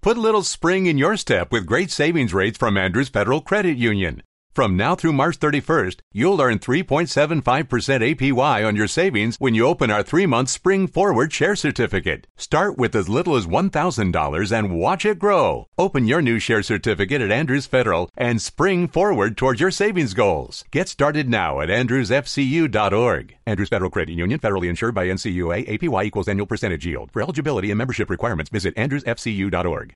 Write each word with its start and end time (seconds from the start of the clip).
Put 0.00 0.16
a 0.16 0.20
little 0.20 0.44
spring 0.44 0.86
in 0.86 0.96
your 0.96 1.16
step 1.16 1.50
with 1.50 1.66
great 1.66 1.90
savings 1.90 2.32
rates 2.32 2.56
from 2.56 2.76
Andrews 2.76 3.08
Federal 3.08 3.40
Credit 3.40 3.76
Union. 3.76 4.22
From 4.54 4.76
now 4.76 4.96
through 4.96 5.12
March 5.12 5.38
31st, 5.38 6.00
you'll 6.12 6.40
earn 6.40 6.58
3.75% 6.58 7.38
APY 7.68 8.66
on 8.66 8.74
your 8.74 8.88
savings 8.88 9.36
when 9.38 9.54
you 9.54 9.66
open 9.66 9.88
our 9.90 10.02
three 10.02 10.26
month 10.26 10.48
Spring 10.48 10.88
Forward 10.88 11.32
Share 11.32 11.54
Certificate. 11.54 12.26
Start 12.36 12.76
with 12.76 12.96
as 12.96 13.08
little 13.08 13.36
as 13.36 13.46
$1,000 13.46 14.58
and 14.58 14.80
watch 14.80 15.04
it 15.04 15.20
grow. 15.20 15.68
Open 15.78 16.08
your 16.08 16.20
new 16.20 16.40
share 16.40 16.64
certificate 16.64 17.22
at 17.22 17.30
Andrews 17.30 17.66
Federal 17.66 18.10
and 18.16 18.42
spring 18.42 18.88
forward 18.88 19.36
towards 19.36 19.60
your 19.60 19.70
savings 19.70 20.12
goals. 20.12 20.64
Get 20.72 20.88
started 20.88 21.28
now 21.28 21.60
at 21.60 21.68
andrewsfcu.org. 21.68 23.36
Andrews 23.46 23.68
Federal 23.68 23.90
Credit 23.90 24.14
Union, 24.14 24.40
federally 24.40 24.68
insured 24.68 24.94
by 24.94 25.06
NCUA, 25.06 25.68
APY 25.68 26.04
equals 26.04 26.26
annual 26.26 26.46
percentage 26.46 26.84
yield. 26.84 27.12
For 27.12 27.22
eligibility 27.22 27.70
and 27.70 27.78
membership 27.78 28.10
requirements, 28.10 28.50
visit 28.50 28.74
andrewsfcu.org. 28.74 29.94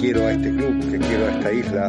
quiero 0.00 0.26
a 0.26 0.32
este 0.32 0.50
club, 0.50 0.90
que 0.90 0.98
quiero 0.98 1.26
a 1.26 1.30
esta 1.30 1.52
isla. 1.52 1.86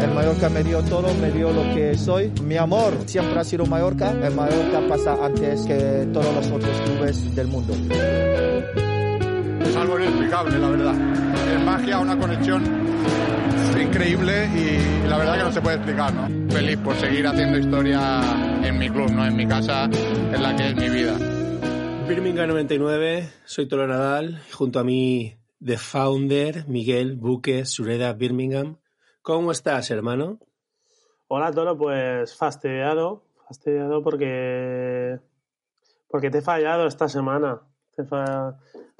El 0.00 0.14
Mallorca 0.14 0.48
me 0.48 0.62
dio 0.62 0.80
todo, 0.82 1.12
me 1.14 1.30
dio 1.30 1.52
lo 1.52 1.62
que 1.74 1.96
soy. 1.96 2.32
Mi 2.42 2.56
amor 2.56 2.94
siempre 3.06 3.38
ha 3.40 3.44
sido 3.44 3.66
Mallorca. 3.66 4.10
El 4.10 4.34
Mallorca 4.34 4.80
pasa 4.88 5.16
antes 5.24 5.62
que 5.62 6.08
todos 6.12 6.34
los 6.34 6.50
otros 6.50 6.80
clubes 6.82 7.34
del 7.34 7.48
mundo. 7.48 7.74
Es 9.60 9.76
algo 9.76 9.98
inexplicable, 9.98 10.58
la 10.58 10.68
verdad. 10.68 10.94
Es 11.52 11.64
magia, 11.64 11.98
una 11.98 12.18
conexión 12.18 12.62
increíble 13.80 14.48
y 14.54 15.08
la 15.08 15.18
verdad 15.18 15.38
que 15.38 15.42
no 15.42 15.52
se 15.52 15.60
puede 15.60 15.76
explicar, 15.76 16.14
¿no? 16.14 16.52
Feliz 16.52 16.76
por 16.78 16.94
seguir 16.96 17.26
haciendo 17.26 17.58
historia 17.58 18.20
en 18.62 18.78
mi 18.78 18.88
club, 18.88 19.10
¿no? 19.10 19.26
En 19.26 19.34
mi 19.34 19.46
casa, 19.46 19.84
en 19.84 20.42
la 20.42 20.54
que 20.54 20.68
es 20.68 20.76
mi 20.76 20.88
vida. 20.88 21.16
Birmingham 22.08 22.48
99, 22.48 23.28
soy 23.44 23.66
Tolo 23.66 23.86
Nadal, 23.86 24.42
junto 24.52 24.80
a 24.80 24.84
mí 24.84 25.41
The 25.64 25.78
Founder, 25.78 26.66
Miguel 26.66 27.14
Buque, 27.14 27.64
Sureda 27.66 28.12
Birmingham. 28.14 28.78
¿Cómo 29.22 29.52
estás, 29.52 29.92
hermano? 29.92 30.40
Hola, 31.28 31.52
Tolo, 31.52 31.78
pues 31.78 32.36
fastidiado, 32.36 33.22
fastidiado 33.46 34.02
porque 34.02 35.20
porque 36.08 36.30
te 36.30 36.38
he 36.38 36.42
fallado 36.42 36.88
esta 36.88 37.08
semana. 37.08 37.60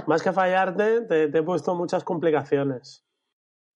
Más 0.07 0.23
que 0.23 0.33
fallarte, 0.33 1.01
te, 1.01 1.25
he 1.25 1.43
puesto 1.43 1.75
muchas 1.75 2.05
complicaciones. 2.05 3.05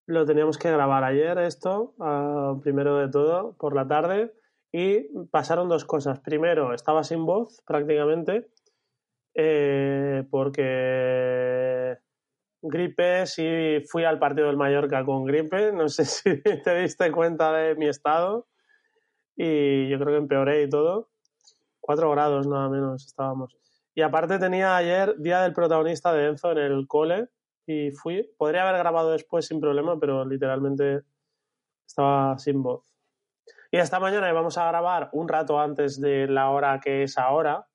Lo 0.06 0.24
teníamos 0.24 0.56
que 0.56 0.70
grabar 0.70 1.02
ayer 1.02 1.38
esto, 1.38 1.96
primero 2.62 2.98
de 2.98 3.08
todo, 3.08 3.56
por 3.58 3.74
la 3.74 3.88
tarde, 3.88 4.32
y 4.70 5.08
pasaron 5.32 5.68
dos 5.68 5.84
cosas. 5.84 6.20
Primero, 6.20 6.72
estaba 6.72 7.02
sin 7.02 7.26
voz 7.26 7.62
prácticamente, 7.66 8.48
eh, 9.34 10.24
porque 10.30 11.98
gripe, 12.68 13.26
sí 13.26 13.82
fui 13.88 14.04
al 14.04 14.18
partido 14.18 14.46
del 14.46 14.56
Mallorca 14.56 15.04
con 15.04 15.24
gripe, 15.24 15.72
no 15.72 15.88
sé 15.88 16.04
si 16.04 16.42
te 16.42 16.80
diste 16.80 17.10
cuenta 17.12 17.52
de 17.52 17.74
mi 17.74 17.88
estado 17.88 18.46
y 19.36 19.88
yo 19.88 19.98
creo 19.98 20.12
que 20.12 20.18
empeoré 20.18 20.62
y 20.62 20.68
todo. 20.68 21.10
Cuatro 21.80 22.10
grados 22.10 22.46
nada 22.46 22.68
menos 22.68 23.06
estábamos. 23.06 23.56
Y 23.94 24.02
aparte 24.02 24.38
tenía 24.38 24.76
ayer 24.76 25.16
día 25.18 25.42
del 25.42 25.52
protagonista 25.52 26.12
de 26.12 26.26
Enzo 26.26 26.52
en 26.52 26.58
el 26.58 26.86
cole 26.86 27.28
y 27.66 27.90
fui. 27.92 28.28
Podría 28.36 28.68
haber 28.68 28.78
grabado 28.78 29.12
después 29.12 29.46
sin 29.46 29.60
problema, 29.60 29.98
pero 29.98 30.24
literalmente 30.24 31.02
estaba 31.86 32.38
sin 32.38 32.62
voz. 32.62 32.92
Y 33.70 33.78
esta 33.78 34.00
mañana 34.00 34.28
íbamos 34.30 34.58
a 34.58 34.68
grabar 34.68 35.10
un 35.12 35.28
rato 35.28 35.60
antes 35.60 36.00
de 36.00 36.26
la 36.28 36.50
hora 36.50 36.80
que 36.80 37.04
es 37.04 37.18
ahora, 37.18 37.66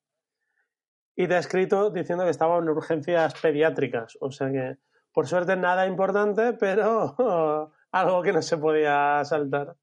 y 1.16 1.26
te 1.26 1.34
he 1.34 1.38
escrito 1.38 1.90
diciendo 1.90 2.24
que 2.24 2.30
estaba 2.30 2.58
en 2.58 2.68
urgencias 2.68 3.34
pediátricas. 3.40 4.16
O 4.20 4.30
sea 4.30 4.50
que, 4.50 4.76
por 5.12 5.26
suerte, 5.26 5.56
nada 5.56 5.86
importante, 5.86 6.54
pero 6.54 7.16
algo 7.92 8.22
que 8.22 8.32
no 8.32 8.42
se 8.42 8.58
podía 8.58 9.24
saltar. 9.24 9.76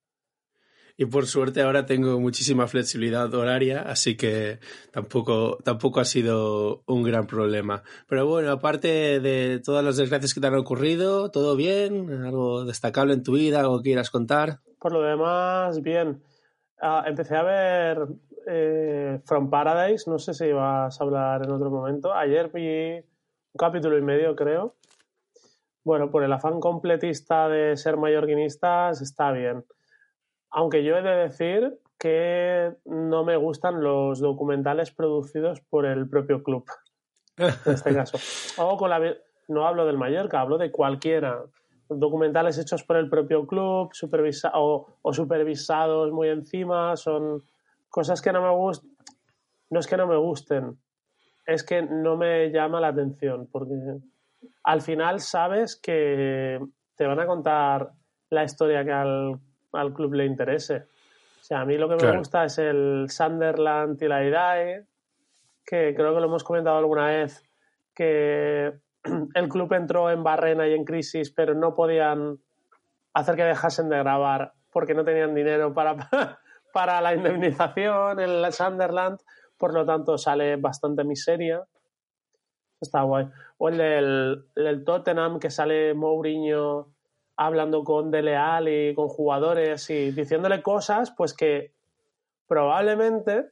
Y 1.02 1.06
por 1.06 1.28
suerte 1.28 1.62
ahora 1.62 1.86
tengo 1.86 2.20
muchísima 2.20 2.68
flexibilidad 2.68 3.34
horaria, 3.34 3.84
así 3.84 4.18
que 4.18 4.60
tampoco, 4.92 5.58
tampoco 5.64 6.02
ha 6.02 6.06
sido 6.06 6.84
un 6.88 7.04
gran 7.04 7.26
problema. 7.26 7.84
Pero 8.06 8.28
bueno, 8.28 8.52
aparte 8.52 9.22
de 9.22 9.62
todas 9.64 9.82
las 9.82 9.96
desgracias 9.96 10.34
que 10.34 10.42
te 10.42 10.48
han 10.48 10.56
ocurrido, 10.56 11.32
¿todo 11.32 11.56
bien? 11.56 12.12
¿Algo 12.26 12.66
destacable 12.66 13.14
en 13.14 13.24
tu 13.24 13.32
vida? 13.32 13.62
¿Algo 13.62 13.78
que 13.78 13.92
quieras 13.92 14.10
contar? 14.10 14.60
Por 14.78 14.92
lo 14.92 15.02
demás, 15.02 15.82
bien. 15.82 16.22
Uh, 16.82 17.08
empecé 17.08 17.38
a 17.38 17.44
ver 17.44 18.00
eh, 18.52 19.22
From 19.26 19.50
Paradise, 19.50 20.10
no 20.10 20.18
sé 20.18 20.34
si 20.34 20.52
vas 20.52 21.00
a 21.00 21.04
hablar 21.04 21.44
en 21.46 21.52
otro 21.52 21.70
momento. 21.70 22.14
Ayer 22.14 22.50
vi 22.50 22.96
un 22.98 23.58
capítulo 23.58 23.98
y 23.98 24.02
medio, 24.02 24.36
creo. 24.36 24.76
Bueno, 25.84 26.10
por 26.10 26.24
el 26.24 26.34
afán 26.34 26.60
completista 26.60 27.48
de 27.48 27.78
ser 27.78 27.98
mallorquinistas 27.98 29.02
está 29.02 29.32
bien. 29.32 29.66
Aunque 30.50 30.84
yo 30.84 30.98
he 30.98 31.02
de 31.04 31.16
decir 31.16 31.80
que 32.00 32.74
no 32.86 33.24
me 33.24 33.38
gustan 33.38 33.84
los 33.84 34.20
documentales 34.20 34.92
producidos 34.92 35.62
por 35.62 35.86
el 35.86 36.10
propio 36.10 36.42
club. 36.42 36.66
En 37.38 37.74
este 37.74 37.94
caso. 37.94 38.18
O 38.62 38.78
con 38.78 38.90
la, 38.90 39.00
no 39.48 39.68
hablo 39.68 39.86
del 39.86 39.98
Mallorca, 39.98 40.42
hablo 40.42 40.58
de 40.58 40.72
cualquiera. 40.72 41.44
Documentales 41.88 42.58
hechos 42.58 42.84
por 42.84 42.98
el 42.98 43.10
propio 43.10 43.46
club, 43.46 43.90
supervisa 43.94 44.52
o, 44.56 44.88
o 45.02 45.14
supervisados 45.14 46.12
muy 46.12 46.30
encima, 46.30 46.96
son 46.96 47.44
cosas 47.90 48.22
que 48.22 48.32
no 48.32 48.42
me 48.42 48.52
gustan, 48.52 48.92
no 49.70 49.80
es 49.80 49.88
que 49.88 49.98
no 49.98 50.08
me 50.08 50.18
gusten, 50.18 50.78
es 51.46 51.64
que 51.64 51.82
no 51.82 52.16
me 52.16 52.52
llama 52.52 52.80
la 52.80 52.90
atención, 52.90 53.48
porque 53.52 53.74
al 54.64 54.82
final 54.82 55.20
sabes 55.20 55.76
que 55.76 56.60
te 56.96 57.06
van 57.06 57.20
a 57.20 57.26
contar 57.26 57.92
la 58.30 58.44
historia 58.44 58.84
que 58.84 58.92
al, 58.92 59.40
al 59.74 59.94
club 59.94 60.14
le 60.14 60.26
interese. 60.26 60.86
O 61.42 61.44
sea, 61.44 61.62
a 61.62 61.66
mí 61.66 61.78
lo 61.78 61.90
que 61.90 62.06
me 62.06 62.18
gusta 62.18 62.46
es 62.46 62.60
el 62.60 63.06
Sunderland 63.10 64.02
y 64.02 64.08
la 64.08 64.24
IDAE, 64.24 64.86
que 65.66 65.94
creo 65.96 66.14
que 66.14 66.20
lo 66.20 66.28
hemos 66.28 66.44
comentado 66.44 66.78
alguna 66.78 67.08
vez, 67.08 67.44
que 67.96 68.74
el 69.34 69.50
club 69.50 69.74
entró 69.74 70.12
en 70.12 70.24
barrena 70.24 70.68
y 70.68 70.74
en 70.74 70.86
crisis, 70.86 71.32
pero 71.32 71.54
no 71.56 71.74
podían 71.74 72.38
hacer 73.14 73.36
que 73.36 73.44
dejasen 73.44 73.90
de 73.90 73.98
grabar 73.98 74.54
porque 74.72 74.94
no 74.94 75.04
tenían 75.04 75.34
dinero 75.34 75.74
para, 75.74 75.96
para 76.72 77.02
la 77.02 77.14
indemnización 77.14 78.20
en 78.20 78.30
el 78.30 78.54
Sunderland, 78.54 79.20
por 79.58 79.74
lo 79.74 79.86
tanto 79.86 80.18
sale 80.18 80.56
bastante 80.56 81.04
miseria. 81.04 81.64
Está 82.80 83.02
guay. 83.02 83.28
O 83.58 83.70
el 83.70 83.78
del, 83.78 84.46
el 84.56 84.84
Tottenham, 84.86 85.40
que 85.40 85.50
sale 85.50 85.94
Mourinho 85.94 86.88
hablando 87.36 87.84
con 87.84 88.12
De 88.12 88.22
Leal 88.22 88.68
y 88.68 88.94
con 88.94 89.08
jugadores 89.08 89.90
y 89.90 90.12
diciéndole 90.12 90.62
cosas, 90.62 91.12
pues 91.12 91.34
que 91.34 91.74
probablemente, 92.48 93.52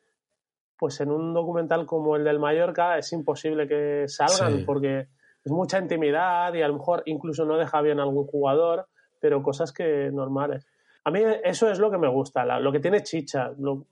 pues 0.78 1.00
en 1.00 1.12
un 1.12 1.34
documental 1.34 1.86
como 1.86 2.16
el 2.16 2.26
del 2.26 2.40
Mallorca 2.40 2.98
es 2.98 3.14
imposible 3.14 3.68
que 3.68 4.06
salgan, 4.08 4.58
sí. 4.58 4.64
porque 4.66 5.08
es 5.46 5.52
mucha 5.52 5.80
intimidad 5.80 6.54
y 6.54 6.62
a 6.62 6.68
lo 6.68 6.74
mejor 6.74 7.04
incluso 7.06 7.46
no 7.46 7.58
deja 7.58 7.82
bien 7.82 8.00
a 8.00 8.04
algún 8.04 8.28
jugador, 8.28 8.88
pero 9.22 9.42
cosas 9.42 9.72
que 9.72 10.10
normales. 10.12 10.68
A 11.08 11.10
mí 11.10 11.22
eso 11.46 11.72
es 11.72 11.80
lo 11.80 11.90
que 11.90 11.98
me 11.98 12.10
gusta, 12.10 12.44
la, 12.44 12.60
lo 12.60 12.70
que 12.70 12.82
tiene 12.82 13.02
chicha. 13.02 13.54
Lo, 13.58 13.88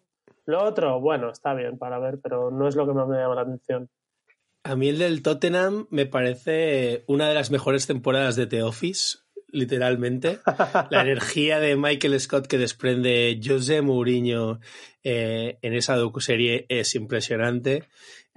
lo, 0.47 0.63
otro, 0.65 0.99
bueno, 0.99 1.29
está 1.29 1.53
bien 1.53 1.77
para 1.77 1.97
ver, 1.97 2.19
pero 2.21 2.51
no 2.51 2.67
es 2.67 2.75
lo 2.75 2.85
que 2.85 2.91
más 2.91 3.07
me 3.07 3.15
llama 3.15 3.35
la 3.35 3.41
atención. 3.43 3.89
A 4.65 4.75
mí 4.75 4.89
el 4.89 4.97
del 4.97 5.21
Tottenham 5.21 5.87
me 5.91 6.05
parece 6.07 7.05
una 7.07 7.29
de 7.29 7.33
las 7.33 7.51
mejores 7.51 7.87
temporadas 7.87 8.35
de 8.35 8.47
The 8.47 8.63
Office, 8.63 9.19
literalmente. 9.47 10.39
la 10.89 11.03
energía 11.03 11.61
de 11.61 11.77
Michael 11.77 12.19
Scott 12.19 12.47
que 12.47 12.57
desprende 12.57 13.39
José 13.41 13.81
Mourinho 13.81 14.59
eh, 15.01 15.57
en 15.61 15.73
esa 15.73 15.95
docuserie 15.95 16.65
es 16.67 16.95
impresionante. 16.95 17.85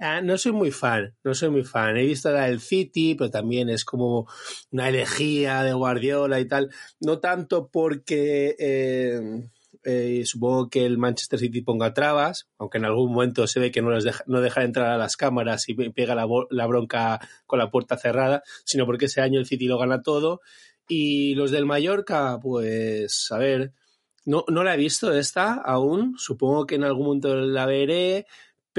Ah, 0.01 0.21
no 0.21 0.37
soy 0.37 0.53
muy 0.53 0.71
fan, 0.71 1.13
no 1.25 1.33
soy 1.33 1.49
muy 1.49 1.65
fan. 1.65 1.97
He 1.97 2.05
visto 2.05 2.31
la 2.31 2.45
del 2.45 2.61
City, 2.61 3.15
pero 3.15 3.29
también 3.29 3.69
es 3.69 3.83
como 3.83 4.27
una 4.71 4.87
elegía 4.87 5.61
de 5.63 5.73
Guardiola 5.73 6.39
y 6.39 6.47
tal. 6.47 6.69
No 7.01 7.19
tanto 7.19 7.69
porque 7.69 8.55
eh, 8.57 9.49
eh, 9.83 10.21
supongo 10.25 10.69
que 10.69 10.85
el 10.85 10.97
Manchester 10.97 11.37
City 11.37 11.61
ponga 11.61 11.93
trabas, 11.93 12.47
aunque 12.57 12.77
en 12.77 12.85
algún 12.85 13.11
momento 13.11 13.45
se 13.45 13.59
ve 13.59 13.71
que 13.71 13.81
no, 13.81 13.91
les 13.91 14.05
deja, 14.05 14.23
no 14.25 14.39
deja 14.39 14.63
entrar 14.63 14.89
a 14.89 14.97
las 14.97 15.17
cámaras 15.17 15.67
y 15.67 15.73
pega 15.73 16.15
la, 16.15 16.25
la 16.49 16.65
bronca 16.65 17.19
con 17.45 17.59
la 17.59 17.69
puerta 17.69 17.97
cerrada, 17.97 18.41
sino 18.63 18.85
porque 18.85 19.05
ese 19.05 19.19
año 19.19 19.37
el 19.37 19.47
City 19.47 19.67
lo 19.67 19.77
gana 19.77 20.01
todo. 20.01 20.39
Y 20.87 21.35
los 21.35 21.51
del 21.51 21.65
Mallorca, 21.65 22.39
pues, 22.41 23.27
a 23.31 23.37
ver, 23.37 23.73
no, 24.25 24.45
no 24.47 24.63
la 24.63 24.75
he 24.75 24.77
visto 24.77 25.13
esta 25.13 25.53
aún, 25.55 26.15
supongo 26.17 26.65
que 26.65 26.75
en 26.75 26.83
algún 26.83 27.05
momento 27.07 27.35
la 27.35 27.65
veré 27.65 28.27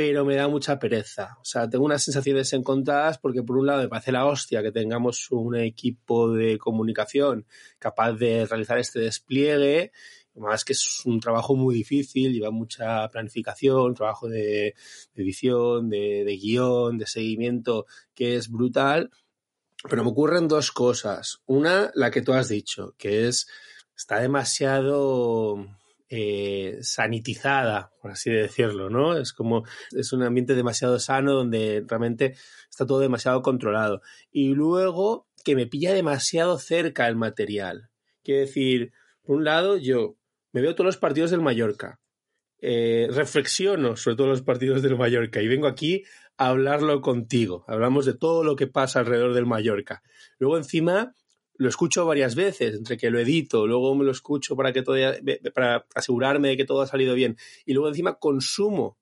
pero 0.01 0.25
me 0.25 0.35
da 0.35 0.49
mucha 0.49 0.79
pereza. 0.79 1.37
O 1.43 1.45
sea, 1.45 1.69
tengo 1.69 1.85
unas 1.85 2.03
sensaciones 2.03 2.51
encontradas 2.55 3.19
porque 3.19 3.43
por 3.43 3.59
un 3.59 3.67
lado 3.67 3.83
me 3.83 3.89
parece 3.91 4.13
la 4.13 4.25
hostia 4.25 4.63
que 4.63 4.73
tengamos 4.73 5.31
un 5.31 5.57
equipo 5.57 6.33
de 6.33 6.57
comunicación 6.57 7.45
capaz 7.79 8.15
de 8.15 8.47
realizar 8.47 8.79
este 8.79 9.01
despliegue, 9.01 9.93
más 10.37 10.65
que 10.65 10.73
es 10.73 11.05
un 11.05 11.21
trabajo 11.21 11.55
muy 11.55 11.75
difícil, 11.75 12.33
lleva 12.33 12.51
mucha 12.51 13.07
planificación, 13.09 13.95
trabajo 13.95 14.27
de, 14.27 14.75
edición, 15.15 15.91
de, 15.91 16.25
de 16.25 16.37
guion, 16.39 16.97
de 16.97 17.07
seguimiento, 17.07 17.85
que 18.15 18.37
es 18.37 18.51
brutal. 18.51 19.11
Pero 19.87 20.03
me 20.03 20.13
ocurren 20.13 20.49
dos 20.49 20.73
cosas. 20.73 21.43
Una, 21.45 21.91
la 21.95 22.11
que 22.11 22.23
tú 22.23 22.33
has 22.33 22.49
dicho, 22.49 22.95
que 22.97 23.29
es, 23.29 23.49
está 23.95 24.19
demasiado 24.19 25.67
eh, 26.13 26.79
sanitizada, 26.83 27.93
por 28.03 28.11
así 28.11 28.31
decirlo, 28.31 28.91
¿no? 28.91 29.17
Es 29.17 29.33
como, 29.33 29.65
es 29.93 30.13
un 30.13 30.25
ambiente 30.25 30.57
demasiado 30.57 30.99
sano 30.99 31.33
donde 31.33 31.85
realmente 31.87 32.35
está 32.69 32.85
todo 32.85 32.99
demasiado 32.99 33.43
controlado. 33.43 34.03
Y 34.33 34.49
luego 34.55 35.29
que 35.45 35.55
me 35.55 35.69
pilla 35.69 35.95
demasiado 35.95 36.59
cerca 36.59 37.07
el 37.07 37.15
material. 37.15 37.91
Quiero 38.25 38.41
decir, 38.41 38.93
por 39.23 39.37
un 39.37 39.45
lado, 39.45 39.77
yo 39.77 40.17
me 40.53 40.61
veo 40.61 40.75
todos 40.75 40.87
los 40.87 40.97
partidos 40.97 41.31
del 41.31 41.43
Mallorca, 41.43 42.01
eh, 42.61 43.09
reflexiono 43.13 43.97
sobre 43.97 44.17
todos 44.17 44.31
los 44.31 44.43
partidos 44.43 44.83
del 44.83 44.99
Mallorca 44.99 45.41
y 45.41 45.47
vengo 45.49 45.69
aquí 45.69 46.03
a 46.37 46.49
hablarlo 46.49 47.01
contigo. 47.03 47.65
Hablamos 47.69 48.05
de 48.05 48.15
todo 48.15 48.43
lo 48.43 48.57
que 48.57 48.67
pasa 48.67 48.99
alrededor 48.99 49.33
del 49.33 49.47
Mallorca. 49.47 50.03
Luego 50.39 50.57
encima 50.57 51.15
lo 51.61 51.69
escucho 51.69 52.07
varias 52.07 52.35
veces, 52.37 52.75
entre 52.75 52.97
que 52.97 53.11
lo 53.11 53.19
edito, 53.19 53.67
luego 53.67 53.95
me 53.95 54.03
lo 54.03 54.13
escucho 54.13 54.57
para 54.57 54.73
que 54.73 54.81
todo, 54.81 54.97
para 55.55 55.87
asegurarme 55.95 56.49
de 56.49 56.57
que 56.57 56.65
todo 56.65 56.81
ha 56.81 56.87
salido 56.87 57.15
bien, 57.15 57.37
y 57.67 57.75
luego 57.75 57.91
encima 57.91 58.15
consumo 58.15 58.97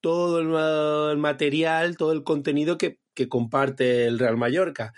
todo 0.00 1.10
el, 1.10 1.18
material, 1.18 1.96
todo 1.96 2.12
el 2.12 2.22
contenido 2.22 2.78
que, 2.78 3.00
que 3.14 3.28
comparte 3.28 4.06
el 4.06 4.20
Real 4.20 4.36
Mallorca. 4.36 4.94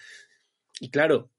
Y 0.79 0.91
claro, 0.91 1.31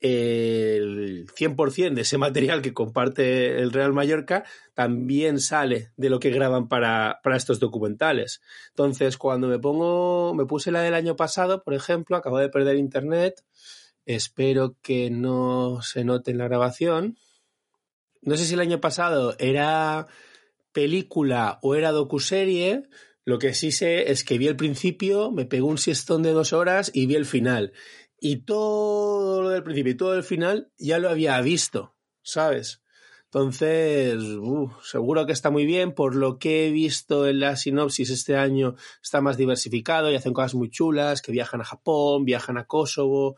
el 0.00 1.26
100% 1.26 1.92
de 1.92 2.00
ese 2.00 2.16
material 2.16 2.62
que 2.62 2.72
comparte 2.72 3.58
el 3.58 3.72
Real 3.72 3.92
Mallorca 3.92 4.44
también 4.72 5.38
sale 5.38 5.92
de 5.98 6.08
lo 6.08 6.18
que 6.18 6.30
graban 6.30 6.66
para, 6.66 7.20
para, 7.22 7.36
estos 7.36 7.60
documentales. 7.60 8.40
Entonces, 8.70 9.18
cuando 9.18 9.48
me 9.48 9.58
pongo, 9.58 10.32
me 10.34 10.46
puse 10.46 10.72
la 10.72 10.80
del 10.80 10.94
año 10.94 11.14
pasado, 11.14 11.62
por 11.62 11.74
ejemplo, 11.74 12.16
acabo 12.16 12.38
de 12.38 12.48
perder 12.48 12.78
internet, 12.78 13.44
Espero 14.06 14.76
que 14.82 15.10
no 15.10 15.82
se 15.82 16.04
note 16.04 16.30
en 16.30 16.38
la 16.38 16.48
grabación. 16.48 17.16
No 18.22 18.36
sé 18.36 18.44
si 18.44 18.54
el 18.54 18.60
año 18.60 18.80
pasado 18.80 19.34
era 19.38 20.06
película 20.72 21.58
o 21.62 21.74
era 21.74 21.92
docuserie. 21.92 22.88
Lo 23.24 23.38
que 23.38 23.54
sí 23.54 23.72
sé 23.72 24.10
es 24.10 24.24
que 24.24 24.38
vi 24.38 24.48
el 24.48 24.56
principio, 24.56 25.30
me 25.30 25.46
pegó 25.46 25.68
un 25.68 25.78
siestón 25.78 26.22
de 26.22 26.32
dos 26.32 26.52
horas 26.52 26.90
y 26.92 27.06
vi 27.06 27.14
el 27.14 27.26
final. 27.26 27.72
Y 28.18 28.44
todo 28.44 29.42
lo 29.42 29.50
del 29.50 29.62
principio 29.62 29.92
y 29.92 29.96
todo 29.96 30.14
el 30.14 30.24
final 30.24 30.72
ya 30.78 30.98
lo 30.98 31.08
había 31.08 31.40
visto, 31.40 31.94
¿sabes? 32.22 32.82
Entonces, 33.32 34.20
seguro 34.82 35.24
que 35.24 35.32
está 35.32 35.50
muy 35.50 35.64
bien. 35.64 35.94
Por 35.94 36.16
lo 36.16 36.38
que 36.38 36.66
he 36.66 36.70
visto 36.72 37.28
en 37.28 37.38
la 37.38 37.54
sinopsis 37.54 38.10
este 38.10 38.36
año, 38.36 38.74
está 39.00 39.20
más 39.20 39.36
diversificado 39.36 40.10
y 40.10 40.16
hacen 40.16 40.32
cosas 40.32 40.56
muy 40.56 40.68
chulas, 40.68 41.22
que 41.22 41.30
viajan 41.30 41.60
a 41.60 41.64
Japón, 41.64 42.24
viajan 42.24 42.58
a 42.58 42.66
Kosovo, 42.66 43.36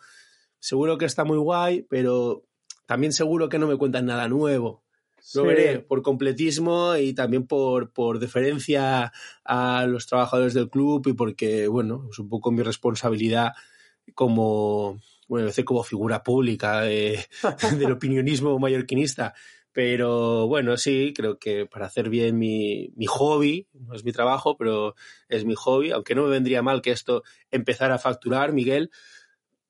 seguro 0.63 0.97
que 0.97 1.07
está 1.07 1.25
muy 1.25 1.39
guay, 1.39 1.85
pero 1.91 2.45
también 2.87 3.13
seguro 3.13 3.49
que 3.49 3.59
no 3.59 3.67
me 3.67 3.77
cuentan 3.77 4.07
nada 4.07 4.29
nuevo. 4.29 4.85
Lo 5.35 5.45
veré 5.45 5.81
por 5.81 6.03
completismo 6.03 6.97
y 6.97 7.15
también 7.15 7.47
por, 7.49 7.93
por 7.93 8.21
deferencia 8.21 9.13
a 9.45 9.87
los 9.87 10.07
trabajadores 10.07 10.55
del 10.55 10.71
club 10.71 11.07
y 11.09 11.15
porque, 11.15 11.67
bueno, 11.67 12.09
es 12.11 12.19
un 12.21 12.29
poco 12.29 12.53
mi 12.53 12.63
responsabilidad 12.63 13.53
como, 14.15 15.01
bueno, 15.29 15.51
como 15.65 15.83
figura 15.83 16.23
pública 16.23 16.81
del 16.83 17.93
opinionismo 17.93 18.59
mallorquinista. 18.59 19.35
Pero 19.73 20.47
bueno, 20.47 20.77
sí, 20.77 21.13
creo 21.17 21.39
que 21.39 21.67
para 21.67 21.87
hacer 21.87 22.09
bien 22.09 22.39
mi, 22.39 22.93
mi 22.95 23.07
hobby, 23.07 23.67
no 23.73 23.95
es 23.95 24.05
mi 24.05 24.13
trabajo, 24.13 24.57
pero 24.57 24.95
es 25.29 25.45
mi 25.45 25.55
hobby, 25.57 25.91
aunque 25.91 26.15
no 26.15 26.25
me 26.25 26.31
vendría 26.31 26.63
mal 26.63 26.83
que 26.83 26.93
esto 26.93 27.25
empezara 27.51 27.97
a 27.97 27.99
facturar, 27.99 28.53
Miguel, 28.53 28.91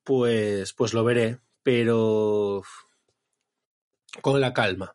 pues, 0.04 0.72
pues 0.72 0.94
lo 0.94 1.04
veré, 1.04 1.38
pero 1.62 2.62
con 4.20 4.40
la 4.40 4.52
calma. 4.52 4.94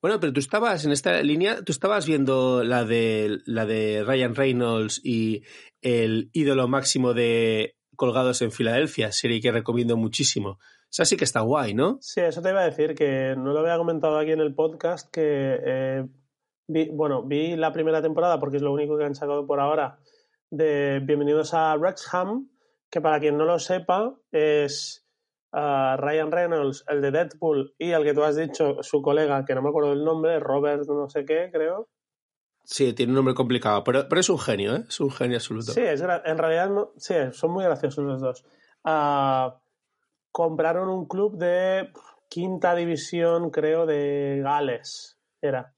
Bueno, 0.00 0.20
pero 0.20 0.32
tú 0.32 0.40
estabas 0.40 0.84
en 0.84 0.92
esta 0.92 1.20
línea, 1.22 1.64
tú 1.64 1.72
estabas 1.72 2.06
viendo 2.06 2.62
la 2.62 2.84
de 2.84 3.38
la 3.46 3.66
de 3.66 4.04
Ryan 4.04 4.34
Reynolds 4.34 5.00
y 5.02 5.42
el 5.80 6.30
ídolo 6.32 6.68
máximo 6.68 7.14
de 7.14 7.76
Colgados 7.96 8.42
en 8.42 8.52
Filadelfia, 8.52 9.10
serie 9.10 9.40
que 9.40 9.50
recomiendo 9.50 9.96
muchísimo. 9.96 10.58
Esa 10.90 11.04
sí 11.04 11.16
que 11.16 11.24
está 11.24 11.40
guay, 11.40 11.74
¿no? 11.74 11.98
Sí, 12.00 12.20
eso 12.20 12.42
te 12.42 12.50
iba 12.50 12.60
a 12.60 12.66
decir, 12.66 12.94
que 12.94 13.34
no 13.36 13.52
lo 13.52 13.60
había 13.60 13.76
comentado 13.78 14.18
aquí 14.18 14.32
en 14.32 14.40
el 14.40 14.54
podcast, 14.54 15.10
que 15.10 15.58
eh, 15.64 16.06
vi, 16.68 16.88
bueno, 16.90 17.22
vi 17.22 17.56
la 17.56 17.72
primera 17.72 18.02
temporada 18.02 18.38
porque 18.38 18.58
es 18.58 18.62
lo 18.62 18.72
único 18.72 18.96
que 18.96 19.04
han 19.04 19.14
sacado 19.14 19.46
por 19.46 19.60
ahora 19.60 19.98
de 20.50 21.00
Bienvenidos 21.02 21.54
a 21.54 21.74
Wrexham, 21.76 22.48
que 22.90 23.00
para 23.00 23.20
quien 23.20 23.36
no 23.36 23.44
lo 23.44 23.58
sepa 23.58 24.14
es 24.30 25.06
uh, 25.52 25.96
Ryan 25.96 26.32
Reynolds, 26.32 26.84
el 26.88 27.00
de 27.00 27.10
Deadpool, 27.10 27.74
y 27.78 27.90
el 27.90 28.04
que 28.04 28.14
tú 28.14 28.22
has 28.22 28.36
dicho, 28.36 28.82
su 28.82 29.02
colega, 29.02 29.44
que 29.44 29.54
no 29.54 29.62
me 29.62 29.70
acuerdo 29.70 29.92
el 29.92 30.04
nombre, 30.04 30.38
Robert 30.40 30.86
no 30.86 31.08
sé 31.08 31.24
qué, 31.24 31.50
creo. 31.52 31.88
Sí, 32.64 32.92
tiene 32.94 33.12
un 33.12 33.16
nombre 33.16 33.34
complicado, 33.34 33.84
pero, 33.84 34.08
pero 34.08 34.20
es 34.20 34.28
un 34.28 34.40
genio, 34.40 34.74
¿eh? 34.74 34.84
Es 34.88 35.00
un 35.00 35.10
genio 35.10 35.36
absoluto. 35.36 35.72
Sí, 35.72 35.82
es, 35.82 36.00
en 36.00 36.38
realidad 36.38 36.68
no, 36.68 36.90
sí, 36.96 37.14
son 37.32 37.52
muy 37.52 37.64
graciosos 37.64 38.04
los 38.04 38.20
dos. 38.20 38.44
Uh, 38.84 39.52
compraron 40.32 40.88
un 40.88 41.06
club 41.06 41.38
de 41.38 41.92
quinta 42.28 42.74
división, 42.74 43.50
creo, 43.50 43.86
de 43.86 44.40
Gales, 44.42 45.18
era. 45.40 45.74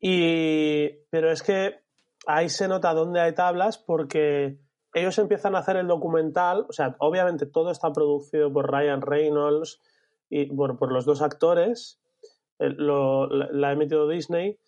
Y, 0.00 0.88
pero 1.10 1.30
es 1.30 1.42
que 1.42 1.80
ahí 2.26 2.48
se 2.48 2.68
nota 2.68 2.94
dónde 2.94 3.20
hay 3.20 3.32
tablas 3.32 3.78
porque 3.78 4.58
ellos 4.94 5.18
empiezan 5.18 5.54
a 5.54 5.58
hacer 5.58 5.76
el 5.76 5.86
documental, 5.86 6.66
o 6.68 6.72
sea, 6.72 6.96
obviamente 6.98 7.46
todo 7.46 7.70
está 7.70 7.92
producido 7.92 8.52
por 8.52 8.70
Ryan 8.70 9.02
Reynolds 9.02 9.80
y 10.30 10.48
bueno, 10.48 10.76
por 10.76 10.92
los 10.92 11.04
dos 11.04 11.22
actores, 11.22 12.00
lo, 12.58 13.26
la, 13.28 13.68
ha 13.68 13.72
emitido 13.72 14.08
Disney, 14.08 14.58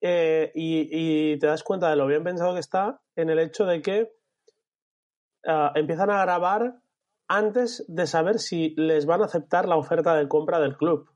eh, 0.00 0.50
y, 0.54 1.38
te 1.38 1.46
das 1.46 1.62
cuenta 1.62 1.88
de 1.88 1.96
lo 1.96 2.06
bien 2.06 2.24
pensado 2.24 2.54
que 2.54 2.60
está 2.60 3.00
en 3.14 3.30
el 3.30 3.38
hecho 3.38 3.66
de 3.66 3.82
que 3.82 4.12
ah, 5.46 5.72
empiezan 5.76 6.10
a 6.10 6.22
grabar 6.22 6.80
antes 7.28 7.84
de 7.88 8.06
saber 8.06 8.40
si 8.40 8.74
les 8.76 9.06
van 9.06 9.22
a 9.22 9.26
aceptar 9.26 9.68
la 9.68 9.76
oferta 9.76 10.14
de 10.16 10.28
compra 10.28 10.58
del 10.60 10.76
club. 10.76 11.08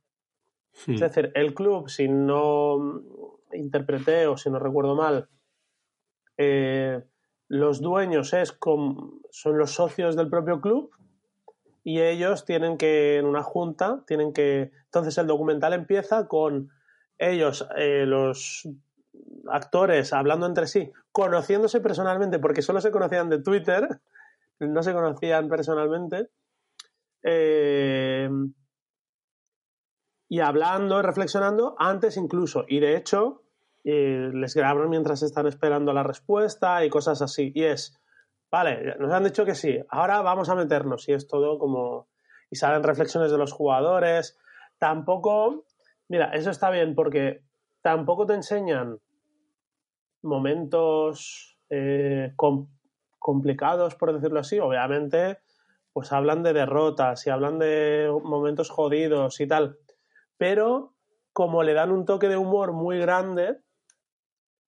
Hmm. 0.87 0.95
Es 0.95 1.01
decir, 1.01 1.33
el 1.35 1.53
club, 1.53 1.89
si 1.89 2.09
no 2.09 3.03
interpreté 3.53 4.27
o 4.27 4.37
si 4.37 4.51
no 4.51 4.59
recuerdo 4.59 4.95
mal, 4.95 5.29
eh, 6.37 7.03
los 7.49 7.81
dueños 7.81 8.33
es 8.33 8.57
son 9.31 9.59
los 9.59 9.71
socios 9.71 10.17
del 10.17 10.29
propio 10.29 10.61
club 10.61 10.91
y 11.85 12.01
ellos 12.01 12.45
tienen 12.45 12.79
que, 12.79 13.19
en 13.19 13.27
una 13.27 13.45
junta, 13.45 14.03
tienen 14.09 14.33
que... 14.33 14.73
Entonces 14.87 15.17
el 15.19 15.29
documental 15.29 15.73
empieza 15.73 16.27
con 16.27 16.71
ellos, 17.17 17.67
eh, 17.77 18.05
los 18.07 18.69
actores, 19.49 20.13
hablando 20.13 20.47
entre 20.47 20.67
sí, 20.67 20.91
conociéndose 21.13 21.81
personalmente, 21.81 22.41
porque 22.41 22.63
solo 22.63 22.81
se 22.81 22.91
conocían 22.91 23.29
de 23.29 23.41
Twitter, 23.41 24.01
no 24.59 24.83
se 24.83 24.93
conocían 24.93 25.49
personalmente, 25.49 26.29
eh, 27.23 28.29
y 30.29 30.41
hablando 30.41 31.01
reflexionando 31.03 31.77
antes 31.79 32.17
incluso. 32.17 32.65
Y 32.67 32.81
de 32.81 32.97
hecho, 32.97 33.45
les 33.93 34.55
graban 34.55 34.91
mientras 34.91 35.23
están 35.23 35.47
esperando 35.47 35.93
la 35.93 36.03
respuesta 36.03 36.85
y 36.85 36.91
cosas 36.91 37.23
así. 37.23 37.53
Y 37.55 37.65
es, 37.65 37.97
vale, 38.51 38.97
nos 38.99 39.13
han 39.13 39.25
dicho 39.25 39.45
que 39.45 39.55
sí, 39.55 39.79
ahora 39.89 40.21
vamos 40.23 40.49
a 40.49 40.55
meternos 40.55 41.09
y 41.09 41.13
es 41.13 41.27
todo 41.27 41.59
como... 41.59 42.09
Y 42.49 42.57
salen 42.57 42.85
reflexiones 42.85 43.33
de 43.33 43.39
los 43.39 43.53
jugadores. 43.53 44.39
Tampoco, 44.79 45.65
mira, 46.09 46.31
eso 46.33 46.51
está 46.51 46.71
bien 46.71 46.95
porque 46.95 47.43
tampoco 47.83 48.25
te 48.25 48.35
enseñan 48.35 49.01
momentos 50.23 51.59
eh, 51.69 52.33
complicados, 53.19 53.97
por 53.97 54.13
decirlo 54.13 54.41
así. 54.41 54.61
Obviamente, 54.61 55.39
pues 55.93 56.13
hablan 56.13 56.45
de 56.45 56.53
derrotas 56.53 57.27
y 57.27 57.31
hablan 57.31 57.59
de 57.59 58.09
momentos 58.23 58.71
jodidos 58.71 59.41
y 59.41 59.49
tal. 59.49 59.79
Pero 60.37 60.95
como 61.33 61.65
le 61.65 61.75
dan 61.75 61.91
un 61.91 62.05
toque 62.05 62.29
de 62.29 62.37
humor 62.37 62.73
muy 62.73 62.99
grande, 62.99 63.61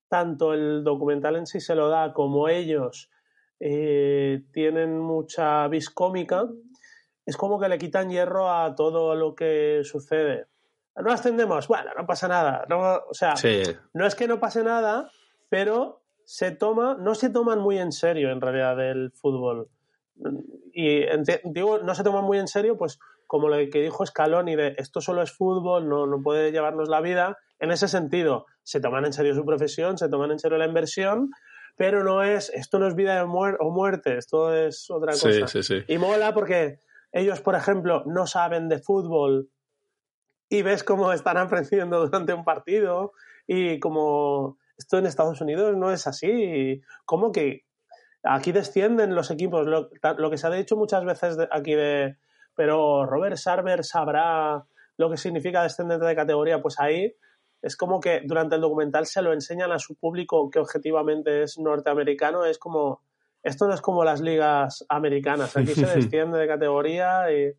tanto 0.09 0.53
el 0.55 0.85
documental 0.85 1.37
en 1.37 1.47
sí 1.47 1.61
se 1.61 1.75
lo 1.75 1.89
da 1.89 2.13
como 2.13 2.49
ellos 2.49 3.11
eh, 3.61 4.43
tienen 4.53 4.99
mucha 4.99 5.67
vis 5.69 5.91
cómica, 5.91 6.49
es 7.27 7.37
como 7.37 7.59
que 7.61 7.69
le 7.69 7.79
quitan 7.79 8.11
hierro 8.11 8.51
a 8.51 8.75
todo 8.75 9.15
lo 9.15 9.35
que 9.35 9.83
sucede. 9.85 10.47
No 10.97 11.13
ascendemos, 11.13 11.69
bueno, 11.69 11.91
no 11.97 12.07
pasa 12.07 12.29
nada. 12.29 12.65
No, 12.69 13.01
o 13.09 13.15
sea, 13.15 13.35
no 13.93 14.07
es 14.07 14.15
que 14.15 14.27
no 14.27 14.41
pase 14.41 14.65
nada, 14.65 15.11
pero 15.49 16.03
se 16.25 16.51
toma, 16.51 16.97
no 16.99 17.15
se 17.15 17.31
toman 17.31 17.61
muy 17.61 17.79
en 17.79 17.93
serio 17.93 18.31
en 18.31 18.41
realidad 18.41 18.81
el 18.81 19.13
fútbol. 19.13 19.69
Y 20.73 21.05
digo, 21.45 21.79
no 21.79 21.95
se 21.95 22.03
toman 22.03 22.25
muy 22.25 22.39
en 22.39 22.49
serio, 22.49 22.77
pues 22.77 22.99
como 23.27 23.49
lo 23.49 23.57
que 23.71 23.83
dijo 23.83 24.07
Scaloni 24.07 24.57
de 24.57 24.75
esto 24.79 25.01
solo 25.01 25.23
es 25.23 25.33
fútbol, 25.33 25.89
no, 25.89 26.07
no 26.07 26.23
puede 26.23 26.51
llevarnos 26.51 26.89
la 26.89 27.01
vida. 27.01 27.39
En 27.59 27.71
ese 27.71 27.89
sentido, 27.89 28.47
se 28.63 28.81
toman 28.81 29.05
en 29.05 29.13
serio 29.13 29.35
su 29.35 29.45
profesión, 29.45 29.99
se 29.99 30.09
toman 30.09 30.31
en 30.31 30.39
serio 30.39 30.59
la 30.59 30.67
inversión, 30.67 31.31
pero 31.77 32.05
no 32.05 32.23
es, 32.23 32.51
esto 32.51 32.79
no 32.79 32.89
es 32.89 32.95
vida 32.95 33.25
o 33.25 33.71
muerte, 33.71 34.17
esto 34.17 34.55
es 34.55 34.91
otra 34.91 35.13
cosa. 35.13 35.47
Sí, 35.47 35.63
sí, 35.63 35.63
sí. 35.63 35.85
Y 35.93 35.99
mola 35.99 36.35
porque 36.35 36.81
ellos, 37.13 37.41
por 37.41 37.55
ejemplo, 37.55 38.03
no 38.07 38.27
saben 38.27 38.69
de 38.69 38.79
fútbol 38.79 39.49
y 40.49 40.63
ves 40.63 40.85
cómo 40.85 41.13
están 41.13 41.37
aprendiendo 41.37 42.07
durante 42.07 42.33
un 42.33 42.45
partido 42.45 43.13
y 43.47 43.79
como 43.81 44.59
esto 44.77 44.99
en 44.99 45.07
Estados 45.07 45.41
Unidos 45.41 45.77
no 45.77 45.91
es 45.93 46.07
así. 46.07 46.81
Como 47.05 47.33
que 47.33 47.65
aquí 48.23 48.53
descienden 48.53 49.15
los 49.15 49.31
equipos, 49.31 49.67
lo, 49.67 50.31
que 50.31 50.39
se 50.39 50.47
ha 50.47 50.51
dicho 50.51 50.77
muchas 50.77 51.05
veces 51.05 51.37
aquí 51.51 51.75
de, 51.75 52.17
pero 52.55 53.07
Robert 53.07 53.37
Sarver 53.37 53.85
sabrá 53.85 54.65
lo 54.97 55.11
que 55.11 55.17
significa 55.17 55.63
descendente 55.63 56.07
de 56.07 56.17
categoría, 56.17 56.61
pues 56.61 56.79
ahí 56.81 57.15
es 57.61 57.77
como 57.77 58.01
que 58.01 58.23
durante 58.25 58.55
el 58.55 58.61
documental 58.61 59.07
se 59.07 59.23
lo 59.23 59.33
enseñan 59.33 59.73
a 59.73 59.79
su 59.79 59.97
público 59.97 60.51
que 60.51 60.59
objetivamente 60.59 61.43
es 61.43 61.59
norteamericano, 61.59 62.45
es 62.45 62.59
como, 62.59 63.03
esto 63.43 63.67
no 63.67 63.75
es 63.75 63.81
como 63.81 64.05
las 64.05 64.21
ligas 64.21 64.85
americanas, 64.89 65.57
aquí 65.57 65.75
se 65.75 65.87
desciende 65.95 66.39
de 66.39 66.47
categoría 66.47 67.33
y 67.33 67.53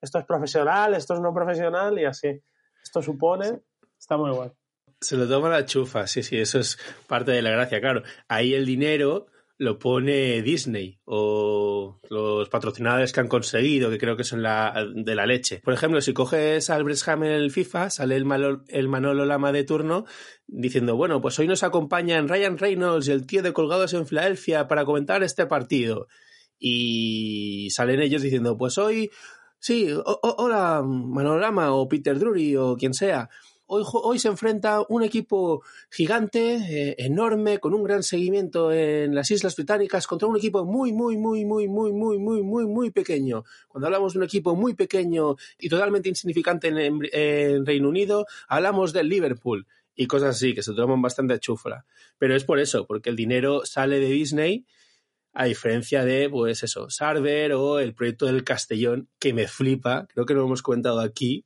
esto 0.00 0.18
es 0.18 0.24
profesional, 0.24 0.94
esto 0.94 1.14
es 1.14 1.20
no 1.20 1.32
profesional 1.32 1.98
y 1.98 2.04
así. 2.04 2.40
Esto 2.82 3.02
supone, 3.02 3.60
está 3.98 4.16
muy 4.16 4.30
bueno. 4.30 4.54
Se 5.00 5.16
lo 5.16 5.28
toma 5.28 5.48
la 5.48 5.64
chufa, 5.64 6.06
sí, 6.06 6.22
sí, 6.22 6.38
eso 6.38 6.58
es 6.58 6.78
parte 7.06 7.30
de 7.32 7.42
la 7.42 7.50
gracia, 7.50 7.80
claro. 7.80 8.02
Ahí 8.26 8.54
el 8.54 8.66
dinero 8.66 9.26
lo 9.58 9.76
pone 9.80 10.40
Disney 10.42 11.00
o 11.04 12.00
los 12.08 12.48
patrocinadores 12.48 13.12
que 13.12 13.20
han 13.20 13.26
conseguido, 13.26 13.90
que 13.90 13.98
creo 13.98 14.16
que 14.16 14.22
son 14.22 14.40
la, 14.40 14.86
de 14.94 15.14
la 15.16 15.26
leche. 15.26 15.60
Por 15.64 15.74
ejemplo, 15.74 16.00
si 16.00 16.12
coges 16.12 16.70
al 16.70 16.84
Bressham 16.84 17.24
en 17.24 17.32
el 17.32 17.50
FIFA, 17.50 17.90
sale 17.90 18.14
el, 18.14 18.24
el 18.68 18.88
Manolo 18.88 19.24
Lama 19.24 19.50
de 19.50 19.64
turno 19.64 20.04
diciendo, 20.46 20.94
bueno, 20.94 21.20
pues 21.20 21.38
hoy 21.40 21.48
nos 21.48 21.64
acompañan 21.64 22.28
Ryan 22.28 22.56
Reynolds 22.56 23.08
y 23.08 23.10
el 23.12 23.26
tío 23.26 23.42
de 23.42 23.52
Colgados 23.52 23.94
en 23.94 24.06
Filadelfia 24.06 24.68
para 24.68 24.84
comentar 24.84 25.24
este 25.24 25.46
partido. 25.46 26.06
Y 26.56 27.68
salen 27.72 28.00
ellos 28.00 28.22
diciendo, 28.22 28.56
pues 28.56 28.78
hoy, 28.78 29.10
sí, 29.58 29.88
hola 30.04 30.82
Manolo 30.84 31.40
Lama 31.40 31.72
o 31.72 31.88
Peter 31.88 32.16
Drury 32.16 32.54
o 32.54 32.76
quien 32.76 32.94
sea 32.94 33.28
Hoy, 33.70 34.18
se 34.18 34.28
enfrenta 34.28 34.80
un 34.88 35.02
equipo 35.02 35.62
gigante, 35.90 36.54
eh, 36.54 36.94
enorme, 36.96 37.58
con 37.58 37.74
un 37.74 37.84
gran 37.84 38.02
seguimiento 38.02 38.72
en 38.72 39.14
las 39.14 39.30
Islas 39.30 39.56
Británicas 39.56 40.06
contra 40.06 40.26
un 40.26 40.38
equipo 40.38 40.64
muy, 40.64 40.94
muy, 40.94 41.18
muy, 41.18 41.44
muy, 41.44 41.68
muy, 41.68 41.92
muy, 41.92 42.18
muy, 42.18 42.42
muy, 42.42 42.64
muy 42.64 42.90
pequeño. 42.90 43.44
Cuando 43.68 43.88
hablamos 43.88 44.14
de 44.14 44.20
un 44.20 44.24
equipo 44.24 44.56
muy 44.56 44.72
pequeño 44.72 45.36
y 45.58 45.68
totalmente 45.68 46.08
insignificante 46.08 46.68
en, 46.68 47.66
Reino 47.66 47.90
Unido, 47.90 48.24
hablamos 48.48 48.94
del 48.94 49.10
Liverpool 49.10 49.66
y 49.94 50.06
cosas 50.06 50.36
así, 50.36 50.54
que 50.54 50.62
se 50.62 50.72
toman 50.72 51.02
bastante 51.02 51.34
a 51.34 51.38
chufla. 51.38 51.84
Pero 52.16 52.34
es 52.34 52.44
por 52.44 52.60
eso, 52.60 52.86
porque 52.86 53.10
el 53.10 53.16
dinero 53.16 53.66
sale 53.66 54.00
de 54.00 54.08
Disney, 54.08 54.64
a 55.34 55.44
diferencia 55.44 56.06
de, 56.06 56.30
pues 56.30 56.62
eso, 56.62 56.88
Sarver 56.88 57.52
o 57.52 57.80
el 57.80 57.94
proyecto 57.94 58.24
del 58.24 58.44
Castellón, 58.44 59.10
que 59.18 59.34
me 59.34 59.46
flipa, 59.46 60.06
creo 60.06 60.24
que 60.24 60.32
lo 60.32 60.46
hemos 60.46 60.62
comentado 60.62 61.00
aquí, 61.00 61.44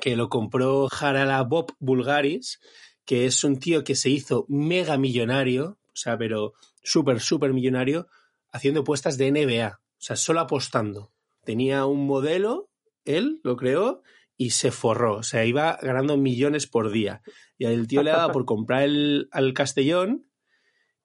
que 0.00 0.16
lo 0.16 0.28
compró 0.28 0.88
Harala 0.90 1.42
Bob 1.42 1.74
Bulgaris, 1.78 2.60
que 3.04 3.26
es 3.26 3.44
un 3.44 3.58
tío 3.58 3.84
que 3.84 3.94
se 3.94 4.10
hizo 4.10 4.44
mega 4.48 4.98
millonario, 4.98 5.78
o 5.88 5.96
sea, 5.96 6.18
pero 6.18 6.54
súper, 6.82 7.20
súper 7.20 7.52
millonario, 7.52 8.08
haciendo 8.50 8.84
puestas 8.84 9.16
de 9.16 9.30
NBA, 9.30 9.80
o 9.80 10.00
sea, 10.00 10.16
solo 10.16 10.40
apostando. 10.40 11.12
Tenía 11.44 11.86
un 11.86 12.06
modelo, 12.06 12.68
él 13.04 13.40
lo 13.44 13.56
creó, 13.56 14.02
y 14.36 14.50
se 14.50 14.70
forró, 14.70 15.18
o 15.18 15.22
sea, 15.22 15.46
iba 15.46 15.78
ganando 15.80 16.16
millones 16.16 16.66
por 16.66 16.90
día. 16.90 17.22
Y 17.56 17.64
el 17.64 17.86
tío 17.86 18.02
le 18.02 18.10
daba 18.10 18.32
por 18.32 18.44
comprar 18.46 18.82
el, 18.82 19.28
al 19.30 19.54
Castellón 19.54 20.26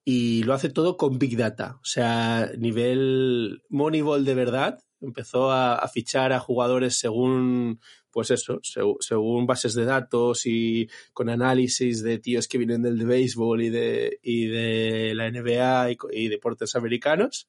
y 0.04 0.44
lo 0.44 0.54
hace 0.54 0.70
todo 0.70 0.98
con 0.98 1.20
Big 1.20 1.38
Data, 1.38 1.78
o 1.82 1.86
sea, 1.86 2.52
nivel 2.58 3.64
Moneyball 3.70 4.26
de 4.26 4.34
verdad. 4.34 4.80
Empezó 5.00 5.52
a 5.52 5.88
fichar 5.88 6.32
a 6.32 6.40
jugadores 6.40 7.00
según 7.00 7.80
pues 8.12 8.30
eso, 8.32 8.60
según 9.00 9.48
bases 9.48 9.74
de 9.74 9.86
datos 9.86 10.46
y 10.46 10.90
con 11.14 11.30
análisis 11.30 12.04
de 12.04 12.20
tíos 12.20 12.48
que 12.48 12.58
vienen 12.58 12.82
del 12.82 12.98
de 12.98 13.06
béisbol 13.06 13.62
y 13.62 13.70
de, 13.70 14.20
y 14.22 14.48
de 14.48 15.14
la 15.16 15.32
NBA 15.32 15.96
y, 16.12 16.28
deportes 16.28 16.76
americanos. 16.76 17.48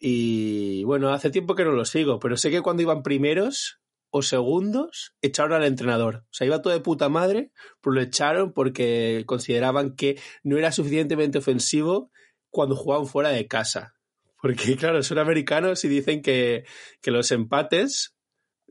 Y 0.00 0.84
bueno, 0.84 1.12
hace 1.12 1.30
tiempo 1.30 1.56
que 1.56 1.64
no 1.64 1.72
lo 1.72 1.84
sigo, 1.84 2.20
pero 2.20 2.36
sé 2.36 2.50
que 2.50 2.62
cuando 2.62 2.82
iban 2.82 3.02
primeros 3.02 3.80
o 4.10 4.22
segundos, 4.22 5.14
echaron 5.20 5.54
al 5.54 5.64
entrenador. 5.64 6.24
O 6.30 6.32
sea, 6.32 6.46
iba 6.46 6.62
todo 6.62 6.72
de 6.72 6.80
puta 6.80 7.08
madre, 7.08 7.50
pero 7.80 7.94
lo 7.94 8.00
echaron 8.00 8.52
porque 8.52 9.24
consideraban 9.26 9.96
que 9.96 10.18
no 10.44 10.56
era 10.56 10.72
suficientemente 10.72 11.38
ofensivo 11.38 12.10
cuando 12.48 12.76
jugaban 12.76 13.06
fuera 13.06 13.30
de 13.30 13.46
casa. 13.48 13.94
Porque, 14.40 14.76
claro, 14.76 15.02
son 15.02 15.18
americanos 15.18 15.84
y 15.84 15.88
dicen 15.88 16.22
que, 16.22 16.64
que 17.00 17.10
los 17.10 17.32
empates 17.32 18.14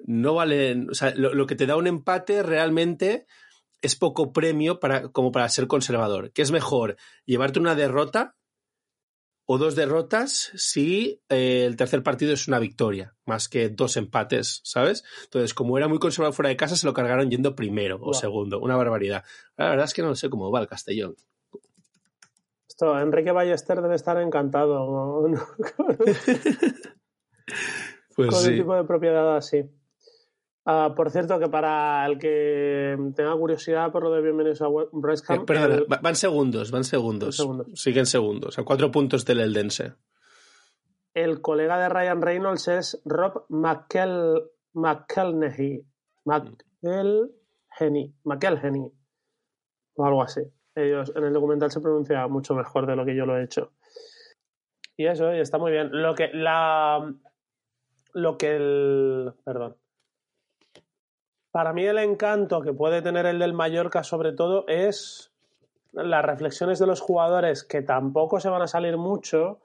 no 0.05 0.35
valen, 0.35 0.89
o 0.89 0.93
sea, 0.93 1.13
lo, 1.15 1.47
que 1.47 1.55
te 1.55 1.65
da 1.65 1.75
un 1.75 1.87
empate 1.87 2.43
realmente 2.43 3.25
es 3.81 3.95
poco 3.95 4.31
premio 4.33 4.79
para, 4.79 5.09
como 5.09 5.31
para 5.31 5.49
ser 5.49 5.67
conservador. 5.67 6.31
¿Qué 6.31 6.41
es 6.41 6.51
mejor? 6.51 6.97
¿Llevarte 7.25 7.59
una 7.59 7.75
derrota 7.75 8.35
o 9.45 9.57
dos 9.57 9.75
derrotas 9.75 10.51
si 10.55 11.21
eh, 11.29 11.65
el 11.65 11.77
tercer 11.77 12.03
partido 12.03 12.33
es 12.33 12.47
una 12.49 12.59
victoria, 12.59 13.15
más 13.25 13.47
que 13.47 13.69
dos 13.69 13.95
empates, 13.95 14.59
¿sabes? 14.63 15.05
Entonces, 15.23 15.53
como 15.53 15.77
era 15.77 15.87
muy 15.87 15.99
conservador 15.99 16.33
fuera 16.33 16.49
de 16.49 16.57
casa, 16.57 16.75
se 16.75 16.85
lo 16.85 16.93
cargaron 16.93 17.29
yendo 17.29 17.55
primero 17.55 17.97
o 18.01 18.13
segundo. 18.13 18.59
Una 18.59 18.75
barbaridad. 18.75 19.23
La 19.55 19.69
verdad 19.69 19.85
es 19.85 19.93
que 19.93 20.01
no 20.01 20.15
sé 20.15 20.29
cómo 20.29 20.51
va 20.51 20.59
el 20.59 20.67
Castellón. 20.67 21.15
Esto, 22.67 22.99
Enrique 22.99 23.31
Ballester 23.31 23.81
debe 23.81 23.95
estar 23.95 24.21
encantado 24.21 24.85
con, 24.85 25.33
pues 28.15 28.29
con 28.29 28.53
tipo 28.53 28.75
de 28.75 28.83
propiedad 28.83 29.37
así. 29.37 29.63
Ah, 30.69 30.93
por 30.93 31.09
cierto, 31.11 31.39
que 31.39 31.47
para 31.47 32.05
el 32.05 32.19
que 32.19 32.97
tenga 33.15 33.33
curiosidad 33.37 33.89
por 33.89 34.03
lo 34.03 34.11
de 34.11 34.21
Bienvenidos 34.21 34.61
a 34.61 34.67
Breastcamp... 34.91 35.43
Eh, 35.43 35.45
perdona, 35.45 35.97
van 36.01 36.15
segundos, 36.17 36.71
van 36.71 36.83
segundos. 36.83 37.41
Siguen 37.75 38.05
segundos, 38.05 38.59
a 38.59 38.63
cuatro 38.63 38.91
puntos 38.91 39.23
del 39.23 39.39
Eldense. 39.39 39.93
El 41.13 41.39
colega 41.39 41.79
de 41.79 41.87
Ryan 41.87 42.21
Reynolds 42.21 42.67
es 42.67 43.01
Rob 43.05 43.45
McKell, 43.47 44.43
McKelney. 44.73 45.85
McKelheny. 48.25 48.91
O 49.95 50.05
algo 50.05 50.21
así. 50.21 50.41
Ellos 50.75 51.13
en 51.15 51.23
el 51.23 51.31
documental 51.31 51.71
se 51.71 51.79
pronuncia 51.79 52.27
mucho 52.27 52.53
mejor 52.55 52.87
de 52.87 52.97
lo 52.97 53.05
que 53.05 53.15
yo 53.15 53.25
lo 53.25 53.37
he 53.37 53.45
hecho. 53.45 53.71
Y 54.97 55.07
eso, 55.07 55.33
y 55.33 55.39
está 55.39 55.57
muy 55.59 55.71
bien. 55.71 55.91
Lo 55.93 56.13
que 56.13 56.29
la. 56.33 57.09
Lo 58.11 58.37
que 58.37 58.55
el. 58.57 59.33
Perdón 59.45 59.77
para 61.51 61.73
mí 61.73 61.85
el 61.85 61.97
encanto 61.97 62.61
que 62.61 62.73
puede 62.73 63.01
tener 63.01 63.25
el 63.25 63.39
del 63.39 63.53
Mallorca 63.53 64.03
sobre 64.03 64.33
todo 64.33 64.65
es 64.67 65.31
las 65.93 66.23
reflexiones 66.23 66.79
de 66.79 66.87
los 66.87 67.01
jugadores 67.01 67.63
que 67.63 67.81
tampoco 67.81 68.39
se 68.39 68.49
van 68.49 68.61
a 68.61 68.67
salir 68.67 68.97
mucho, 68.97 69.59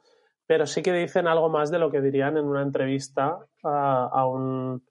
pero 0.47 0.67
sí 0.67 0.83
que 0.83 0.93
dicen 0.93 1.27
algo 1.27 1.49
más 1.49 1.71
de 1.71 1.79
lo 1.79 1.91
que 1.91 2.01
dirían 2.01 2.37
en 2.37 2.47
una 2.47 2.63
entrevista 2.63 3.39
a, 3.63 4.27
un, 4.27 4.83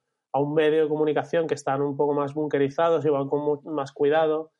medio 0.53 0.83
de 0.83 0.89
comunicación 0.89 1.47
que 1.47 1.55
están 1.55 1.81
un 1.81 1.97
poco 1.97 2.13
más 2.13 2.33
bunkerizados 2.33 3.05
y 3.05 3.09
van 3.09 3.27
con 3.27 3.61
más 3.73 3.91
cuidado. 3.91 4.51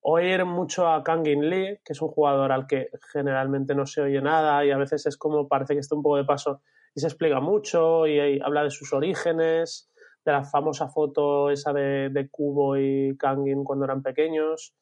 Oír 0.00 0.44
mucho 0.44 0.88
a 0.88 1.02
Kangin 1.02 1.48
Lee, 1.48 1.80
que 1.84 1.92
es 1.92 2.02
un 2.02 2.08
jugador 2.08 2.52
al 2.52 2.66
que 2.66 2.90
generalmente 3.12 3.74
no 3.74 3.86
se 3.86 4.02
oye 4.02 4.20
nada 4.20 4.64
y 4.64 4.70
a 4.70 4.76
veces 4.76 5.06
es 5.06 5.16
como 5.16 5.48
parece 5.48 5.74
que 5.74 5.80
está 5.80 5.94
un 5.94 6.02
poco 6.02 6.16
de 6.16 6.24
paso 6.24 6.62
y 6.94 7.00
se 7.00 7.06
explica 7.06 7.40
mucho 7.40 8.06
y 8.06 8.40
habla 8.40 8.62
de 8.62 8.70
sus 8.70 8.92
orígenes 8.92 9.90
de 10.26 10.32
la 10.32 10.44
famosa 10.44 10.88
foto 10.88 11.50
esa 11.50 11.72
de, 11.72 12.10
de 12.10 12.28
Kubo 12.28 12.76
y 12.76 13.16
Kangin 13.16 13.62
cuando 13.62 13.84
eran 13.84 14.02
pequeños. 14.02 14.74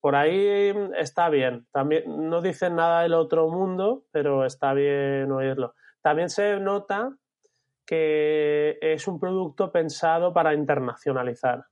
Por 0.00 0.16
ahí 0.16 0.74
está 0.96 1.28
bien. 1.30 1.66
También 1.70 2.28
no 2.28 2.42
dicen 2.42 2.74
nada 2.74 3.02
del 3.02 3.14
otro 3.14 3.48
mundo, 3.48 4.04
pero 4.10 4.44
está 4.44 4.74
bien 4.74 5.30
oírlo. 5.30 5.74
También 6.02 6.28
se 6.28 6.58
nota 6.58 7.16
que 7.86 8.78
es 8.82 9.06
un 9.06 9.20
producto 9.20 9.70
pensado 9.70 10.32
para 10.34 10.54
internacionalizar, 10.54 11.66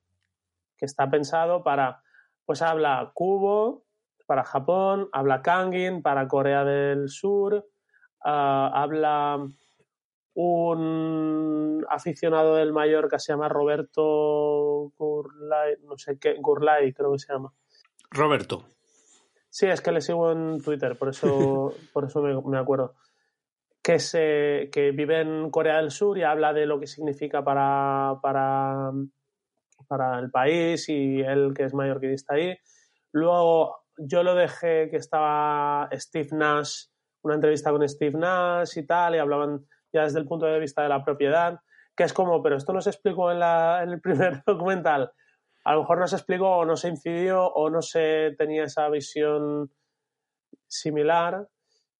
que 0.78 0.87
está 0.87 1.11
pensado 1.11 1.62
para, 1.62 2.02
pues 2.45 2.62
habla 2.62 3.11
Kubo 3.14 3.85
para 4.26 4.45
Japón, 4.45 5.09
habla 5.12 5.43
Kangin 5.43 6.02
para 6.02 6.26
Corea 6.28 6.64
del 6.64 7.09
Sur, 7.09 7.66
ah, 8.25 8.71
habla 8.73 9.47
un 10.37 11.87
aficionado 11.88 12.57
del 12.57 12.73
Mallorca 12.73 13.19
se 13.19 13.33
llama 13.33 13.49
Roberto 13.49 14.93
Gurlay, 14.99 15.76
no 15.83 15.97
sé 15.97 16.19
qué, 16.19 16.35
Gurlay 16.38 16.93
creo 16.93 17.12
que 17.12 17.19
se 17.19 17.33
llama. 17.33 17.52
Roberto. 18.11 18.66
Sí, 19.49 19.66
es 19.66 19.81
que 19.81 19.93
le 19.93 20.02
sigo 20.02 20.31
en 20.31 20.62
Twitter, 20.62 20.99
por 20.99 21.09
eso, 21.09 21.73
por 21.93 22.05
eso 22.05 22.21
me, 22.21 22.38
me 22.43 22.59
acuerdo. 22.59 22.95
Que, 23.83 23.99
se, 23.99 24.69
que 24.71 24.90
vive 24.90 25.23
en 25.23 25.50
Corea 25.50 25.78
del 25.78 25.90
Sur 25.90 26.19
y 26.19 26.23
habla 26.23 26.52
de 26.52 26.66
lo 26.66 26.78
que 26.78 26.87
significa 26.87 27.43
para, 27.43 28.19
para, 28.21 28.90
para 29.88 30.19
el 30.19 30.31
país 30.31 30.87
y 30.90 31.21
él 31.21 31.55
que 31.57 31.64
es 31.64 31.73
mallorquinista 31.73 32.35
ahí. 32.35 32.59
Luego 33.12 33.87
yo 33.97 34.23
lo 34.23 34.35
dejé 34.35 34.90
que 34.90 34.97
estaba 34.97 35.88
Steve 35.95 36.28
Nash, 36.33 36.88
una 37.23 37.37
entrevista 37.37 37.71
con 37.71 37.88
Steve 37.88 38.19
Nash 38.19 38.76
y 38.76 38.85
tal, 38.85 39.14
y 39.14 39.19
hablaban 39.19 39.64
ya 39.96 40.04
desde 40.04 40.20
el 40.20 40.26
punto 40.26 40.46
de 40.46 40.60
vista 40.60 40.82
de 40.82 40.88
la 40.88 41.04
propiedad, 41.04 41.60
que 41.96 42.04
es 42.04 42.12
como, 42.12 42.42
pero 42.42 42.56
esto 42.56 42.72
no 42.72 42.80
se 42.80 42.90
explicó 42.90 43.32
en, 43.32 43.40
el 43.42 44.00
primer 44.02 44.42
documental. 44.46 45.10
A 45.64 45.74
lo 45.74 45.80
mejor 45.80 45.98
no 45.98 46.06
se 46.06 46.16
explicó 46.16 46.58
o 46.58 46.64
no 46.64 46.76
se 46.76 46.88
incidió 46.88 47.46
o 47.46 47.70
no 47.70 47.82
se 47.82 48.34
tenía 48.38 48.64
esa 48.64 48.88
visión 48.88 49.70
similar 50.68 51.48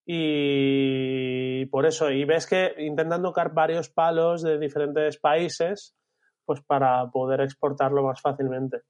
y 0.04 1.66
por 1.66 1.86
eso, 1.86 2.10
y 2.10 2.24
ves 2.24 2.46
que 2.46 2.74
intentan 2.78 3.22
tocar 3.22 3.52
varios 3.52 3.88
palos 3.88 4.42
de 4.42 4.58
diferentes 4.58 5.18
países 5.18 5.96
pues 6.44 6.60
para 6.62 7.10
poder 7.10 7.40
exportarlo 7.40 8.04
más 8.04 8.20
fácilmente. 8.20 8.82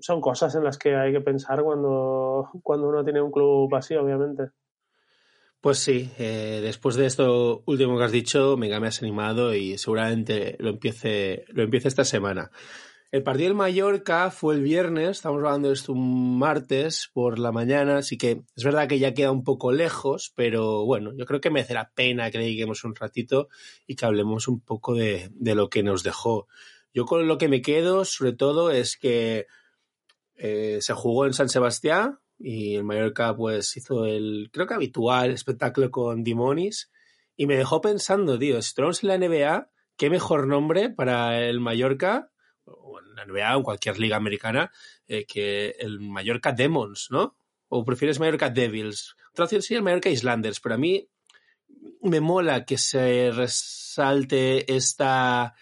Son 0.00 0.20
cosas 0.20 0.54
en 0.54 0.64
las 0.64 0.78
que 0.78 0.96
hay 0.96 1.12
que 1.12 1.20
pensar 1.20 1.62
cuando, 1.62 2.48
cuando 2.62 2.88
uno 2.88 3.04
tiene 3.04 3.20
un 3.20 3.30
club 3.30 3.74
así, 3.74 3.94
obviamente. 3.96 4.50
Pues 5.62 5.78
sí, 5.78 6.10
eh, 6.18 6.58
después 6.60 6.96
de 6.96 7.06
esto 7.06 7.62
último 7.66 7.96
que 7.96 8.02
has 8.02 8.10
dicho, 8.10 8.56
me 8.56 8.74
has 8.74 9.00
animado 9.00 9.54
y 9.54 9.78
seguramente 9.78 10.56
lo 10.58 10.70
empiece, 10.70 11.44
lo 11.50 11.62
empiece 11.62 11.86
esta 11.86 12.04
semana. 12.04 12.50
El 13.12 13.22
partido 13.22 13.46
del 13.46 13.56
Mallorca 13.56 14.32
fue 14.32 14.56
el 14.56 14.62
viernes, 14.62 15.10
estamos 15.10 15.38
hablando 15.38 15.68
de 15.68 15.74
esto 15.74 15.92
un 15.92 16.36
martes 16.36 17.10
por 17.12 17.38
la 17.38 17.52
mañana, 17.52 17.98
así 17.98 18.18
que 18.18 18.42
es 18.56 18.64
verdad 18.64 18.88
que 18.88 18.98
ya 18.98 19.14
queda 19.14 19.30
un 19.30 19.44
poco 19.44 19.70
lejos, 19.70 20.32
pero 20.34 20.84
bueno, 20.84 21.12
yo 21.16 21.26
creo 21.26 21.40
que 21.40 21.50
merece 21.50 21.74
la 21.74 21.92
pena 21.94 22.32
que 22.32 22.38
le 22.38 22.44
dediquemos 22.44 22.82
un 22.82 22.96
ratito 22.96 23.48
y 23.86 23.94
que 23.94 24.04
hablemos 24.04 24.48
un 24.48 24.58
poco 24.58 24.96
de, 24.96 25.28
de 25.30 25.54
lo 25.54 25.70
que 25.70 25.84
nos 25.84 26.02
dejó. 26.02 26.48
Yo 26.92 27.04
con 27.04 27.28
lo 27.28 27.38
que 27.38 27.46
me 27.46 27.62
quedo, 27.62 28.04
sobre 28.04 28.32
todo, 28.32 28.72
es 28.72 28.96
que 28.96 29.46
eh, 30.34 30.78
se 30.80 30.92
jugó 30.94 31.24
en 31.24 31.34
San 31.34 31.48
Sebastián 31.48 32.18
y 32.42 32.74
el 32.74 32.82
Mallorca 32.82 33.36
pues 33.36 33.76
hizo 33.76 34.04
el, 34.04 34.50
creo 34.52 34.66
que 34.66 34.74
habitual, 34.74 35.30
espectáculo 35.30 35.90
con 35.90 36.24
Dimonis 36.24 36.90
y 37.36 37.46
me 37.46 37.56
dejó 37.56 37.80
pensando, 37.80 38.38
tío, 38.38 38.60
si 38.60 38.74
en 38.80 39.08
la 39.08 39.18
NBA, 39.18 39.70
qué 39.96 40.10
mejor 40.10 40.48
nombre 40.48 40.90
para 40.90 41.40
el 41.40 41.60
Mallorca 41.60 42.30
o 42.64 42.98
en 42.98 43.14
la 43.14 43.26
NBA 43.26 43.56
o 43.56 43.62
cualquier 43.62 43.98
liga 44.00 44.16
americana, 44.16 44.72
eh, 45.06 45.24
que 45.24 45.76
el 45.78 46.00
Mallorca 46.00 46.52
Demons, 46.52 47.08
¿no? 47.10 47.36
O 47.68 47.84
prefieres 47.84 48.18
Mallorca 48.18 48.50
Devils. 48.50 49.14
Otra 49.30 49.44
opción 49.44 49.62
sería 49.62 49.78
el 49.78 49.84
Mallorca 49.84 50.10
Islanders, 50.10 50.60
pero 50.60 50.74
a 50.74 50.78
mí 50.78 51.08
me 52.02 52.20
mola 52.20 52.64
que 52.64 52.76
se 52.76 53.30
resalte 53.32 54.74
esta 54.74 55.54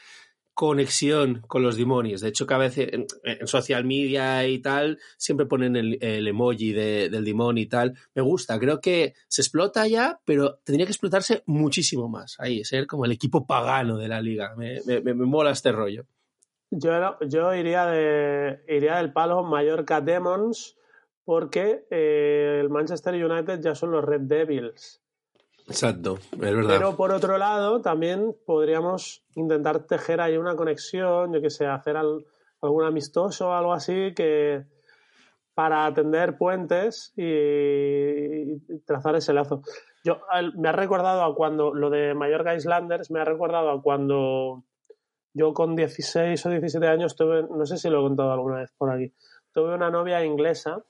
conexión 0.60 1.40
con 1.46 1.62
los 1.62 1.78
demonios. 1.78 2.20
De 2.20 2.28
hecho, 2.28 2.46
cada 2.46 2.68
vez 2.68 2.76
en, 2.76 3.06
social 3.46 3.86
media 3.86 4.46
y 4.46 4.58
tal, 4.58 4.98
siempre 5.16 5.46
ponen 5.46 5.74
el, 5.74 6.28
emoji 6.28 6.74
del 6.74 7.24
demonio 7.24 7.62
y 7.62 7.66
tal. 7.66 7.94
Me 8.14 8.20
gusta, 8.20 8.58
creo 8.58 8.78
que 8.78 9.14
se 9.26 9.40
explota 9.40 9.86
ya, 9.86 10.20
pero 10.26 10.56
tendría 10.62 10.84
que 10.84 10.92
explotarse 10.92 11.42
muchísimo 11.46 12.10
más. 12.10 12.36
Ahí, 12.38 12.62
ser 12.62 12.86
como 12.86 13.06
el 13.06 13.12
equipo 13.12 13.46
pagano 13.46 13.96
de 13.96 14.08
la 14.08 14.20
liga. 14.20 14.54
me, 14.54 14.82
me 15.00 15.14
mola 15.14 15.52
este 15.52 15.72
rollo. 15.72 16.04
Yo, 16.70 17.18
yo 17.26 17.54
iría, 17.54 17.86
de, 17.86 18.60
iría 18.68 18.96
del 18.96 19.14
palo 19.14 19.42
Mallorca 19.42 20.02
Demons 20.02 20.76
porque 21.24 21.86
eh, 21.90 22.58
el 22.60 22.68
Manchester 22.68 23.14
United 23.14 23.60
ya 23.62 23.74
son 23.74 23.92
los 23.92 24.04
Red 24.04 24.22
Devils. 24.24 25.00
Exacto, 25.70 26.18
es 26.32 26.38
verdad. 26.38 26.68
Pero 26.68 26.96
por 26.96 27.12
otro 27.12 27.38
lado, 27.38 27.80
también 27.80 28.34
podríamos 28.44 29.24
intentar 29.36 29.86
tejer 29.86 30.20
ahí 30.20 30.36
una 30.36 30.56
conexión, 30.56 31.32
yo 31.32 31.40
que 31.40 31.48
sé, 31.48 31.66
hacer 31.66 31.96
algún 31.96 32.84
amistoso 32.84 33.50
o 33.50 33.52
algo 33.52 33.72
así 33.72 34.12
que 34.14 34.64
para 35.54 35.86
atender 35.86 36.36
puentes 36.36 37.12
y, 37.16 38.58
trazar 38.84 39.14
ese 39.14 39.32
lazo. 39.32 39.62
Yo, 40.02 40.20
me 40.56 40.70
ha 40.70 40.72
recordado 40.72 41.22
a 41.22 41.34
cuando 41.36 41.72
lo 41.72 41.88
de 41.88 42.14
Mallorca 42.14 42.56
Islanders, 42.56 43.12
me 43.12 43.20
ha 43.20 43.24
recordado 43.24 43.70
a 43.70 43.80
cuando 43.80 44.64
yo 45.32 45.54
con 45.54 45.76
16 45.76 46.46
o 46.46 46.50
17 46.50 46.84
años 46.88 47.14
tuve, 47.14 47.42
no 47.42 47.64
sé 47.64 47.76
si 47.76 47.88
lo 47.88 48.00
he 48.00 48.02
contado 48.02 48.32
alguna 48.32 48.56
vez 48.56 48.72
por 48.76 48.90
aquí, 48.90 49.12
tuve 49.52 49.74
una 49.74 49.90
novia 49.90 50.24
inglesa 50.24 50.82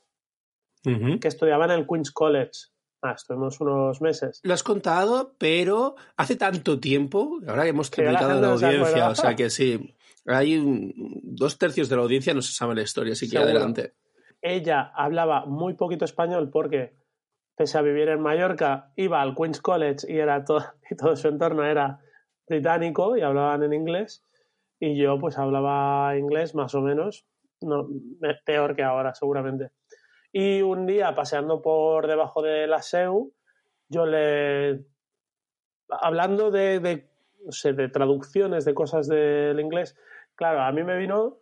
que 0.83 1.29
estudiaba 1.29 1.67
en 1.67 1.73
el 1.73 1.87
Queen's 1.87 2.11
College. 2.11 2.71
Ah, 3.03 3.13
estuvimos 3.13 3.61
unos 3.61 4.01
meses. 4.01 4.41
Lo 4.43 4.53
has 4.53 4.63
contado, 4.63 5.35
pero 5.39 5.95
hace 6.17 6.37
tanto 6.37 6.79
tiempo, 6.79 7.41
ahora 7.47 7.67
hemos 7.67 7.91
triplicado 7.91 8.41
la, 8.41 8.53
audiencia, 8.53 9.09
o 9.09 9.15
sea 9.15 9.35
que 9.35 9.49
sí, 9.49 9.95
hay 10.27 10.93
dos 11.23 11.57
tercios 11.59 11.89
de 11.89 11.97
la 11.97 12.03
audiencia 12.03 12.35
no 12.35 12.43
se 12.43 12.53
sabe 12.53 12.75
la 12.75 12.83
historia, 12.83 13.13
así 13.13 13.29
que 13.29 13.39
adelante. 13.39 13.95
Ella 14.43 14.93
hablaba 14.95 15.47
muy 15.47 15.75
poquito 15.75 16.05
español 16.05 16.51
porque, 16.51 16.95
pese 17.57 17.79
a 17.79 17.83
vivir 17.83 18.09
en 18.09 18.21
Mallorca, 18.21 18.93
iba 18.97 19.21
al 19.21 19.35
Queen's 19.35 19.61
College 19.61 20.07
y, 20.07 20.19
era 20.19 20.45
todo, 20.45 20.65
y 20.91 20.97
todo 20.97 21.17
su 21.17 21.29
entorno 21.29 21.65
era 21.65 22.01
británico 22.47 23.17
y 23.17 23.23
hablaban 23.23 23.63
en 23.63 23.73
inglés 23.73 24.25
y 24.81 24.97
yo 24.97 25.19
pues 25.19 25.39
hablaba 25.39 26.17
inglés 26.17 26.55
más 26.55 26.75
o 26.75 26.81
menos, 26.81 27.27
no, 27.61 27.87
peor 28.45 28.75
que 28.75 28.83
ahora 28.83 29.15
seguramente. 29.15 29.71
Y 30.33 30.63
un 30.63 30.87
día 30.87 31.15
paseando 31.15 31.61
por 31.61 32.07
debajo 32.07 32.43
de 32.43 32.67
la 32.67 32.83
SEU, 32.83 33.33
yo 33.89 34.07
le, 34.07 34.85
hablando 35.89 36.51
de, 36.51 36.79
de, 36.79 37.11
no 37.45 37.53
sé, 37.53 37.73
de 37.73 37.89
traducciones 37.89 38.65
de 38.65 38.75
cosas 38.75 39.09
del 39.09 39.59
inglés, 39.59 39.97
claro, 40.37 40.63
a 40.63 40.73
mí 40.73 40.85
me 40.85 40.97
vino 40.97 41.41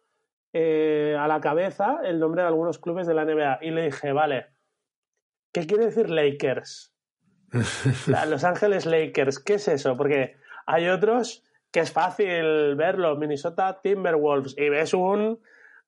eh, 0.54 1.14
a 1.18 1.28
la 1.28 1.40
cabeza 1.40 2.00
el 2.04 2.18
nombre 2.18 2.42
de 2.42 2.48
algunos 2.48 2.78
clubes 2.78 3.06
de 3.06 3.14
la 3.14 3.26
NBA 3.26 3.58
y 3.60 3.70
le 3.70 3.82
dije, 3.82 4.12
vale, 4.12 4.46
¿qué 5.52 5.66
quiere 5.66 5.86
decir 5.86 6.08
Lakers? 6.08 6.94
Los 8.28 8.44
Ángeles 8.44 8.86
Lakers, 8.86 9.38
¿qué 9.38 9.54
es 9.54 9.68
eso? 9.68 9.96
Porque 9.96 10.36
hay 10.66 10.88
otros 10.88 11.44
que 11.70 11.80
es 11.80 11.92
fácil 11.92 12.76
verlo, 12.76 13.16
Minnesota 13.16 13.80
Timberwolves, 13.82 14.56
y 14.56 14.70
ves 14.70 14.94
un, 14.94 15.40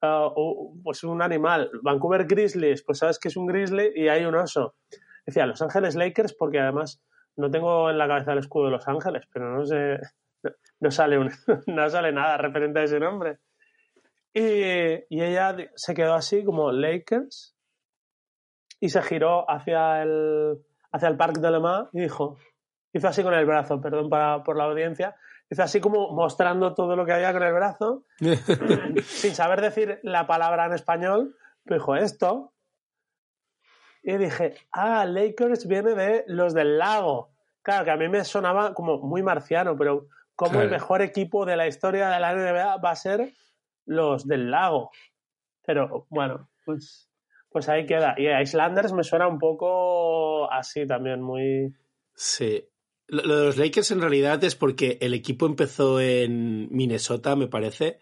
uh, 0.02 0.82
pues 0.82 1.04
un 1.04 1.22
animal, 1.22 1.70
Vancouver 1.82 2.26
Grizzlies, 2.26 2.82
pues 2.82 2.98
sabes 2.98 3.18
que 3.18 3.28
es 3.28 3.36
un 3.36 3.46
grizzly 3.46 3.92
y 3.94 4.08
hay 4.08 4.24
un 4.24 4.34
oso. 4.34 4.74
Decía, 5.26 5.46
Los 5.46 5.62
Ángeles 5.62 5.94
Lakers, 5.94 6.34
porque 6.34 6.60
además 6.60 7.02
no 7.36 7.50
tengo 7.50 7.90
en 7.90 7.98
la 7.98 8.08
cabeza 8.08 8.32
el 8.32 8.38
escudo 8.38 8.66
de 8.66 8.70
Los 8.72 8.88
Ángeles, 8.88 9.24
pero 9.32 9.54
no 9.54 9.64
sé, 9.64 9.98
no, 10.80 10.90
sale, 10.90 11.18
no 11.66 11.90
sale 11.90 12.12
nada 12.12 12.36
referente 12.36 12.80
a 12.80 12.84
ese 12.84 13.00
nombre. 13.00 13.38
Y, 14.32 14.40
y, 14.42 15.22
ella 15.22 15.56
se 15.74 15.92
quedó 15.92 16.14
así 16.14 16.44
como 16.44 16.70
Lakers 16.70 17.56
y 18.78 18.88
se 18.88 19.02
giró 19.02 19.50
hacia 19.50 20.02
el, 20.02 20.58
hacia 20.92 21.08
el 21.08 21.16
Parque 21.16 21.40
de 21.40 21.50
Le 21.50 21.58
Mans 21.58 21.88
y 21.92 22.00
dijo, 22.00 22.36
hizo 22.92 23.08
así 23.08 23.22
con 23.22 23.34
el 23.34 23.44
brazo, 23.44 23.80
perdón 23.80 24.08
para, 24.08 24.44
por 24.44 24.56
la 24.56 24.64
audiencia, 24.64 25.16
Hizo 25.50 25.64
así 25.64 25.80
como 25.80 26.12
mostrando 26.12 26.74
todo 26.74 26.94
lo 26.94 27.04
que 27.04 27.12
había 27.12 27.32
con 27.32 27.42
el 27.42 27.52
brazo, 27.52 28.04
sin 29.04 29.34
saber 29.34 29.60
decir 29.60 29.98
la 30.04 30.26
palabra 30.28 30.66
en 30.66 30.74
español, 30.74 31.36
dijo 31.64 31.96
esto. 31.96 32.52
Y 34.02 34.16
dije, 34.16 34.54
ah, 34.70 35.04
Lakers 35.04 35.66
viene 35.66 35.94
de 35.94 36.24
los 36.28 36.54
del 36.54 36.78
lago. 36.78 37.32
Claro, 37.62 37.84
que 37.84 37.90
a 37.90 37.96
mí 37.96 38.08
me 38.08 38.24
sonaba 38.24 38.74
como 38.74 38.98
muy 38.98 39.22
marciano, 39.22 39.76
pero 39.76 40.06
como 40.36 40.60
el 40.62 40.70
mejor 40.70 41.02
equipo 41.02 41.44
de 41.44 41.56
la 41.56 41.66
historia 41.66 42.08
de 42.08 42.20
la 42.20 42.34
NBA 42.34 42.76
va 42.76 42.90
a 42.92 42.96
ser 42.96 43.32
los 43.84 44.26
del 44.26 44.50
lago. 44.50 44.90
Pero 45.66 46.06
bueno, 46.08 46.48
pues, 46.64 47.10
pues 47.50 47.68
ahí 47.68 47.84
queda. 47.84 48.14
Y 48.16 48.28
Islanders 48.28 48.92
me 48.92 49.04
suena 49.04 49.26
un 49.26 49.38
poco 49.38 50.50
así 50.50 50.86
también, 50.86 51.20
muy... 51.20 51.74
Sí, 52.14 52.69
lo 53.10 53.36
de 53.38 53.44
los 53.44 53.56
Lakers 53.56 53.90
en 53.90 54.00
realidad 54.00 54.42
es 54.44 54.54
porque 54.54 54.98
el 55.00 55.14
equipo 55.14 55.46
empezó 55.46 56.00
en 56.00 56.68
Minnesota, 56.70 57.36
me 57.36 57.48
parece, 57.48 57.98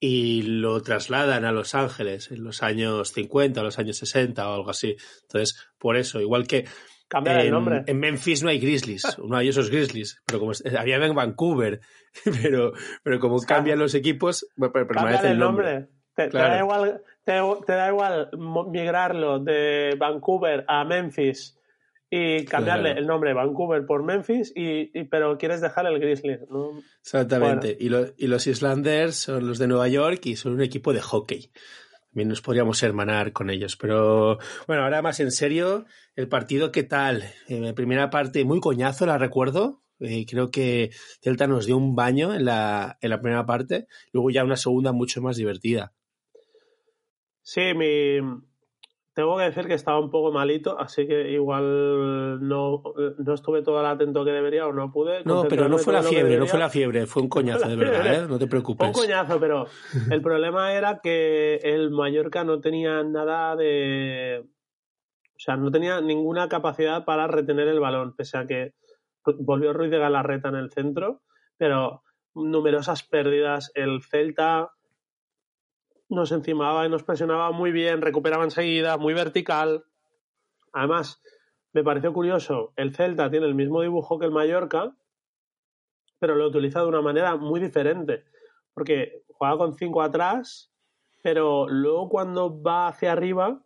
y 0.00 0.42
lo 0.42 0.82
trasladan 0.82 1.44
a 1.44 1.52
Los 1.52 1.74
Ángeles 1.74 2.30
en 2.30 2.42
los 2.42 2.62
años 2.62 3.12
50, 3.12 3.62
los 3.62 3.78
años 3.78 3.98
60 3.98 4.48
o 4.48 4.54
algo 4.54 4.70
así. 4.70 4.96
Entonces, 5.22 5.56
por 5.78 5.96
eso, 5.96 6.20
igual 6.20 6.46
que 6.46 6.64
en, 7.12 7.26
el 7.26 7.50
nombre. 7.50 7.82
En 7.86 7.98
Memphis 7.98 8.42
no 8.42 8.50
hay 8.50 8.58
Grizzlies, 8.58 9.18
no 9.18 9.36
hay 9.36 9.48
esos 9.48 9.70
Grizzlies, 9.70 10.22
pero 10.26 10.38
como 10.38 10.52
había 10.78 10.96
en 10.96 11.14
Vancouver, 11.14 11.80
pero, 12.42 12.72
pero 13.02 13.20
como 13.20 13.40
cambian 13.40 13.78
los 13.78 13.94
equipos, 13.94 14.46
permanece 14.72 15.30
el 15.30 15.38
nombre. 15.38 15.88
Te, 16.14 16.28
da 16.28 16.58
igual, 16.58 17.02
te 17.24 17.72
da 17.72 17.88
igual 17.88 18.30
migrarlo 18.70 19.38
de 19.38 19.96
Vancouver 19.98 20.64
a 20.68 20.84
Memphis 20.84 21.56
y 22.10 22.44
cambiarle 22.44 22.90
el 22.92 23.06
nombre 23.06 23.32
Vancouver 23.32 23.86
por 23.86 24.02
Memphis, 24.02 24.52
y, 24.56 25.04
pero 25.04 25.38
quieres 25.38 25.60
dejar 25.60 25.86
el 25.86 26.00
Grizzly. 26.00 26.38
Exactamente. 27.00 27.76
Y, 27.78 27.86
y, 27.86 28.26
los 28.26 28.46
Islanders 28.48 29.14
son 29.14 29.46
los 29.46 29.58
de 29.58 29.68
Nueva 29.68 29.86
York 29.86 30.26
y 30.26 30.34
son 30.34 30.54
un 30.54 30.62
equipo 30.62 30.92
de 30.92 31.00
hockey. 31.00 31.52
También 32.10 32.28
nos 32.28 32.42
podríamos 32.42 32.82
hermanar 32.82 33.32
con 33.32 33.50
ellos. 33.50 33.76
Pero 33.76 34.38
bueno, 34.66 34.82
ahora 34.82 35.02
más 35.02 35.20
en 35.20 35.30
serio, 35.30 35.86
el 36.16 36.28
partido, 36.28 36.72
¿qué 36.72 36.82
tal? 36.82 37.22
En 37.46 37.64
la 37.64 37.74
primera 37.74 38.10
parte, 38.10 38.44
muy 38.44 38.58
coñazo, 38.58 39.06
la 39.06 39.16
recuerdo. 39.16 39.84
Eh, 40.00 40.26
creo 40.28 40.50
que 40.50 40.90
Celta 41.22 41.46
nos 41.46 41.66
dio 41.66 41.76
un 41.76 41.94
baño 41.94 42.34
en 42.34 42.46
la, 42.46 42.98
en 43.00 43.10
la 43.10 43.20
primera 43.20 43.46
parte. 43.46 43.86
Luego 44.12 44.30
ya 44.30 44.42
una 44.42 44.56
segunda 44.56 44.90
mucho 44.90 45.22
más 45.22 45.36
divertida. 45.36 45.92
Sí, 47.42 47.74
mi, 47.76 48.18
tengo 49.14 49.36
que 49.36 49.44
decir 49.44 49.66
que 49.66 49.74
estaba 49.74 49.98
un 49.98 50.10
poco 50.10 50.32
malito, 50.32 50.78
así 50.78 51.06
que 51.06 51.32
igual 51.32 52.46
no, 52.46 52.82
no 53.18 53.34
estuve 53.34 53.62
todo 53.62 53.80
el 53.80 53.86
atento 53.86 54.24
que 54.24 54.30
debería 54.30 54.66
o 54.66 54.72
no 54.72 54.92
pude. 54.92 55.24
No, 55.24 55.44
pero 55.48 55.68
no 55.68 55.78
fue 55.78 55.92
la 55.92 56.02
fiebre, 56.02 56.38
no 56.38 56.46
fue 56.46 56.58
la 56.58 56.70
fiebre, 56.70 57.06
fue 57.06 57.22
un 57.22 57.28
coñazo, 57.28 57.68
de 57.68 57.76
verdad, 57.76 58.14
¿eh? 58.14 58.26
no 58.28 58.38
te 58.38 58.46
preocupes. 58.46 58.86
Un 58.86 58.92
coñazo, 58.92 59.40
pero 59.40 59.66
el 60.10 60.22
problema 60.22 60.72
era 60.74 61.00
que 61.02 61.56
el 61.56 61.90
Mallorca 61.90 62.44
no 62.44 62.60
tenía 62.60 63.02
nada 63.02 63.56
de. 63.56 64.44
O 64.44 65.42
sea, 65.42 65.56
no 65.56 65.70
tenía 65.70 66.00
ninguna 66.00 66.48
capacidad 66.48 67.04
para 67.04 67.26
retener 67.26 67.66
el 67.66 67.80
balón, 67.80 68.14
pese 68.14 68.38
a 68.38 68.46
que 68.46 68.74
volvió 69.24 69.72
Ruiz 69.72 69.90
de 69.90 69.98
Galarreta 69.98 70.50
en 70.50 70.56
el 70.56 70.70
centro, 70.70 71.22
pero 71.56 72.02
numerosas 72.34 73.02
pérdidas. 73.02 73.72
El 73.74 74.02
Celta 74.02 74.70
nos 76.10 76.32
encimaba 76.32 76.84
y 76.84 76.90
nos 76.90 77.04
presionaba 77.04 77.52
muy 77.52 77.70
bien, 77.70 78.02
recuperaba 78.02 78.44
enseguida, 78.44 78.98
muy 78.98 79.14
vertical. 79.14 79.84
Además, 80.72 81.22
me 81.72 81.84
pareció 81.84 82.12
curioso, 82.12 82.72
el 82.76 82.94
Celta 82.94 83.30
tiene 83.30 83.46
el 83.46 83.54
mismo 83.54 83.80
dibujo 83.80 84.18
que 84.18 84.26
el 84.26 84.32
Mallorca, 84.32 84.94
pero 86.18 86.34
lo 86.34 86.48
utiliza 86.48 86.80
de 86.80 86.88
una 86.88 87.00
manera 87.00 87.36
muy 87.36 87.60
diferente, 87.60 88.24
porque 88.74 89.24
juega 89.28 89.56
con 89.56 89.74
cinco 89.74 90.02
atrás, 90.02 90.72
pero 91.22 91.68
luego 91.68 92.08
cuando 92.08 92.60
va 92.60 92.88
hacia 92.88 93.12
arriba 93.12 93.62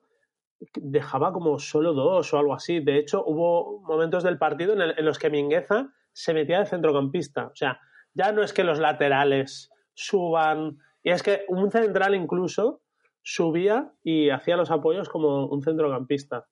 dejaba 0.75 1.33
como 1.33 1.59
solo 1.59 1.93
dos 1.93 2.33
o 2.33 2.39
algo 2.39 2.55
así. 2.55 2.81
De 2.81 2.99
hecho, 2.99 3.25
hubo 3.25 3.81
momentos 3.81 4.23
del 4.23 4.39
partido 4.39 4.75
en, 4.75 5.05
los 5.05 5.19
que 5.19 5.31
Mingueza 5.31 5.89
se 6.13 6.35
metía 6.35 6.61
de 6.61 6.67
centrocampista. 6.67 7.47
O 7.47 7.57
sea, 7.57 7.81
ya 8.13 8.33
no 8.33 8.43
es 8.43 8.53
que 8.53 8.65
los 8.65 8.79
laterales 8.79 9.71
suban, 9.95 10.79
y 11.05 11.11
es 11.11 11.23
que 11.23 11.45
un 11.49 11.71
central 11.71 12.15
incluso 12.17 12.83
subía 13.23 13.93
y 14.03 14.31
hacía 14.31 14.57
los 14.57 14.71
apoyos 14.71 15.09
como 15.09 15.47
un 15.47 15.63
centrocampista. 15.63 16.47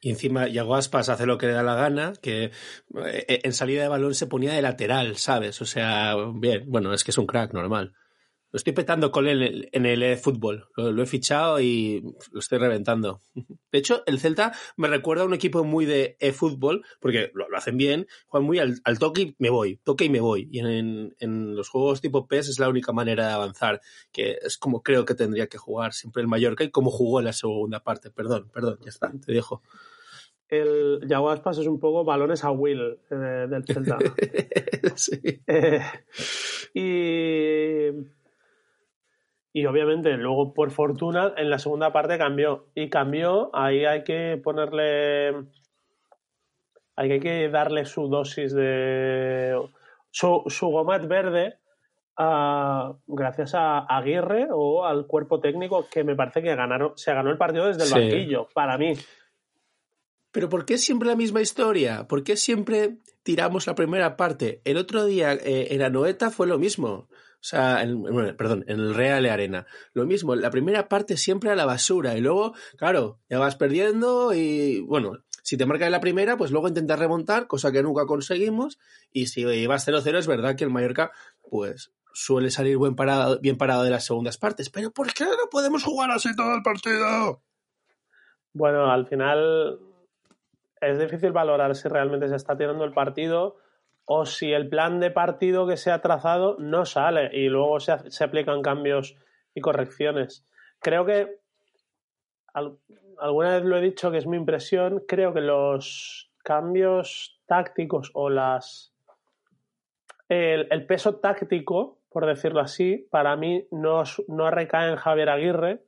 Y 0.00 0.10
encima 0.10 0.46
Yago 0.46 0.74
Aspas 0.74 1.08
hace 1.08 1.26
lo 1.26 1.38
que 1.38 1.46
le 1.46 1.52
da 1.52 1.62
la 1.62 1.74
gana, 1.74 2.12
que 2.20 2.50
eh, 3.06 3.40
en 3.42 3.52
salida 3.54 3.82
de 3.82 3.88
balón 3.88 4.14
se 4.14 4.26
ponía 4.26 4.52
de 4.52 4.62
lateral, 4.62 5.16
¿sabes? 5.16 5.60
O 5.62 5.64
sea, 5.64 6.14
bien, 6.34 6.64
bueno, 6.66 6.92
es 6.92 7.04
que 7.04 7.10
es 7.10 7.18
un 7.18 7.26
crack 7.26 7.54
normal. 7.54 7.94
Lo 8.54 8.58
estoy 8.58 8.72
petando 8.72 9.10
con 9.10 9.26
él 9.26 9.68
en 9.72 9.84
el 9.84 10.16
fútbol. 10.16 10.68
Lo, 10.76 11.02
he 11.02 11.06
fichado 11.06 11.58
y 11.58 12.04
lo 12.30 12.38
estoy 12.38 12.58
reventando. 12.58 13.20
De 13.34 13.78
hecho, 13.80 14.04
el 14.06 14.20
Celta 14.20 14.52
me 14.76 14.86
recuerda 14.86 15.24
a 15.24 15.26
un 15.26 15.34
equipo 15.34 15.64
muy 15.64 15.86
de 15.86 16.16
e-fútbol, 16.20 16.84
porque 17.00 17.32
lo, 17.34 17.48
hacen 17.56 17.76
bien, 17.76 18.06
juegan 18.28 18.46
muy 18.46 18.60
al, 18.60 18.98
toque 19.00 19.22
y 19.22 19.36
me 19.40 19.50
voy, 19.50 19.80
toque 19.82 20.04
y 20.04 20.08
me 20.08 20.20
voy. 20.20 20.48
Y 20.52 20.60
en, 20.60 21.16
en, 21.18 21.56
los 21.56 21.68
juegos 21.68 22.00
tipo 22.00 22.28
PES 22.28 22.50
es 22.50 22.60
la 22.60 22.68
única 22.68 22.92
manera 22.92 23.26
de 23.26 23.32
avanzar, 23.32 23.80
que 24.12 24.38
es 24.40 24.56
como 24.56 24.84
creo 24.84 25.04
que 25.04 25.16
tendría 25.16 25.48
que 25.48 25.58
jugar 25.58 25.92
siempre 25.92 26.22
el 26.22 26.28
Mallorca 26.28 26.62
y 26.62 26.70
como 26.70 26.92
jugó 26.92 27.18
en 27.18 27.24
la 27.24 27.32
segunda 27.32 27.82
parte. 27.82 28.12
Perdón, 28.12 28.52
perdón, 28.54 28.78
ya 28.84 28.90
está, 28.90 29.10
te 29.26 29.32
dejo 29.32 29.62
el 30.48 31.00
Yago 31.08 31.30
Aspas 31.30 31.58
es 31.58 31.66
un 31.66 31.80
poco 31.80 32.04
balones 32.04 32.44
a 32.44 32.52
Will 32.52 32.98
eh, 33.10 33.46
del 33.50 33.64
Celta. 33.64 33.98
sí. 34.94 35.18
Eh, 35.44 35.80
y 36.72 38.23
y 39.56 39.66
obviamente 39.66 40.10
luego 40.16 40.52
por 40.52 40.72
fortuna 40.72 41.32
en 41.36 41.48
la 41.48 41.60
segunda 41.60 41.92
parte 41.92 42.18
cambió 42.18 42.66
y 42.74 42.90
cambió 42.90 43.54
ahí 43.54 43.84
hay 43.84 44.02
que 44.02 44.38
ponerle 44.42 45.32
hay 46.96 47.20
que 47.20 47.48
darle 47.48 47.84
su 47.84 48.08
dosis 48.08 48.52
de 48.52 49.56
su, 50.10 50.42
su 50.48 50.66
gomat 50.66 51.06
verde 51.06 51.60
gracias 53.06 53.54
a 53.54 53.86
Aguirre 53.86 54.48
o 54.50 54.84
al 54.84 55.06
cuerpo 55.06 55.40
técnico 55.40 55.86
que 55.88 56.02
me 56.02 56.16
parece 56.16 56.42
que 56.42 56.56
ganaron 56.56 56.92
se 56.96 57.14
ganó 57.14 57.30
el 57.30 57.38
partido 57.38 57.68
desde 57.68 57.84
el 57.84 58.02
banquillo 58.02 58.48
para 58.52 58.76
mí 58.76 58.94
pero 60.32 60.48
¿por 60.48 60.66
qué 60.66 60.78
siempre 60.78 61.08
la 61.08 61.14
misma 61.14 61.42
historia? 61.42 62.08
¿Por 62.08 62.24
qué 62.24 62.36
siempre 62.36 62.96
tiramos 63.22 63.68
la 63.68 63.76
primera 63.76 64.16
parte? 64.16 64.60
El 64.64 64.78
otro 64.78 65.04
día 65.04 65.32
eh, 65.32 65.68
en 65.70 65.80
Anoeta 65.80 66.28
fue 66.32 66.48
lo 66.48 66.58
mismo. 66.58 67.08
O 67.44 67.46
sea, 67.46 67.84
perdón, 68.38 68.64
en 68.68 68.80
el 68.80 68.94
Real 68.94 69.26
Arena. 69.26 69.66
Lo 69.92 70.06
mismo, 70.06 70.34
la 70.34 70.50
primera 70.50 70.88
parte 70.88 71.18
siempre 71.18 71.50
a 71.50 71.54
la 71.54 71.66
basura 71.66 72.16
y 72.16 72.22
luego, 72.22 72.54
claro, 72.78 73.18
ya 73.28 73.38
vas 73.38 73.54
perdiendo 73.56 74.32
y 74.32 74.80
bueno, 74.80 75.18
si 75.42 75.58
te 75.58 75.66
marca 75.66 75.84
en 75.84 75.92
la 75.92 76.00
primera, 76.00 76.38
pues 76.38 76.50
luego 76.50 76.68
intentas 76.68 76.98
remontar, 76.98 77.46
cosa 77.46 77.70
que 77.70 77.82
nunca 77.82 78.06
conseguimos. 78.06 78.78
Y 79.12 79.26
si 79.26 79.44
vas 79.66 79.86
0-0, 79.86 80.16
es 80.16 80.26
verdad 80.26 80.56
que 80.56 80.64
el 80.64 80.70
Mallorca, 80.70 81.12
pues 81.50 81.92
suele 82.14 82.50
salir 82.50 82.78
bien 82.78 83.58
parado 83.58 83.82
de 83.82 83.90
las 83.90 84.06
segundas 84.06 84.38
partes. 84.38 84.70
Pero 84.70 84.90
¿por 84.90 85.12
qué 85.12 85.24
no 85.24 85.50
podemos 85.50 85.84
jugar 85.84 86.12
así 86.12 86.34
todo 86.34 86.54
el 86.54 86.62
partido? 86.62 87.42
Bueno, 88.54 88.90
al 88.90 89.06
final 89.06 89.80
es 90.80 90.98
difícil 90.98 91.32
valorar 91.32 91.76
si 91.76 91.88
realmente 91.88 92.26
se 92.26 92.36
está 92.36 92.56
tirando 92.56 92.84
el 92.84 92.94
partido 92.94 93.58
o 94.06 94.26
si 94.26 94.52
el 94.52 94.68
plan 94.68 95.00
de 95.00 95.10
partido 95.10 95.66
que 95.66 95.76
se 95.76 95.90
ha 95.90 96.00
trazado 96.00 96.56
no 96.58 96.84
sale 96.84 97.30
y 97.32 97.48
luego 97.48 97.80
se, 97.80 97.92
aplican 98.22 98.62
cambios 98.62 99.16
y 99.54 99.60
correcciones. 99.60 100.46
Creo 100.80 101.06
que, 101.06 101.38
alguna 103.18 103.56
vez 103.56 103.64
lo 103.64 103.78
he 103.78 103.80
dicho 103.80 104.10
que 104.10 104.18
es 104.18 104.26
mi 104.26 104.36
impresión, 104.36 105.04
creo 105.08 105.32
que 105.32 105.40
los 105.40 106.30
cambios 106.42 107.40
tácticos 107.46 108.10
o 108.14 108.28
las... 108.28 108.92
El, 110.28 110.86
peso 110.86 111.16
táctico, 111.16 112.00
por 112.10 112.26
decirlo 112.26 112.60
así, 112.60 113.06
para 113.10 113.36
mí 113.36 113.66
no, 113.70 114.02
no 114.28 114.50
recae 114.50 114.90
en 114.90 114.96
Javier 114.96 115.28
Aguirre, 115.28 115.84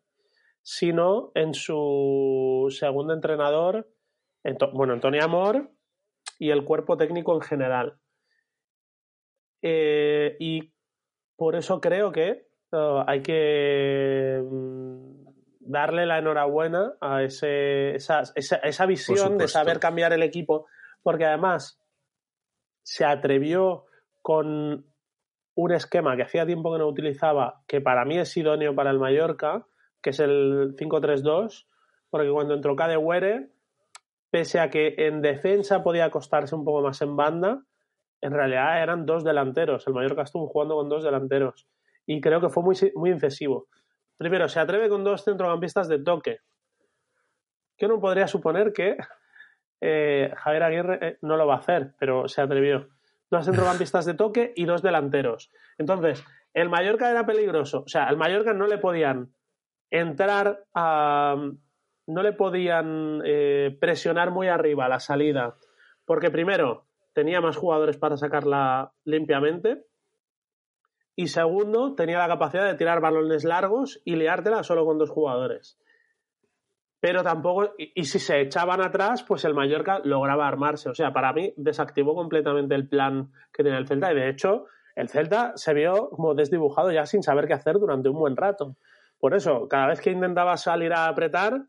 sino 0.62 1.32
en 1.34 1.54
su 1.54 2.66
segundo 2.70 3.12
entrenador, 3.12 3.88
bueno, 4.72 4.94
Antonio 4.94 5.24
Amor, 5.24 5.70
y 6.38 6.50
el 6.50 6.64
cuerpo 6.64 6.96
técnico 6.96 7.34
en 7.34 7.40
general. 7.40 7.98
Eh, 9.68 10.36
y 10.38 10.72
por 11.34 11.56
eso 11.56 11.80
creo 11.80 12.12
que 12.12 12.46
uh, 12.70 13.02
hay 13.04 13.20
que 13.20 14.40
mm, 14.48 15.24
darle 15.58 16.06
la 16.06 16.18
enhorabuena 16.18 16.92
a 17.00 17.24
ese, 17.24 17.96
esa, 17.96 18.22
esa, 18.36 18.86
visión 18.86 19.38
de 19.38 19.48
saber 19.48 19.80
cambiar 19.80 20.12
el 20.12 20.22
equipo, 20.22 20.66
porque 21.02 21.24
además 21.24 21.80
se 22.84 23.04
atrevió 23.04 23.86
con 24.22 24.86
un 25.56 25.72
esquema 25.72 26.14
que 26.14 26.22
hacía 26.22 26.46
tiempo 26.46 26.72
que 26.72 26.78
no 26.78 26.86
utilizaba, 26.86 27.64
que 27.66 27.80
para 27.80 28.04
mí 28.04 28.18
es 28.18 28.36
idóneo 28.36 28.72
para 28.76 28.92
el 28.92 29.00
Mallorca, 29.00 29.66
que 30.00 30.10
es 30.10 30.20
el 30.20 30.76
5-3-2, 30.76 31.66
porque 32.08 32.30
cuando 32.30 32.54
entró 32.54 32.76
Cadewere, 32.76 33.50
pese 34.30 34.60
a 34.60 34.70
que 34.70 34.94
en 34.96 35.22
defensa 35.22 35.82
podía 35.82 36.04
acostarse 36.04 36.54
un 36.54 36.64
poco 36.64 36.82
más 36.82 37.02
en 37.02 37.16
banda, 37.16 37.65
en 38.20 38.32
realidad 38.32 38.82
eran 38.82 39.06
dos 39.06 39.24
delanteros. 39.24 39.86
El 39.86 39.94
Mallorca 39.94 40.22
estuvo 40.22 40.48
jugando 40.48 40.76
con 40.76 40.88
dos 40.88 41.04
delanteros. 41.04 41.66
Y 42.06 42.20
creo 42.20 42.40
que 42.40 42.48
fue 42.48 42.62
muy, 42.62 42.76
muy 42.94 43.10
incisivo. 43.10 43.68
Primero, 44.16 44.48
se 44.48 44.60
atreve 44.60 44.88
con 44.88 45.04
dos 45.04 45.24
centrocampistas 45.24 45.88
de 45.88 46.02
toque. 46.02 46.38
Que 47.76 47.86
uno 47.86 48.00
podría 48.00 48.26
suponer 48.26 48.72
que 48.72 48.96
eh, 49.80 50.32
Javier 50.36 50.62
Aguirre 50.62 50.98
eh, 51.02 51.18
no 51.22 51.36
lo 51.36 51.46
va 51.46 51.54
a 51.54 51.58
hacer, 51.58 51.94
pero 51.98 52.28
se 52.28 52.40
atrevió. 52.40 52.88
Dos 53.30 53.44
centrocampistas 53.44 54.06
de 54.06 54.14
toque 54.14 54.52
y 54.56 54.64
dos 54.64 54.82
delanteros. 54.82 55.50
Entonces, 55.78 56.24
el 56.54 56.70
Mallorca 56.70 57.10
era 57.10 57.26
peligroso. 57.26 57.82
O 57.84 57.88
sea, 57.88 58.04
al 58.04 58.16
Mallorca 58.16 58.54
no 58.54 58.66
le 58.66 58.78
podían 58.78 59.34
entrar 59.90 60.64
a. 60.74 61.36
No 62.08 62.22
le 62.22 62.32
podían 62.32 63.20
eh, 63.24 63.76
presionar 63.80 64.30
muy 64.30 64.46
arriba 64.46 64.88
la 64.88 65.00
salida. 65.00 65.56
Porque 66.04 66.30
primero, 66.30 66.85
tenía 67.16 67.40
más 67.40 67.56
jugadores 67.56 67.96
para 67.96 68.18
sacarla 68.18 68.92
limpiamente. 69.04 69.86
Y 71.16 71.28
segundo, 71.28 71.94
tenía 71.94 72.18
la 72.18 72.28
capacidad 72.28 72.66
de 72.66 72.74
tirar 72.74 73.00
balones 73.00 73.42
largos 73.42 74.02
y 74.04 74.16
liártela 74.16 74.62
solo 74.62 74.84
con 74.84 74.98
dos 74.98 75.08
jugadores. 75.08 75.78
Pero 77.00 77.22
tampoco, 77.22 77.72
y, 77.78 78.04
si 78.04 78.18
se 78.18 78.42
echaban 78.42 78.82
atrás, 78.82 79.22
pues 79.22 79.46
el 79.46 79.54
Mallorca 79.54 79.98
lograba 80.04 80.46
armarse. 80.46 80.90
O 80.90 80.94
sea, 80.94 81.14
para 81.14 81.32
mí 81.32 81.54
desactivó 81.56 82.14
completamente 82.14 82.74
el 82.74 82.86
plan 82.86 83.32
que 83.50 83.62
tenía 83.62 83.78
el 83.78 83.88
Celta. 83.88 84.12
Y 84.12 84.14
de 84.14 84.28
hecho, 84.28 84.66
el 84.94 85.08
Celta 85.08 85.52
se 85.56 85.72
vio 85.72 86.10
como 86.10 86.34
desdibujado 86.34 86.92
ya 86.92 87.06
sin 87.06 87.22
saber 87.22 87.46
qué 87.46 87.54
hacer 87.54 87.78
durante 87.78 88.10
un 88.10 88.18
buen 88.18 88.36
rato. 88.36 88.76
Por 89.18 89.34
eso, 89.34 89.68
cada 89.68 89.86
vez 89.86 90.02
que 90.02 90.10
intentaba 90.10 90.58
salir 90.58 90.92
a 90.92 91.08
apretar, 91.08 91.62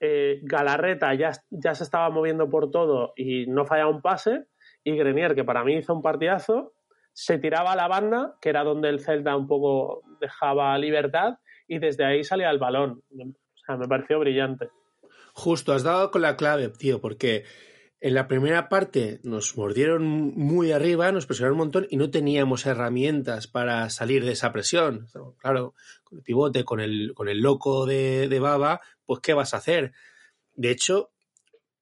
eh, 0.00 0.40
Galarreta 0.42 1.14
ya, 1.14 1.32
ya 1.50 1.74
se 1.74 1.84
estaba 1.84 2.10
moviendo 2.10 2.48
por 2.48 2.70
todo 2.70 3.12
y 3.16 3.46
no 3.46 3.66
fallaba 3.66 3.90
un 3.90 4.02
pase. 4.02 4.46
Y 4.82 4.96
Grenier, 4.96 5.34
que 5.34 5.44
para 5.44 5.62
mí 5.62 5.74
hizo 5.74 5.94
un 5.94 6.02
partidazo, 6.02 6.72
se 7.12 7.38
tiraba 7.38 7.72
a 7.72 7.76
la 7.76 7.86
banda, 7.86 8.36
que 8.40 8.48
era 8.48 8.64
donde 8.64 8.88
el 8.88 9.00
Celta 9.00 9.36
un 9.36 9.46
poco 9.46 10.02
dejaba 10.20 10.76
libertad, 10.78 11.34
y 11.68 11.78
desde 11.78 12.04
ahí 12.04 12.24
salía 12.24 12.50
el 12.50 12.58
balón. 12.58 13.02
O 13.12 13.64
sea, 13.66 13.76
me 13.76 13.86
pareció 13.86 14.18
brillante. 14.18 14.70
Justo, 15.34 15.72
has 15.72 15.82
dado 15.82 16.10
con 16.10 16.22
la 16.22 16.36
clave, 16.36 16.70
tío, 16.70 17.00
porque 17.00 17.44
en 18.00 18.14
la 18.14 18.28
primera 18.28 18.68
parte 18.68 19.20
nos 19.22 19.56
mordieron 19.56 20.02
muy 20.04 20.72
arriba, 20.72 21.12
nos 21.12 21.26
presionaron 21.26 21.56
un 21.56 21.66
montón 21.66 21.86
y 21.90 21.96
no 21.96 22.10
teníamos 22.10 22.64
herramientas 22.64 23.46
para 23.46 23.90
salir 23.90 24.24
de 24.24 24.32
esa 24.32 24.52
presión. 24.52 25.08
Claro, 25.38 25.74
con 26.02 26.18
el 26.18 26.24
pivote, 26.24 26.64
con 26.64 26.80
el, 26.80 27.12
con 27.14 27.28
el 27.28 27.40
loco 27.40 27.84
de, 27.84 28.28
de 28.28 28.40
Baba, 28.40 28.80
pues 29.04 29.20
¿qué 29.20 29.34
vas 29.34 29.52
a 29.52 29.58
hacer? 29.58 29.92
De 30.54 30.70
hecho, 30.70 31.10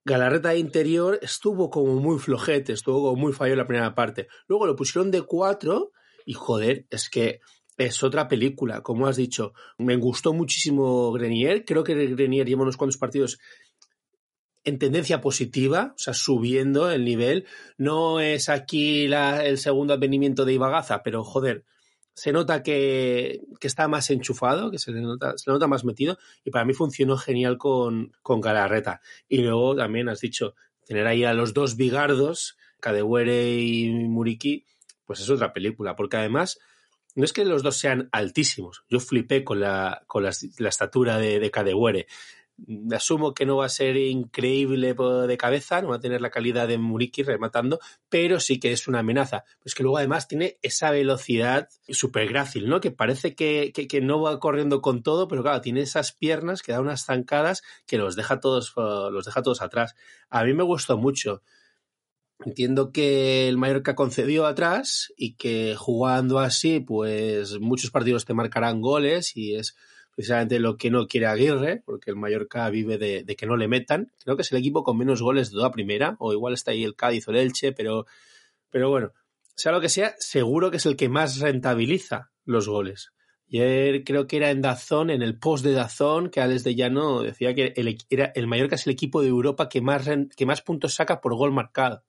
Galarreta 0.04 0.56
interior 0.56 1.18
estuvo 1.22 1.70
como 1.70 1.94
muy 1.94 2.18
flojete, 2.18 2.72
estuvo 2.72 3.00
como 3.02 3.16
muy 3.16 3.32
fallo 3.32 3.52
en 3.52 3.58
la 3.58 3.66
primera 3.66 3.94
parte. 3.94 4.26
Luego 4.48 4.66
lo 4.66 4.74
pusieron 4.74 5.10
de 5.12 5.22
cuatro 5.22 5.92
y 6.26 6.32
joder, 6.32 6.86
es 6.90 7.08
que 7.08 7.40
es 7.76 8.02
otra 8.02 8.26
película, 8.26 8.82
como 8.82 9.06
has 9.06 9.16
dicho. 9.16 9.52
Me 9.78 9.96
gustó 9.96 10.32
muchísimo 10.32 11.12
Grenier, 11.12 11.64
creo 11.64 11.84
que 11.84 11.94
Grenier 11.94 12.46
lleva 12.46 12.62
unos 12.62 12.76
cuantos 12.76 12.98
partidos 12.98 13.38
en 14.68 14.78
tendencia 14.78 15.20
positiva, 15.20 15.94
o 15.96 15.98
sea, 15.98 16.14
subiendo 16.14 16.90
el 16.90 17.04
nivel. 17.04 17.46
No 17.76 18.20
es 18.20 18.48
aquí 18.48 19.08
la, 19.08 19.44
el 19.44 19.58
segundo 19.58 19.94
advenimiento 19.94 20.44
de 20.44 20.52
Ibagaza, 20.52 21.02
pero 21.02 21.24
joder, 21.24 21.64
se 22.14 22.32
nota 22.32 22.62
que, 22.62 23.40
está 23.60 23.88
más 23.88 24.10
enchufado, 24.10 24.70
que 24.70 24.78
se 24.78 24.92
le, 24.92 25.00
nota, 25.00 25.36
se 25.36 25.50
le 25.50 25.54
nota 25.54 25.66
más 25.66 25.84
metido, 25.84 26.18
y 26.44 26.50
para 26.50 26.64
mí 26.64 26.74
funcionó 26.74 27.16
genial 27.16 27.58
con, 27.58 28.12
con 28.22 28.40
Galarreta. 28.40 29.00
Y 29.28 29.38
luego 29.38 29.76
también 29.76 30.08
has 30.08 30.20
dicho, 30.20 30.54
tener 30.84 31.06
ahí 31.06 31.24
a 31.24 31.32
los 31.32 31.54
dos 31.54 31.76
bigardos, 31.76 32.56
Kadewere 32.80 33.58
y 33.58 33.90
Muriki, 33.90 34.64
pues 35.04 35.20
es 35.20 35.30
otra 35.30 35.52
película, 35.52 35.96
porque 35.96 36.16
además 36.16 36.58
no 37.14 37.24
es 37.24 37.32
que 37.32 37.44
los 37.44 37.62
dos 37.62 37.76
sean 37.76 38.08
altísimos, 38.12 38.84
yo 38.88 39.00
flipé 39.00 39.44
con 39.44 39.60
la, 39.60 40.02
con 40.06 40.22
la, 40.22 40.30
estatura 40.68 41.18
de, 41.18 41.40
de 41.40 41.50
Kadewere 41.50 42.06
asumo 42.92 43.34
que 43.34 43.46
no 43.46 43.56
va 43.56 43.66
a 43.66 43.70
ser 43.70 43.96
increíble 43.96 44.94
de 44.94 45.36
cabeza, 45.36 45.80
no 45.80 45.88
va 45.88 45.96
a 45.96 46.00
tener 46.00 46.20
la 46.20 46.30
calidad 46.30 46.66
de 46.68 46.78
Muriki 46.78 47.22
rematando, 47.22 47.78
pero 48.08 48.40
sí 48.40 48.58
que 48.58 48.72
es 48.72 48.88
una 48.88 49.00
amenaza. 49.00 49.44
Pues 49.60 49.74
que 49.74 49.82
luego 49.82 49.98
además 49.98 50.28
tiene 50.28 50.58
esa 50.62 50.90
velocidad 50.90 51.68
súper 51.88 52.28
grácil, 52.28 52.68
¿no? 52.68 52.80
Que 52.80 52.90
parece 52.90 53.34
que, 53.34 53.72
que, 53.72 53.86
que, 53.86 54.00
no 54.00 54.20
va 54.20 54.40
corriendo 54.40 54.80
con 54.80 55.02
todo, 55.02 55.28
pero 55.28 55.42
claro, 55.42 55.60
tiene 55.60 55.80
esas 55.80 56.12
piernas 56.12 56.62
que 56.62 56.72
da 56.72 56.80
unas 56.80 57.04
zancadas 57.04 57.62
que 57.86 57.98
los 57.98 58.16
deja 58.16 58.40
todos, 58.40 58.74
los 58.76 59.24
deja 59.24 59.42
todos 59.42 59.62
atrás. 59.62 59.94
A 60.30 60.44
mí 60.44 60.52
me 60.52 60.64
gustó 60.64 60.98
mucho. 60.98 61.42
Entiendo 62.44 62.92
que 62.92 63.48
el 63.48 63.56
Mallorca 63.56 63.96
concedió 63.96 64.46
atrás 64.46 65.12
y 65.16 65.34
que 65.34 65.74
jugando 65.76 66.38
así, 66.38 66.78
pues 66.78 67.58
muchos 67.58 67.90
partidos 67.90 68.24
te 68.24 68.34
marcarán 68.34 68.80
goles 68.80 69.36
y 69.36 69.56
es 69.56 69.74
precisamente 70.18 70.58
lo 70.58 70.76
que 70.76 70.90
no 70.90 71.06
quiere 71.06 71.28
Aguirre, 71.28 71.80
porque 71.86 72.10
el 72.10 72.16
Mallorca 72.16 72.68
vive 72.70 72.98
de, 72.98 73.36
que 73.36 73.46
no 73.46 73.56
le 73.56 73.68
metan. 73.68 74.10
Creo 74.24 74.34
que 74.34 74.42
es 74.42 74.50
el 74.50 74.58
equipo 74.58 74.82
con 74.82 74.98
menos 74.98 75.22
goles 75.22 75.52
de 75.52 75.58
toda 75.58 75.70
primera, 75.70 76.16
o 76.18 76.32
igual 76.32 76.54
está 76.54 76.72
ahí 76.72 76.82
el 76.82 76.96
Cádiz 76.96 77.28
o 77.28 77.30
el 77.30 77.36
Elche, 77.36 77.70
pero, 77.70 78.04
pero 78.68 78.90
bueno, 78.90 79.12
sea 79.54 79.70
lo 79.70 79.80
que 79.80 79.88
sea, 79.88 80.16
seguro 80.18 80.72
que 80.72 80.78
es 80.78 80.86
el 80.86 80.96
que 80.96 81.08
más 81.08 81.38
rentabiliza 81.38 82.32
los 82.44 82.68
goles. 82.68 83.12
Ayer 83.48 84.02
creo 84.02 84.26
que 84.26 84.38
era 84.38 84.50
en 84.50 84.60
Dazón, 84.60 85.10
en 85.10 85.22
el 85.22 85.38
post 85.38 85.64
de 85.64 85.70
Dazón, 85.70 86.30
que 86.30 86.40
Alex 86.40 86.64
de 86.64 86.74
Llano 86.74 87.22
decía 87.22 87.54
que 87.54 87.72
el, 87.76 87.96
el 88.10 88.46
Mallorca 88.48 88.74
es 88.74 88.88
el 88.88 88.94
equipo 88.94 89.22
de 89.22 89.28
Europa 89.28 89.68
que 89.68 89.80
más, 89.80 90.10
que 90.36 90.46
más 90.46 90.62
puntos 90.62 90.94
saca 90.94 91.20
por 91.20 91.36
gol 91.36 91.52
marcado. 91.52 92.02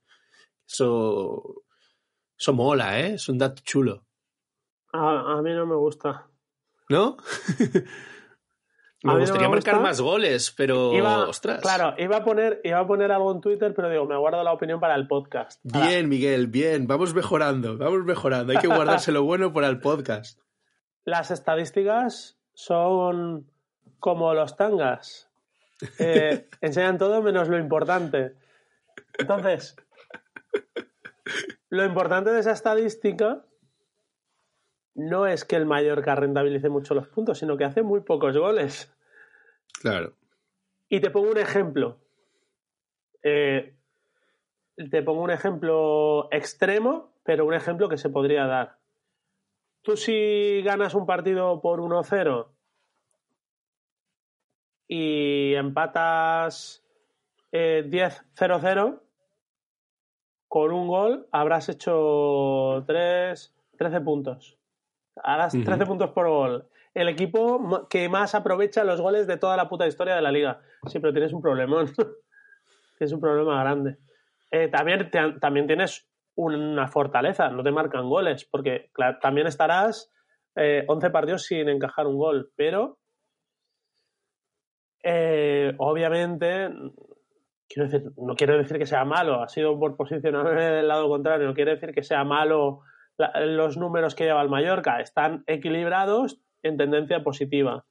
Eso, 0.67 1.61
eso 2.35 2.53
mola, 2.53 2.99
¿eh? 3.01 3.13
Es 3.13 3.29
un 3.29 3.37
dato 3.37 3.61
chulo. 3.63 4.03
A, 4.93 5.37
a 5.37 5.41
mí 5.43 5.53
no 5.53 5.67
me 5.67 5.75
gusta. 5.75 6.25
¿No? 6.89 7.17
me 9.03 9.19
gustaría 9.19 9.47
me 9.47 9.55
marcar 9.55 9.79
más 9.79 10.01
goles, 10.01 10.51
pero 10.57 10.93
iba, 10.93 11.29
ostras. 11.29 11.61
Claro, 11.61 11.93
iba 11.99 12.17
a, 12.17 12.23
poner, 12.23 12.59
iba 12.63 12.79
a 12.79 12.87
poner 12.87 13.11
algo 13.11 13.31
en 13.31 13.41
Twitter, 13.41 13.73
pero 13.75 13.89
digo, 13.89 14.05
me 14.05 14.17
guardo 14.17 14.43
la 14.43 14.51
opinión 14.51 14.79
para 14.79 14.95
el 14.95 15.07
podcast. 15.07 15.61
Bien, 15.63 15.83
Ahora. 15.83 16.07
Miguel, 16.07 16.47
bien. 16.47 16.87
Vamos 16.87 17.13
mejorando, 17.13 17.77
vamos 17.77 18.03
mejorando. 18.05 18.51
Hay 18.53 18.57
que 18.57 18.67
guardarse 18.67 19.11
lo 19.11 19.23
bueno 19.23 19.53
para 19.53 19.67
el 19.67 19.79
podcast. 19.79 20.39
Las 21.05 21.29
estadísticas 21.29 22.39
son 22.53 23.47
como 23.99 24.33
los 24.33 24.57
tangas. 24.57 25.29
Eh, 25.99 26.47
enseñan 26.61 26.97
todo 26.97 27.21
menos 27.21 27.47
lo 27.47 27.57
importante. 27.57 28.35
Entonces, 29.17 29.75
lo 31.69 31.85
importante 31.85 32.31
de 32.31 32.39
esa 32.39 32.51
estadística 32.51 33.45
no 34.99 35.27
es 35.27 35.45
que 35.45 35.55
el 35.55 35.65
Mallorca 35.65 36.15
rentabilice 36.15 36.69
mucho 36.69 36.93
los 36.93 37.07
puntos, 37.07 37.39
sino 37.39 37.57
que 37.57 37.63
hace 37.63 37.81
muy 37.83 38.01
pocos 38.01 38.37
goles. 38.37 38.93
Claro. 39.81 40.13
Y 40.89 40.99
te 40.99 41.09
pongo 41.09 41.31
un 41.31 41.37
ejemplo. 41.37 41.99
Eh, 43.23 43.75
te 44.91 45.01
pongo 45.01 45.21
un 45.21 45.31
ejemplo 45.31 46.27
extremo, 46.31 47.13
pero 47.23 47.45
un 47.45 47.53
ejemplo 47.53 47.87
que 47.87 47.97
se 47.97 48.09
podría 48.09 48.45
dar. 48.45 48.77
Tú 49.81 49.95
si 49.95 50.61
ganas 50.63 50.93
un 50.93 51.05
partido 51.05 51.61
por 51.61 51.79
1-0 51.79 52.47
y 54.87 55.53
empatas 55.53 56.83
eh, 57.53 57.85
10-0-0, 57.87 58.99
con 60.49 60.73
un 60.73 60.87
gol 60.87 61.27
habrás 61.31 61.69
hecho 61.69 62.83
3, 62.85 63.55
13 63.77 64.01
puntos. 64.01 64.58
Harás 65.23 65.53
13 65.53 65.71
uh 65.71 65.75
-huh. 65.75 65.87
puntos 65.87 66.09
por 66.11 66.27
gol. 66.27 66.67
El 66.93 67.07
equipo 67.07 67.87
que 67.89 68.09
más 68.09 68.35
aprovecha 68.35 68.83
los 68.83 68.99
goles 68.99 69.27
de 69.27 69.37
toda 69.37 69.55
la 69.55 69.69
puta 69.69 69.87
historia 69.87 70.15
de 70.15 70.21
la 70.21 70.31
liga. 70.31 70.61
Sí, 70.87 70.99
pero 70.99 71.13
tienes 71.13 71.33
un 71.33 71.41
problemón. 71.41 71.85
tienes 72.97 73.13
un 73.13 73.21
problema 73.21 73.61
grande. 73.61 73.97
Eh, 74.51 74.67
también, 74.67 75.09
te, 75.09 75.33
también 75.39 75.67
tienes 75.67 76.09
una 76.35 76.87
fortaleza, 76.87 77.49
no 77.49 77.63
te 77.63 77.71
marcan 77.71 78.07
goles, 78.09 78.45
porque 78.45 78.89
claro, 78.93 79.19
también 79.21 79.47
estarás 79.47 80.11
eh, 80.55 80.85
11 80.87 81.09
partidos 81.09 81.43
sin 81.43 81.67
encajar 81.69 82.07
un 82.07 82.17
gol, 82.17 82.51
pero 82.55 82.97
eh, 85.03 85.73
obviamente, 85.77 86.69
quiero 87.67 87.89
decir, 87.89 88.11
no 88.17 88.35
quiero 88.35 88.57
decir 88.57 88.77
que 88.77 88.85
sea 88.85 89.05
malo, 89.05 89.41
ha 89.41 89.49
sido 89.49 89.77
por 89.77 89.95
posicionarme 89.95 90.63
del 90.63 90.87
lado 90.87 91.07
contrario, 91.09 91.47
no 91.47 91.53
quiere 91.53 91.71
decir 91.71 91.93
que 91.93 92.03
sea 92.03 92.23
malo 92.23 92.81
la, 93.19 93.31
los 93.45 93.77
números 93.77 94.15
que 94.15 94.23
lleva 94.23 94.41
el 94.41 94.49
Mallorca 94.49 95.01
están 95.01 95.43
equilibrados 95.45 96.39
en 96.63 96.77
tendencia 96.77 97.21
positiva. 97.23 97.85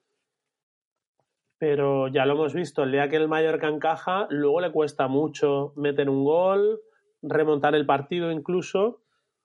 Pero 1.58 2.08
ya 2.08 2.24
lo 2.24 2.34
hemos 2.34 2.54
visto, 2.54 2.82
el 2.82 2.92
día 2.92 3.08
que 3.08 3.16
el 3.16 3.28
Mallorca 3.28 3.68
encaja, 3.68 4.26
luego 4.30 4.60
le 4.60 4.72
cuesta 4.72 5.08
mucho 5.08 5.72
meter 5.76 6.08
un 6.08 6.24
gol, 6.24 6.80
remontar 7.20 7.74
el 7.74 7.84
partido 7.84 8.30
incluso. 8.30 9.02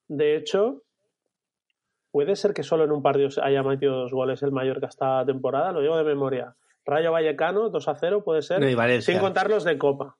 De 0.08 0.36
hecho, 0.36 0.84
puede 2.12 2.36
ser 2.36 2.54
que 2.54 2.63
solo 2.63 2.84
en 2.84 2.91
un 2.91 3.02
partido 3.02 3.30
haya 3.41 3.63
metido 3.63 3.96
dos 3.96 4.13
goles 4.13 4.43
el 4.43 4.52
Mallorca 4.52 4.88
esta 4.88 5.26
temporada, 5.26 5.72
lo 5.72 5.82
digo 5.82 5.98
de 5.98 6.04
memoria. 6.04 6.56
Rayo 6.86 7.12
Vallecano, 7.12 7.69
2 7.69 7.88
a 7.88 7.96
0, 7.96 8.24
puede 8.24 8.41
ser, 8.41 8.60
no, 8.60 9.02
sin 9.02 9.19
contar 9.19 9.50
los 9.50 9.63
de 9.63 9.78
Copa. 9.78 10.17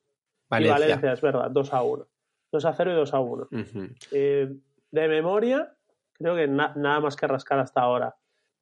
Valencia. 0.50 0.78
Y 0.78 0.82
Valencia, 0.82 1.14
es 1.14 1.22
verdad, 1.22 1.52
2 1.52 1.74
a 1.74 1.84
1. 1.84 2.08
2 2.54 2.66
a 2.66 2.74
0 2.74 2.92
y 2.92 2.96
2 2.96 3.14
a 3.14 3.20
1. 3.20 3.44
Uh 3.44 3.48
-huh. 3.50 3.96
eh, 4.12 4.56
de 4.94 5.08
memoria, 5.08 5.74
creo 6.14 6.36
que 6.36 6.48
na 6.48 6.72
nada 6.76 7.00
más 7.02 7.16
que 7.16 7.28
rascar 7.28 7.60
hasta 7.60 7.82
ahora. 7.82 8.16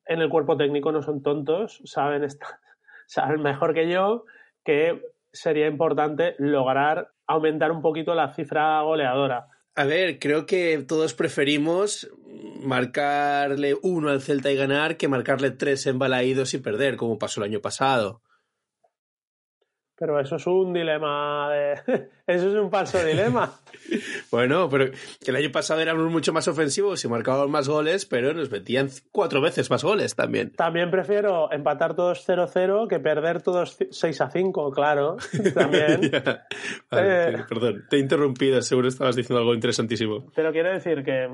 En 0.06 0.22
el 0.22 0.30
cuerpo 0.30 0.56
técnico 0.56 0.92
no 0.92 1.02
son 1.04 1.22
tontos, 1.22 1.82
saben, 1.84 2.26
saben 3.06 3.42
mejor 3.42 3.74
que 3.74 3.90
yo 3.90 4.24
que 4.64 5.02
sería 5.34 5.68
importante 5.68 6.36
lograr 6.38 7.12
aumentar 7.28 7.72
un 7.72 7.82
poquito 7.82 8.16
la 8.16 8.34
cifra 8.34 8.82
goleadora. 8.82 9.48
A 9.76 9.86
ver, 9.86 10.20
creo 10.20 10.46
que 10.46 10.84
todos 10.88 11.14
preferimos 11.14 12.10
marcarle 12.62 13.76
uno 13.82 14.10
al 14.10 14.22
Celta 14.22 14.52
y 14.52 14.56
ganar 14.56 14.98
que 14.98 15.08
marcarle 15.08 15.52
tres 15.52 15.86
embalaídos 15.86 16.54
y 16.54 16.60
perder, 16.60 16.96
como 16.96 17.18
pasó 17.18 17.42
el 17.42 17.50
año 17.50 17.62
pasado. 17.62 18.22
Pero 19.96 20.20
eso 20.20 20.38
es 20.38 20.48
un 20.48 20.74
dilema 20.74 21.50
de... 21.52 21.74
Eso 22.28 22.50
es 22.50 22.56
un 22.56 22.72
falso 22.72 23.04
dilema. 23.04 23.54
bueno, 24.32 24.70
pero 24.70 24.92
que 25.24 25.32
el 25.32 25.36
año 25.36 25.52
pasado 25.52 25.82
éramos 25.82 26.12
mucho 26.12 26.34
más 26.34 26.48
ofensivos 26.48 27.04
y 27.04 27.08
marcábamos 27.08 27.50
más 27.50 27.68
goles, 27.68 28.06
pero 28.06 28.34
nos 28.34 28.52
metían 28.52 28.90
cuatro 29.12 29.42
veces 29.42 29.70
más 29.70 29.84
goles 29.84 30.16
también. 30.16 30.52
También 30.52 30.92
prefiero 30.92 31.52
empatar 31.52 31.96
todos 31.96 32.28
0-0 32.28 32.88
que 32.88 33.00
perder 33.00 33.42
todos 33.42 33.80
6-5, 33.80 34.74
claro. 34.74 35.18
También. 35.54 36.02
yeah. 36.02 36.48
vale, 36.90 37.30
eh... 37.30 37.46
Perdón, 37.48 37.86
te 37.90 37.98
he 37.98 38.00
interrumpido, 38.00 38.62
seguro 38.62 38.88
estabas 38.88 39.16
diciendo 39.16 39.40
algo 39.40 39.54
interesantísimo. 39.54 40.32
Pero 40.36 40.52
quiero 40.52 40.72
decir 40.72 41.04
que... 41.04 41.30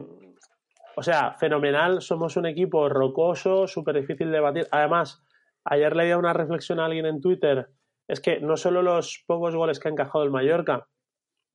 O 0.95 1.03
sea, 1.03 1.33
fenomenal, 1.33 2.01
somos 2.01 2.37
un 2.37 2.47
equipo 2.47 2.89
rocoso, 2.89 3.67
súper 3.67 3.99
difícil 3.99 4.31
de 4.31 4.39
batir. 4.39 4.67
Además, 4.71 5.21
ayer 5.63 5.95
leía 5.95 6.17
una 6.17 6.33
reflexión 6.33 6.79
a 6.79 6.85
alguien 6.85 7.05
en 7.05 7.21
Twitter 7.21 7.69
es 8.07 8.21
que 8.21 8.39
no 8.39 8.57
solo 8.57 8.81
los 8.81 9.23
pocos 9.27 9.55
goles 9.55 9.79
que 9.79 9.89
ha 9.89 9.91
encajado 9.91 10.23
el 10.23 10.31
Mallorca, 10.31 10.87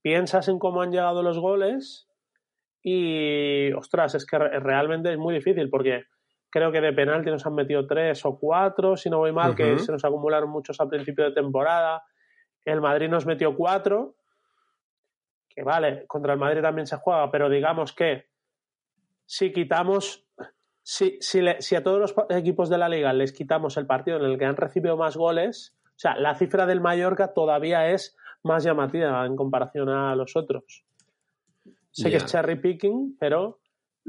piensas 0.02 0.48
en 0.48 0.58
cómo 0.58 0.82
han 0.82 0.90
llegado 0.90 1.22
los 1.22 1.38
goles 1.38 2.08
y, 2.82 3.72
ostras, 3.72 4.14
es 4.14 4.26
que 4.26 4.38
realmente 4.38 5.12
es 5.12 5.18
muy 5.18 5.34
difícil 5.34 5.70
porque 5.70 6.04
creo 6.50 6.72
que 6.72 6.80
de 6.80 6.92
penalti 6.92 7.30
nos 7.30 7.46
han 7.46 7.54
metido 7.54 7.86
tres 7.86 8.24
o 8.26 8.38
cuatro, 8.38 8.96
si 8.96 9.08
no 9.08 9.18
voy 9.18 9.32
mal, 9.32 9.54
que 9.54 9.78
se 9.78 9.92
nos 9.92 10.04
acumularon 10.04 10.50
muchos 10.50 10.80
al 10.80 10.88
principio 10.88 11.24
de 11.24 11.32
temporada. 11.32 12.02
El 12.64 12.80
Madrid 12.80 13.08
nos 13.08 13.24
metió 13.24 13.56
cuatro, 13.56 14.16
que 15.48 15.62
vale, 15.62 16.06
contra 16.06 16.34
el 16.34 16.38
Madrid 16.38 16.60
también 16.60 16.86
se 16.86 16.96
juega, 16.96 17.30
pero 17.30 17.48
digamos 17.48 17.92
que 17.92 18.26
si 19.24 19.52
quitamos, 19.52 20.26
si, 20.82 21.18
si, 21.20 21.74
a 21.74 21.82
todos 21.82 21.98
los 21.98 22.14
equipos 22.30 22.68
de 22.68 22.78
la 22.78 22.88
liga 22.88 23.12
les 23.12 23.32
quitamos 23.32 23.76
el 23.76 23.86
partido 23.86 24.18
en 24.18 24.24
el 24.24 24.38
que 24.38 24.44
han 24.44 24.56
recibido 24.56 24.96
más 24.96 25.16
goles, 25.16 25.74
o 25.84 25.98
sea, 26.02 26.16
la 26.16 26.34
cifra 26.34 26.66
del 26.66 26.80
Mallorca 26.80 27.32
todavía 27.32 27.90
es 27.90 28.16
más 28.44 28.64
llamativa 28.64 29.24
en 29.26 29.36
comparación 29.36 29.88
a 29.88 30.14
los 30.16 30.36
otros. 30.36 30.84
Sé 31.90 32.10
que 32.10 32.16
es 32.16 32.26
cherry 32.26 32.56
picking, 32.56 33.16
pero 33.18 33.60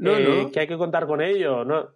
eh, 0.02 0.50
que 0.52 0.60
hay 0.60 0.66
que 0.66 0.78
contar 0.78 1.06
con 1.06 1.20
ello. 1.20 1.64
¿no? 1.64 1.90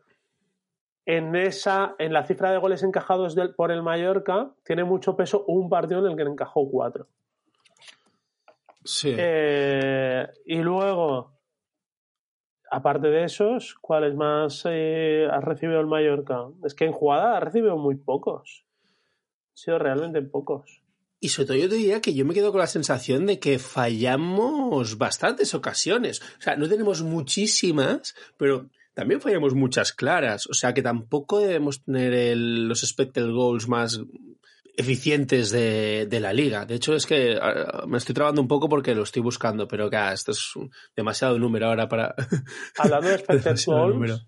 En, 1.06 1.34
esa, 1.34 1.96
en 1.98 2.12
la 2.12 2.24
cifra 2.24 2.50
de 2.52 2.58
goles 2.58 2.82
encajados 2.82 3.34
por 3.56 3.72
el 3.72 3.82
Mallorca 3.82 4.52
tiene 4.64 4.84
mucho 4.84 5.16
peso 5.16 5.44
un 5.46 5.68
partido 5.68 6.04
en 6.04 6.12
el 6.12 6.16
que 6.16 6.30
encajó 6.30 6.70
cuatro. 6.70 7.08
Sí. 8.84 9.14
Eh, 9.16 10.26
y 10.46 10.58
luego, 10.58 11.32
aparte 12.70 13.08
de 13.08 13.24
esos, 13.24 13.74
¿cuáles 13.80 14.14
más 14.14 14.64
eh, 14.68 15.26
ha 15.30 15.40
recibido 15.40 15.80
el 15.80 15.86
Mallorca? 15.86 16.46
Es 16.64 16.74
que 16.74 16.84
en 16.84 16.92
jugada 16.92 17.36
ha 17.36 17.40
recibido 17.40 17.76
muy 17.76 17.96
pocos. 17.96 18.64
Han 18.84 19.56
sido 19.56 19.78
realmente 19.78 20.22
pocos. 20.22 20.82
Y 21.20 21.30
sobre 21.30 21.46
todo 21.46 21.56
yo 21.56 21.68
te 21.68 21.74
diría 21.74 22.00
que 22.00 22.14
yo 22.14 22.24
me 22.24 22.34
quedo 22.34 22.52
con 22.52 22.60
la 22.60 22.66
sensación 22.66 23.26
de 23.26 23.40
que 23.40 23.58
fallamos 23.58 24.98
bastantes 24.98 25.52
ocasiones. 25.54 26.20
O 26.38 26.40
sea, 26.40 26.56
no 26.56 26.68
tenemos 26.68 27.02
muchísimas, 27.02 28.14
pero 28.36 28.68
también 28.94 29.20
fallamos 29.20 29.54
muchas 29.54 29.92
claras. 29.92 30.46
O 30.46 30.54
sea 30.54 30.74
que 30.74 30.82
tampoco 30.82 31.40
debemos 31.40 31.82
tener 31.82 32.36
los 32.36 32.84
expected 32.84 33.28
goals 33.30 33.66
más 33.68 34.00
eficientes 34.76 35.50
de, 35.50 36.18
la 36.20 36.32
liga. 36.32 36.64
De 36.64 36.76
hecho, 36.76 36.94
es 36.94 37.04
que 37.04 37.36
ah, 37.40 37.84
me 37.88 37.98
estoy 37.98 38.14
trabando 38.14 38.40
un 38.40 38.46
poco 38.46 38.68
porque 38.68 38.94
lo 38.94 39.02
estoy 39.02 39.20
buscando, 39.20 39.66
pero 39.66 39.90
que 39.90 40.12
esto 40.12 40.30
es 40.30 40.52
demasiado 40.94 41.36
número 41.36 41.66
ahora 41.66 41.88
para. 41.88 42.14
Hablando 42.78 43.08
de 43.08 43.14
expected 43.16 43.56
goals. 43.66 44.24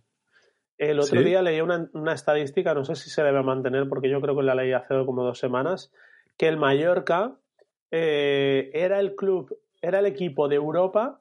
El 0.77 0.99
otro 0.99 1.23
día 1.23 1.43
leí 1.43 1.61
una, 1.61 1.89
una, 1.93 2.15
estadística, 2.15 2.75
no 2.75 2.85
sé 2.85 2.97
si 2.97 3.11
se 3.11 3.23
debe 3.23 3.43
mantener, 3.43 3.87
porque 3.89 4.11
yo 4.11 4.21
creo 4.21 4.35
que 4.35 4.43
la 4.43 4.55
leí 4.55 4.73
hace 4.73 4.95
como 5.05 5.23
dos 5.23 5.39
semanas, 5.39 5.93
que 6.41 6.49
el 6.49 6.57
Mallorca 6.57 7.37
eh, 7.91 8.71
era 8.73 8.99
el 8.99 9.15
club, 9.15 9.59
era 9.83 9.99
el 9.99 10.07
equipo 10.07 10.49
de 10.49 10.57
Europa 10.57 11.21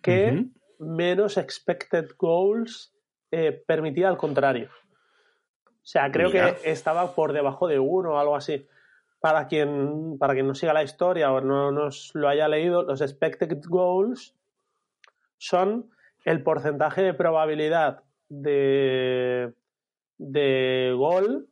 que 0.00 0.46
menos 0.78 1.36
expected 1.36 2.12
goals 2.16 2.94
eh, 3.30 3.52
permitía 3.52 4.08
al 4.08 4.16
contrario. 4.16 4.70
O 5.66 5.82
sea, 5.82 6.10
creo 6.10 6.30
que 6.30 6.56
estaba 6.64 7.14
por 7.14 7.34
debajo 7.34 7.68
de 7.68 7.78
uno 7.78 8.12
o 8.12 8.18
algo 8.18 8.34
así. 8.34 8.66
Para 9.20 9.46
quien, 9.46 10.16
para 10.18 10.32
quien 10.32 10.46
no 10.46 10.54
siga 10.54 10.72
la 10.72 10.84
historia 10.84 11.30
o 11.34 11.42
no 11.42 11.70
nos 11.70 12.12
lo 12.14 12.26
haya 12.26 12.48
leído, 12.48 12.82
los 12.82 13.02
expected 13.02 13.60
goals 13.68 14.34
son 15.36 15.90
el 16.24 16.42
porcentaje 16.42 17.02
de 17.02 17.12
probabilidad 17.12 18.04
de, 18.30 19.52
de 20.16 20.94
gol 20.96 21.46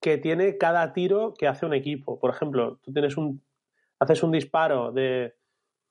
que 0.00 0.18
tiene 0.18 0.56
cada 0.58 0.92
tiro 0.92 1.34
que 1.38 1.46
hace 1.46 1.66
un 1.66 1.74
equipo. 1.74 2.18
Por 2.18 2.30
ejemplo, 2.30 2.78
tú 2.82 2.92
tienes 2.92 3.16
un, 3.16 3.42
haces 3.98 4.22
un 4.22 4.32
disparo 4.32 4.92
de, 4.92 5.34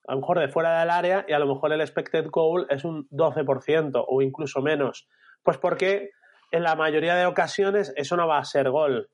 a 0.08 0.14
lo 0.14 0.22
mejor 0.22 0.40
de 0.40 0.50
fuera 0.50 0.80
del 0.80 0.90
área 0.90 1.26
y 1.28 1.34
a 1.34 1.40
lo 1.40 1.48
mejor 1.48 1.72
el 1.72 1.82
expected 1.82 2.28
goal 2.32 2.66
es 2.70 2.84
un 2.84 3.08
12% 3.10 4.06
o 4.08 4.22
incluso 4.22 4.62
menos. 4.62 5.08
Pues 5.44 5.58
porque 5.58 6.10
en 6.52 6.64
la 6.64 6.76
mayoría 6.76 7.16
de 7.16 7.28
ocasiones 7.28 7.94
eso 7.96 8.18
no 8.18 8.28
va 8.28 8.40
a 8.40 8.46
ser 8.46 8.72
gol. 8.72 9.10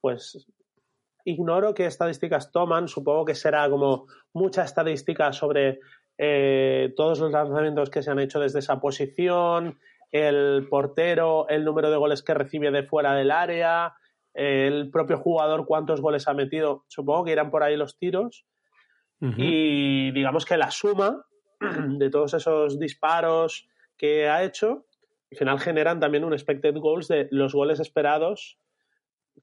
Pues 0.00 0.46
ignoro 1.24 1.74
qué 1.74 1.86
estadísticas 1.86 2.50
toman, 2.50 2.88
supongo 2.88 3.24
que 3.24 3.36
será 3.36 3.70
como 3.70 4.06
mucha 4.32 4.64
estadística 4.64 5.32
sobre 5.32 5.78
eh, 6.18 6.92
todos 6.96 7.20
los 7.20 7.30
lanzamientos 7.30 7.90
que 7.90 8.02
se 8.02 8.10
han 8.10 8.18
hecho 8.18 8.40
desde 8.40 8.58
esa 8.58 8.80
posición, 8.80 9.78
el 10.10 10.66
portero, 10.68 11.48
el 11.48 11.64
número 11.64 11.90
de 11.90 11.96
goles 11.96 12.22
que 12.22 12.34
recibe 12.34 12.72
de 12.72 12.82
fuera 12.82 13.14
del 13.14 13.30
área, 13.30 13.94
el 14.34 14.90
propio 14.90 15.18
jugador 15.18 15.66
cuántos 15.66 16.00
goles 16.00 16.26
ha 16.28 16.34
metido, 16.34 16.84
supongo 16.88 17.24
que 17.24 17.32
irán 17.32 17.50
por 17.50 17.62
ahí 17.62 17.76
los 17.76 17.98
tiros. 17.98 18.46
Y 19.36 20.10
digamos 20.10 20.44
que 20.44 20.56
la 20.56 20.72
suma 20.72 21.24
de 21.60 22.10
todos 22.10 22.34
esos 22.34 22.80
disparos 22.80 23.68
que 23.96 24.28
ha 24.28 24.42
hecho, 24.42 24.86
al 25.30 25.38
final 25.38 25.60
generan 25.60 26.00
también 26.00 26.24
un 26.24 26.32
expected 26.32 26.74
goals 26.76 27.06
de 27.06 27.28
los 27.30 27.54
goles 27.54 27.78
esperados, 27.78 28.58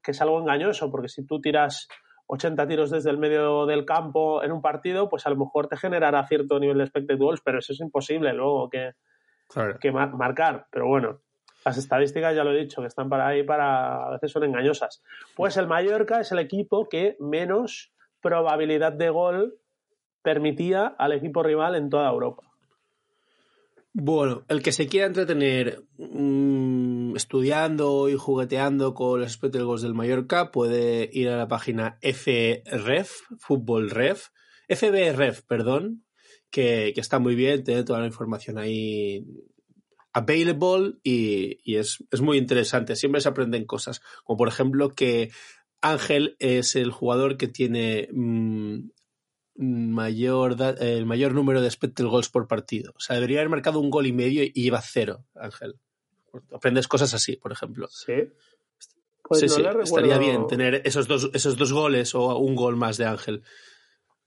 que 0.02 0.10
es 0.10 0.20
algo 0.20 0.38
engañoso, 0.38 0.90
porque 0.90 1.08
si 1.08 1.24
tú 1.24 1.40
tiras 1.40 1.88
80 2.26 2.68
tiros 2.68 2.90
desde 2.90 3.08
el 3.10 3.16
medio 3.16 3.64
del 3.64 3.86
campo 3.86 4.42
en 4.44 4.52
un 4.52 4.60
partido, 4.60 5.08
pues 5.08 5.26
a 5.26 5.30
lo 5.30 5.36
mejor 5.36 5.66
te 5.68 5.76
generará 5.76 6.26
cierto 6.26 6.60
nivel 6.60 6.76
de 6.78 6.84
expected 6.84 7.18
goals, 7.18 7.40
pero 7.42 7.58
eso 7.58 7.72
es 7.72 7.80
imposible 7.80 8.34
luego 8.34 8.68
que, 8.68 8.92
que 9.80 9.90
marcar. 9.90 10.66
Pero 10.70 10.86
bueno, 10.86 11.22
las 11.64 11.76
estadísticas, 11.76 12.34
ya 12.34 12.44
lo 12.44 12.52
he 12.52 12.60
dicho, 12.60 12.80
que 12.80 12.88
están 12.88 13.08
para 13.08 13.28
ahí 13.28 13.42
para, 13.42 14.06
a 14.06 14.10
veces 14.10 14.30
son 14.30 14.44
engañosas. 14.44 15.02
Pues 15.36 15.56
el 15.56 15.66
Mallorca 15.66 16.20
es 16.20 16.32
el 16.32 16.38
equipo 16.38 16.88
que 16.88 17.16
menos 17.20 17.92
probabilidad 18.20 18.92
de 18.92 19.10
gol 19.10 19.58
permitía 20.22 20.86
al 20.86 21.12
equipo 21.12 21.42
rival 21.42 21.74
en 21.74 21.90
toda 21.90 22.10
Europa. 22.10 22.50
Bueno, 23.92 24.44
el 24.48 24.62
que 24.62 24.70
se 24.70 24.86
quiera 24.86 25.06
entretener 25.06 25.82
mm, 25.98 27.16
estudiando 27.16 28.08
y 28.08 28.14
jugueteando 28.14 28.94
con 28.94 29.20
los 29.20 29.40
goals 29.40 29.82
del 29.82 29.94
Mallorca 29.94 30.52
puede 30.52 31.10
ir 31.12 31.28
a 31.28 31.36
la 31.36 31.48
página 31.48 31.98
FREF, 32.00 33.10
Fútbol 33.38 33.90
Ref, 33.90 34.28
FBREF, 34.68 35.42
perdón, 35.42 36.04
que, 36.50 36.92
está 36.96 37.18
muy 37.18 37.34
bien, 37.34 37.64
tiene 37.64 37.82
toda 37.82 37.98
la 37.98 38.06
información 38.06 38.58
ahí 38.58 39.26
available 40.12 40.94
y, 41.02 41.76
es, 41.76 41.98
muy 42.20 42.38
interesante. 42.38 42.96
Siempre 42.96 43.20
se 43.20 43.28
aprenden 43.28 43.64
cosas, 43.64 44.00
como 44.24 44.36
por 44.36 44.48
ejemplo 44.48 44.90
que 44.90 45.30
Ángel 45.80 46.36
es 46.38 46.76
el 46.76 46.90
jugador 46.90 47.36
que 47.36 47.48
tiene 47.48 48.08
mm, 48.12 48.90
mayor 49.56 50.56
el 50.80 51.06
mayor 51.06 51.34
número 51.34 51.60
de 51.60 51.66
expected 51.68 52.06
goals 52.06 52.28
por 52.28 52.48
partido. 52.48 52.92
O 52.96 53.00
sea, 53.00 53.14
debería 53.16 53.38
haber 53.38 53.50
marcado 53.50 53.80
un 53.80 53.90
gol 53.90 54.06
y 54.06 54.12
medio 54.12 54.42
y 54.42 54.52
lleva 54.52 54.82
cero, 54.82 55.24
Ángel. 55.34 55.76
Aprendes 56.52 56.88
cosas 56.88 57.12
así, 57.14 57.36
por 57.36 57.52
ejemplo. 57.52 57.88
Sí. 57.88 58.30
Pues 59.22 59.44
estaría 59.44 60.18
bien 60.18 60.48
tener 60.48 60.82
esos 60.84 61.06
dos, 61.06 61.30
esos 61.34 61.56
dos 61.56 61.72
goles 61.72 62.16
o 62.16 62.36
un 62.38 62.56
gol 62.56 62.76
más 62.76 62.96
de 62.96 63.04
Ángel. 63.04 63.42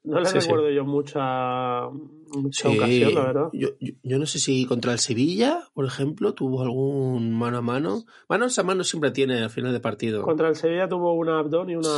No 0.04 0.20
le 0.20 0.30
recuerdo 0.30 0.70
yo 0.70 0.84
mucha, 0.84 1.88
mucha 1.90 2.70
ocasión, 2.70 3.16
la 3.16 3.26
verdad. 3.26 3.50
Yo, 3.54 3.70
yo, 3.80 4.20
no 4.20 4.26
sé 4.26 4.38
si 4.40 4.66
contra 4.66 4.92
el 4.92 5.00
Sevilla, 5.00 5.70
por 5.74 5.86
ejemplo, 5.86 6.34
tuvo 6.34 6.62
algún 6.62 7.34
mano 7.34 7.60
a 7.60 7.62
mano. 7.62 8.04
Manos 8.28 8.60
a 8.60 8.64
mano 8.64 8.84
siempre 8.84 9.12
tiene 9.12 9.42
al 9.42 9.50
final 9.50 9.72
de 9.72 9.80
partido. 9.80 10.24
Contra 10.24 10.50
el 10.50 10.58
Sevilla 10.58 10.90
tuvo 10.90 11.14
una 11.14 11.40
Abdón 11.40 11.70
y 11.70 11.76
una, 11.76 11.90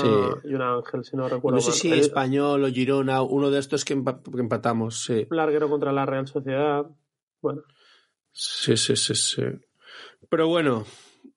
y 0.43 0.53
una 0.53 0.75
Ángel, 0.75 1.03
si 1.03 1.17
no 1.17 1.27
recuerdo. 1.27 1.57
No 1.57 1.61
sé 1.61 1.71
si 1.71 1.91
Español 1.91 2.63
o 2.63 2.67
Girona, 2.67 3.23
uno 3.23 3.49
de 3.49 3.57
estos 3.57 3.83
que, 3.83 3.93
empatamos, 3.93 5.03
sí. 5.03 5.25
Larguero 5.31 5.67
contra 5.67 5.91
la 5.91 6.05
Real 6.05 6.27
Sociedad. 6.27 6.85
Bueno. 7.41 7.63
Sí, 8.31 8.77
sí, 8.77 8.95
sí, 8.95 9.15
sí. 9.15 9.43
Pero 10.29 10.47
bueno, 10.47 10.85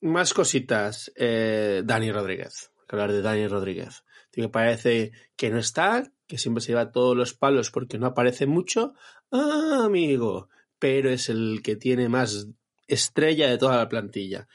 más 0.02 0.34
cositas. 0.34 1.10
Eh, 1.16 1.82
Dani 1.84 2.12
Rodríguez. 2.12 2.72
hablar 2.88 3.12
de 3.12 3.22
Dani 3.22 3.46
Rodríguez. 3.48 4.04
Que 4.30 4.48
parece 4.48 5.12
que 5.36 5.50
no 5.50 5.58
está, 5.58 6.12
que 6.28 6.38
siempre 6.38 6.60
se 6.60 6.68
lleva 6.68 6.92
todos 6.92 7.16
los 7.16 7.34
palos 7.34 7.70
porque 7.70 7.98
no 7.98 8.06
aparece 8.06 8.46
mucho, 8.46 8.94
ah, 9.32 9.82
amigo, 9.84 10.48
pero 10.78 11.10
es 11.10 11.28
el 11.28 11.62
que 11.62 11.74
tiene 11.74 12.08
más 12.08 12.48
estrella 12.86 13.48
de 13.48 13.58
toda 13.58 13.78
la 13.78 13.88
plantilla. 13.88 14.46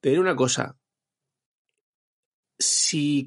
Te 0.00 0.10
diré 0.10 0.20
una 0.20 0.36
cosa, 0.36 0.78
si 2.58 3.26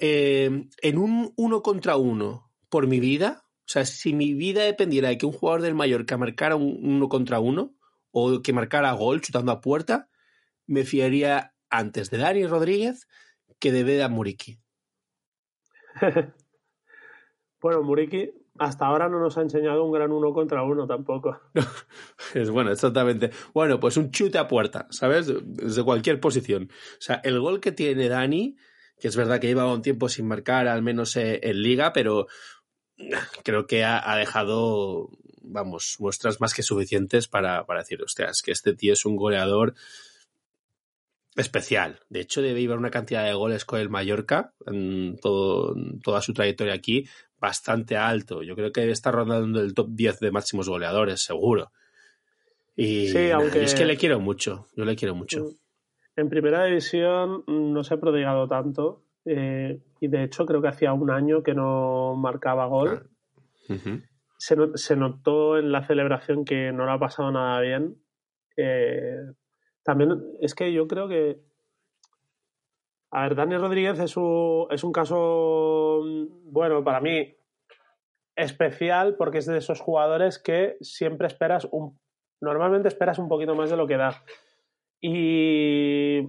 eh, 0.00 0.66
en 0.82 0.98
un 0.98 1.32
uno 1.36 1.62
contra 1.62 1.96
uno 1.96 2.50
por 2.70 2.86
mi 2.86 3.00
vida, 3.00 3.44
o 3.60 3.68
sea, 3.68 3.84
si 3.84 4.14
mi 4.14 4.34
vida 4.34 4.62
dependiera 4.62 5.10
de 5.10 5.18
que 5.18 5.26
un 5.26 5.32
jugador 5.32 5.62
del 5.62 5.74
Mallorca 5.74 6.16
marcara 6.16 6.56
un 6.56 6.80
uno 6.82 7.08
contra 7.08 7.38
uno 7.38 7.76
o 8.10 8.40
que 8.42 8.52
marcara 8.52 8.92
gol 8.92 9.20
chutando 9.20 9.52
a 9.52 9.60
puerta, 9.60 10.08
me 10.66 10.84
fiaría 10.84 11.54
antes 11.68 12.10
de 12.10 12.18
Dani 12.18 12.46
Rodríguez 12.46 13.08
que 13.58 13.72
de 13.72 13.84
Beda 13.84 14.08
Muriqui. 14.08 14.58
Bueno, 17.64 17.82
Muriki 17.82 18.30
hasta 18.58 18.84
ahora 18.84 19.08
no 19.08 19.18
nos 19.18 19.38
ha 19.38 19.40
enseñado 19.40 19.84
un 19.84 19.90
gran 19.90 20.12
uno 20.12 20.34
contra 20.34 20.62
uno 20.62 20.86
tampoco. 20.86 21.40
es 22.34 22.50
bueno, 22.50 22.70
exactamente. 22.70 23.30
Bueno, 23.54 23.80
pues 23.80 23.96
un 23.96 24.10
chute 24.10 24.36
a 24.36 24.46
puerta, 24.46 24.86
¿sabes? 24.90 25.32
Desde 25.42 25.82
cualquier 25.82 26.20
posición. 26.20 26.68
O 26.70 27.00
sea, 27.00 27.22
el 27.24 27.40
gol 27.40 27.60
que 27.60 27.72
tiene 27.72 28.10
Dani, 28.10 28.54
que 29.00 29.08
es 29.08 29.16
verdad 29.16 29.40
que 29.40 29.46
lleva 29.46 29.72
un 29.72 29.80
tiempo 29.80 30.10
sin 30.10 30.28
marcar, 30.28 30.68
al 30.68 30.82
menos 30.82 31.16
eh, 31.16 31.40
en 31.42 31.62
liga, 31.62 31.94
pero 31.94 32.26
creo 33.44 33.66
que 33.66 33.82
ha, 33.82 34.14
dejado, 34.18 35.08
vamos, 35.40 35.96
muestras 36.00 36.42
más 36.42 36.52
que 36.52 36.62
suficientes 36.62 37.28
para, 37.28 37.64
para 37.64 37.80
decir, 37.80 38.02
hostia, 38.02 38.26
es 38.26 38.42
que 38.42 38.52
este 38.52 38.74
tío 38.74 38.92
es 38.92 39.06
un 39.06 39.16
goleador 39.16 39.72
especial. 41.36 41.98
De 42.08 42.20
hecho, 42.20 42.42
debe 42.42 42.60
llevar 42.60 42.78
una 42.78 42.90
cantidad 42.90 43.24
de 43.24 43.34
goles 43.34 43.64
con 43.64 43.80
el 43.80 43.88
Mallorca 43.90 44.52
en, 44.66 45.16
todo, 45.20 45.74
toda 46.02 46.20
su 46.20 46.32
trayectoria 46.32 46.74
aquí 46.74 47.06
bastante 47.38 47.96
alto. 47.96 48.42
Yo 48.42 48.54
creo 48.54 48.72
que 48.72 48.80
debe 48.82 48.92
estar 48.92 49.14
rondando 49.14 49.60
el 49.60 49.74
top 49.74 49.88
10 49.90 50.18
de 50.20 50.30
máximos 50.30 50.68
goleadores, 50.68 51.22
seguro. 51.22 51.72
Y 52.76 53.08
Sí, 53.08 53.30
aunque- 53.30 53.62
es 53.64 53.74
que 53.74 53.84
le 53.84 53.96
quiero 53.96 54.20
mucho. 54.20 54.66
Yo 54.76 54.84
le 54.84 54.96
quiero 54.96 55.14
mucho. 55.14 55.46
En 56.16 56.28
primera 56.28 56.64
división 56.64 57.42
mm, 57.46 57.72
no 57.72 57.84
se 57.84 57.94
ha 57.94 58.00
prodigado 58.00 58.48
tanto. 58.48 59.02
eh, 59.26 59.80
y 60.00 60.08
de 60.08 60.22
hecho, 60.24 60.44
creo 60.44 60.60
que 60.60 60.68
hacía 60.68 60.92
un 60.92 61.10
año 61.10 61.42
que 61.42 61.54
no 61.54 62.14
marcaba 62.14 62.66
gol. 62.66 63.08
Ujú. 63.70 64.02
se, 64.36 64.56
se 64.74 64.94
notó 64.96 65.56
en 65.56 65.72
la 65.72 65.86
celebración 65.86 66.44
que 66.44 66.70
no 66.72 66.84
lo 66.84 66.92
ha 66.92 66.98
pasado 66.98 67.30
nada 67.32 67.58
bien. 67.62 67.96
Eh, 68.58 69.16
también 69.84 70.10
es 70.40 70.54
que 70.54 70.72
yo 70.72 70.88
creo 70.88 71.06
que. 71.08 71.40
A 73.10 73.22
ver, 73.22 73.36
Dani 73.36 73.56
Rodríguez 73.56 74.00
es 74.00 74.16
un, 74.16 74.66
es 74.70 74.82
un 74.82 74.92
caso, 74.92 76.00
mm, 76.04 76.52
bueno, 76.52 76.82
para 76.82 77.00
mí 77.00 77.36
especial 78.34 79.14
porque 79.16 79.38
es 79.38 79.46
de 79.46 79.58
esos 79.58 79.80
jugadores 79.80 80.40
que 80.40 80.76
siempre 80.80 81.28
esperas 81.28 81.68
un. 81.70 81.98
Normalmente 82.40 82.88
esperas 82.88 83.18
un 83.18 83.28
poquito 83.28 83.54
más 83.54 83.70
de 83.70 83.76
lo 83.76 83.86
que 83.86 83.96
da. 83.96 84.24
Y 85.00 86.22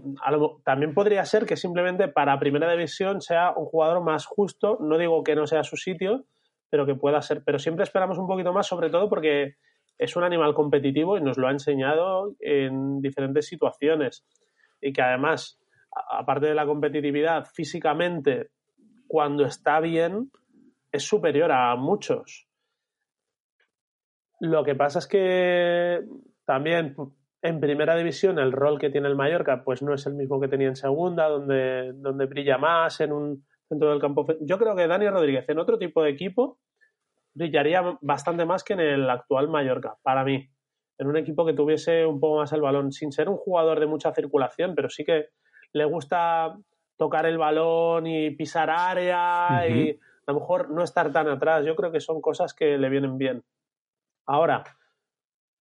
también 0.65 0.93
podría 0.93 1.23
ser 1.23 1.45
que 1.45 1.55
simplemente 1.55 2.09
para 2.09 2.37
primera 2.39 2.69
división 2.69 3.21
sea 3.21 3.53
un 3.55 3.65
jugador 3.65 4.03
más 4.03 4.25
justo. 4.25 4.77
No 4.81 4.97
digo 4.97 5.23
que 5.23 5.35
no 5.35 5.47
sea 5.47 5.63
su 5.63 5.77
sitio, 5.77 6.25
pero 6.69 6.85
que 6.85 6.93
pueda 6.93 7.21
ser. 7.21 7.41
Pero 7.43 7.57
siempre 7.57 7.83
esperamos 7.83 8.17
un 8.17 8.27
poquito 8.27 8.51
más, 8.51 8.67
sobre 8.67 8.89
todo 8.89 9.09
porque 9.09 9.55
es 9.97 10.15
un 10.15 10.23
animal 10.23 10.53
competitivo 10.53 11.17
y 11.17 11.21
nos 11.21 11.37
lo 11.37 11.47
ha 11.47 11.51
enseñado 11.51 12.35
en 12.39 13.01
diferentes 13.01 13.47
situaciones. 13.47 14.25
Y 14.81 14.93
que 14.93 15.01
además, 15.01 15.59
aparte 16.09 16.47
de 16.47 16.55
la 16.55 16.65
competitividad, 16.65 17.45
físicamente, 17.53 18.49
cuando 19.07 19.45
está 19.45 19.79
bien, 19.79 20.31
es 20.91 21.03
superior 21.03 21.51
a 21.51 21.75
muchos. 21.75 22.47
Lo 24.39 24.63
que 24.63 24.75
pasa 24.75 24.99
es 24.99 25.07
que 25.07 26.01
también 26.45 26.95
en 27.41 27.59
primera 27.59 27.95
división 27.95 28.39
el 28.39 28.51
rol 28.51 28.79
que 28.79 28.89
tiene 28.89 29.07
el 29.07 29.15
Mallorca 29.15 29.63
pues 29.63 29.81
no 29.81 29.93
es 29.93 30.05
el 30.07 30.15
mismo 30.15 30.39
que 30.39 30.47
tenía 30.47 30.67
en 30.67 30.75
segunda, 30.75 31.29
donde, 31.29 31.93
donde 31.93 32.25
brilla 32.25 32.57
más 32.57 32.99
en 33.01 33.13
un 33.13 33.45
centro 33.69 33.91
del 33.91 34.01
campo. 34.01 34.25
Yo 34.41 34.57
creo 34.57 34.75
que 34.75 34.87
Dani 34.87 35.07
Rodríguez 35.07 35.47
en 35.47 35.59
otro 35.59 35.77
tipo 35.77 36.03
de 36.03 36.11
equipo 36.11 36.59
brillaría 37.35 37.83
bastante 38.01 38.45
más 38.45 38.63
que 38.63 38.73
en 38.73 38.79
el 38.79 39.09
actual 39.09 39.49
Mallorca, 39.49 39.97
para 40.01 40.23
mí. 40.23 40.49
En 40.97 41.07
un 41.07 41.17
equipo 41.17 41.45
que 41.45 41.53
tuviese 41.53 42.05
un 42.05 42.19
poco 42.19 42.37
más 42.37 42.53
el 42.53 42.61
balón, 42.61 42.91
sin 42.91 43.11
ser 43.11 43.29
un 43.29 43.35
jugador 43.37 43.79
de 43.79 43.85
mucha 43.85 44.13
circulación, 44.13 44.73
pero 44.73 44.89
sí 44.89 45.03
que 45.03 45.27
le 45.73 45.85
gusta 45.85 46.57
tocar 46.97 47.25
el 47.25 47.37
balón 47.37 48.07
y 48.07 48.31
pisar 48.31 48.69
área 48.69 49.67
y 49.67 49.91
a 49.91 50.31
lo 50.31 50.39
mejor 50.39 50.71
no 50.71 50.81
estar 50.81 51.11
tan 51.11 51.27
atrás. 51.27 51.65
Yo 51.65 51.75
creo 51.75 51.91
que 51.91 51.99
son 51.99 52.21
cosas 52.21 52.53
que 52.53 52.77
le 52.77 52.89
vienen 52.89 53.17
bien. 53.17 53.43
Ahora, 54.25 54.63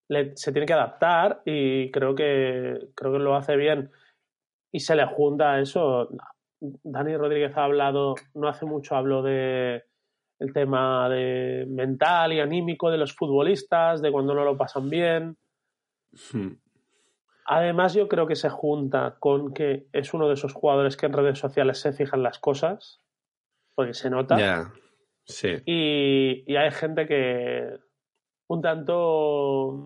le- 0.09 0.37
se 0.37 0.53
tiene 0.53 0.67
que 0.67 0.73
adaptar 0.73 1.43
y 1.45 1.91
creo 1.91 2.15
que, 2.15 2.91
creo 2.95 3.13
que 3.13 3.19
lo 3.19 3.35
hace 3.35 3.57
bien. 3.57 3.91
Y 4.73 4.81
se 4.81 4.95
le 4.95 5.07
junta 5.07 5.59
eso. 5.59 6.09
Dani 6.61 7.17
Rodríguez 7.17 7.57
ha 7.57 7.65
hablado, 7.65 8.15
no 8.35 8.49
hace 8.49 8.65
mucho 8.65 8.95
habló 8.95 9.23
de 9.23 9.83
el 10.39 10.53
tema 10.53 11.09
de 11.09 11.67
mental 11.69 12.33
y 12.33 12.41
anímico 12.41 12.91
de 12.91 12.99
los 12.99 13.15
futbolistas, 13.15 14.03
de 14.03 14.11
cuando 14.11 14.35
no 14.35 14.45
lo 14.45 14.57
pasan 14.57 14.91
bien. 14.91 15.37
Hmm. 16.33 16.53
Además, 17.47 17.95
yo 17.95 18.09
creo 18.09 18.27
que 18.27 18.37
se 18.37 18.49
junta 18.49 19.17
con 19.19 19.53
que 19.53 19.87
es 19.93 20.15
uno 20.15 20.29
de 20.29 20.35
esos 20.35 20.55
jugadores 20.55 20.97
que 20.97 21.07
en 21.07 21.13
redes 21.13 21.39
sociales 21.39 21.79
se 21.79 21.93
fijan 21.93 22.23
las 22.23 22.39
cosas, 22.39 23.03
porque 23.75 23.95
se 23.95 24.11
nota. 24.11 24.39
Ya. 24.39 24.73
Sí. 25.27 25.57
Y, 25.67 26.45
y 26.47 26.57
hay 26.57 26.71
gente 26.71 27.07
que 27.07 27.79
un 28.49 28.63
tanto 28.63 29.79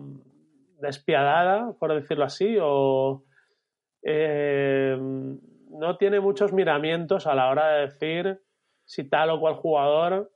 despiadada, 0.79 1.73
por 1.79 1.93
decirlo 1.93 2.25
así, 2.25 2.57
o 2.61 3.25
eh, 4.03 4.97
no 4.99 5.97
tiene 5.97 6.19
muchos 6.19 6.53
miramientos 6.53 7.27
a 7.27 7.35
la 7.35 7.49
hora 7.49 7.73
de 7.73 7.81
decir 7.87 8.41
si 8.85 9.07
tal 9.07 9.29
o 9.31 9.39
cual 9.39 9.55
jugador 9.55 10.31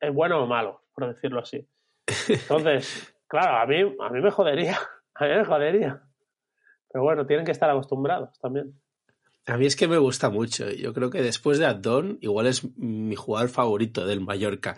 es 0.00 0.14
bueno 0.14 0.42
o 0.42 0.46
malo, 0.46 0.82
por 0.94 1.12
decirlo 1.12 1.40
así. 1.40 1.66
Entonces, 2.28 3.14
claro, 3.26 3.58
a 3.58 3.66
mí, 3.66 3.96
a 4.00 4.10
mí 4.10 4.20
me 4.20 4.30
jodería, 4.30 4.78
a 5.14 5.24
mí 5.24 5.30
me 5.30 5.44
jodería. 5.44 6.02
Pero 6.90 7.04
bueno, 7.04 7.26
tienen 7.26 7.44
que 7.44 7.52
estar 7.52 7.68
acostumbrados 7.68 8.38
también. 8.38 8.80
A 9.46 9.56
mí 9.56 9.66
es 9.66 9.76
que 9.76 9.86
me 9.86 9.98
gusta 9.98 10.30
mucho. 10.30 10.70
Yo 10.70 10.92
creo 10.92 11.10
que 11.10 11.22
después 11.22 11.58
de 11.58 11.66
Abdón, 11.66 12.18
igual 12.20 12.46
es 12.46 12.76
mi 12.76 13.14
jugador 13.14 13.48
favorito 13.48 14.06
del 14.06 14.20
Mallorca. 14.20 14.76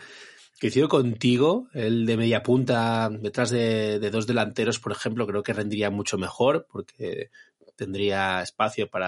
Coincido 0.61 0.89
contigo, 0.89 1.69
el 1.73 2.05
de 2.05 2.17
media 2.17 2.43
punta, 2.43 3.09
detrás 3.09 3.51
de, 3.51 3.99
de 3.99 4.11
dos 4.11 4.27
delanteros, 4.27 4.81
por 4.81 4.93
ejemplo, 4.93 5.27
creo 5.27 5.43
que 5.43 5.53
rendiría 5.53 5.89
mucho 5.91 6.19
mejor 6.19 6.67
porque 6.71 7.31
tendría 7.79 8.43
espacio 8.43 8.91
para 8.91 9.07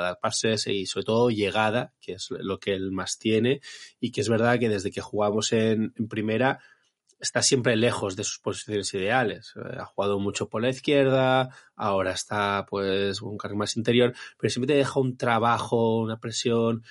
dar 0.00 0.20
pases 0.20 0.68
y 0.68 0.86
sobre 0.86 1.04
todo 1.04 1.28
llegada, 1.28 1.92
que 2.00 2.12
es 2.12 2.28
lo 2.30 2.60
que 2.60 2.72
él 2.72 2.92
más 2.92 3.18
tiene, 3.18 3.60
y 4.00 4.12
que 4.12 4.20
es 4.20 4.28
verdad 4.28 4.60
que 4.60 4.68
desde 4.68 4.92
que 4.92 5.00
jugamos 5.00 5.52
en, 5.52 5.92
primera 6.08 6.60
está 7.18 7.42
siempre 7.42 7.76
lejos 7.76 8.14
de 8.16 8.24
sus 8.24 8.38
posiciones 8.38 8.94
ideales. 8.94 9.54
Eh, 9.56 9.78
Ha 9.78 9.86
jugado 9.86 10.20
mucho 10.20 10.48
por 10.48 10.62
la 10.62 10.70
izquierda, 10.70 11.50
ahora 11.74 12.12
está 12.12 12.64
pues 12.70 13.20
un 13.22 13.36
carril 13.36 13.58
más 13.58 13.76
interior, 13.76 14.14
pero 14.38 14.50
siempre 14.50 14.72
te 14.72 14.78
deja 14.78 15.00
un 15.00 15.16
trabajo, 15.16 16.00
una 16.00 16.20
presión. 16.20 16.84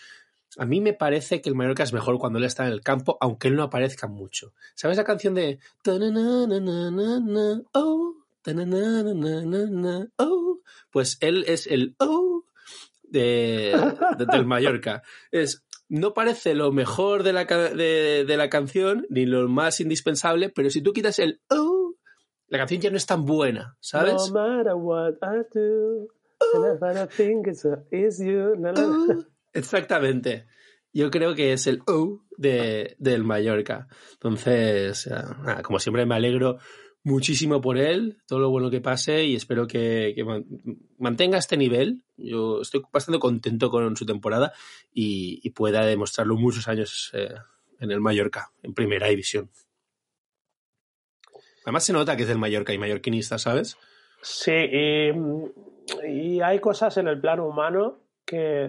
A 0.58 0.66
mí 0.66 0.82
me 0.82 0.94
parece 0.94 1.42
que 1.42 1.48
el 1.50 1.56
Mallorca 1.56 1.84
es 1.84 1.94
mejor 1.94 2.20
cuando 2.20 2.40
él 2.40 2.46
está 2.46 2.68
en 2.68 2.74
el 2.74 2.82
campo, 2.82 3.18
aunque 3.22 3.48
él 3.48 3.56
no 3.56 3.64
aparezca 3.64 4.08
mucho. 4.08 4.54
¿Sabes 4.76 4.98
la 4.98 5.06
canción 5.06 5.34
de? 5.34 5.60
Pues 10.92 11.18
él 11.22 11.44
es 11.48 11.68
el 11.68 11.96
oh 12.00 12.46
de, 13.04 13.74
de- 14.18 14.26
del 14.26 14.46
Mallorca. 14.46 15.02
Es 15.32 15.66
no 15.90 16.14
parece 16.14 16.56
lo 16.56 16.72
mejor 16.72 17.24
de 17.24 17.34
la, 17.34 17.44
de, 17.46 18.24
de 18.26 18.38
la 18.38 18.50
canción, 18.50 19.06
ni 19.10 19.26
lo 19.26 19.50
más 19.50 19.82
indispensable, 19.82 20.48
pero 20.50 20.70
si 20.70 20.82
tú 20.82 20.94
quitas 20.94 21.20
el 21.20 21.42
oh, 21.50 21.96
la 22.48 22.58
canción 22.60 22.80
ya 22.82 22.90
no 22.92 22.98
es 22.98 23.06
tan 23.06 23.26
buena, 23.26 23.76
¿sabes? 23.82 24.14
No 24.14 24.34
matter 24.34 24.74
what 24.76 25.16
I 25.22 25.44
do, 25.54 26.08
and 26.82 26.98
I 26.98 27.08
think 27.08 27.48
it's, 27.48 27.66
it's 27.92 28.20
you. 28.20 28.54
Oh, 28.78 29.24
exactamente. 29.54 30.46
Yo 30.94 31.10
creo 31.12 31.36
que 31.36 31.54
es 31.54 31.68
el 31.68 31.82
oh 31.88 32.22
de, 32.38 32.96
del 33.00 33.24
Mallorca. 33.24 33.88
Entonces, 34.14 35.08
eh, 35.08 35.12
nada, 35.44 35.62
como 35.62 35.80
siempre 35.80 36.06
me 36.06 36.16
alegro 36.16 36.58
muchísimo 37.04 37.62
por 37.62 37.78
él, 37.78 38.22
todo 38.28 38.40
lo 38.40 38.50
bueno 38.50 38.70
que 38.70 38.82
pase 38.82 39.24
y 39.24 39.36
espero 39.36 39.68
que, 39.68 40.14
que 40.16 40.24
man- 40.24 40.46
mantenga 40.98 41.38
este 41.38 41.58
nivel. 41.58 42.04
Yo 42.18 42.62
estoy 42.62 42.82
bastante 42.92 43.20
contento 43.20 43.70
con 43.70 43.96
su 43.96 44.06
temporada 44.06 44.54
y, 44.94 45.40
y 45.44 45.50
pueda 45.52 45.86
demostrarlo 45.86 46.36
muchos 46.36 46.68
años 46.68 47.12
eh, 47.14 47.34
en 47.80 47.92
el 47.92 48.02
Mallorca, 48.02 48.52
en 48.62 48.74
primera 48.74 49.08
división. 49.08 49.50
Además 51.64 51.84
se 51.84 51.94
nota 51.94 52.16
que 52.16 52.24
es 52.24 52.28
del 52.28 52.40
Mallorca 52.40 52.74
y 52.74 52.78
mallorquinista, 52.78 53.38
¿sabes? 53.38 53.78
Sí, 54.22 54.52
y, 54.52 55.12
y 56.08 56.42
hay 56.42 56.60
cosas 56.60 56.98
en 56.98 57.08
el 57.08 57.20
plano 57.20 57.48
humano 57.48 58.00
que. 58.26 58.66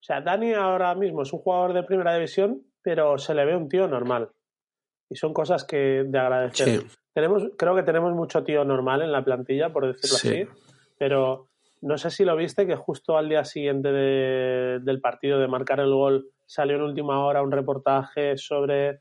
O 0.00 0.04
sea, 0.04 0.20
Dani 0.20 0.52
ahora 0.52 0.96
mismo 0.96 1.22
es 1.22 1.32
un 1.32 1.38
jugador 1.38 1.72
de 1.72 1.84
primera 1.84 2.14
división, 2.14 2.66
pero 2.82 3.18
se 3.18 3.34
le 3.34 3.44
ve 3.44 3.56
un 3.56 3.68
tío 3.68 3.86
normal. 3.86 4.30
Y 5.08 5.14
son 5.14 5.32
cosas 5.32 5.62
que 5.64 6.02
de 6.04 6.18
agradecer. 6.18 6.80
Sí. 6.80 6.86
Tenemos, 7.14 7.44
creo 7.58 7.74
que 7.74 7.82
tenemos 7.82 8.12
mucho 8.14 8.42
tío 8.42 8.64
normal 8.64 9.02
en 9.02 9.12
la 9.12 9.24
plantilla, 9.24 9.72
por 9.72 9.86
decirlo 9.86 10.16
Sí. 10.16 10.28
así, 10.28 10.48
pero 10.98 11.48
no 11.82 11.98
sé 11.98 12.10
si 12.10 12.24
lo 12.24 12.36
viste 12.36 12.66
que 12.66 12.76
justo 12.76 13.16
al 13.18 13.28
día 13.28 13.44
siguiente 13.44 13.92
de- 13.92 14.80
del 14.82 15.00
partido 15.00 15.38
de 15.38 15.48
marcar 15.48 15.80
el 15.80 15.92
gol 15.92 16.28
salió 16.46 16.76
en 16.76 16.82
última 16.82 17.24
hora 17.24 17.42
un 17.42 17.50
reportaje 17.52 18.36
sobre, 18.36 19.00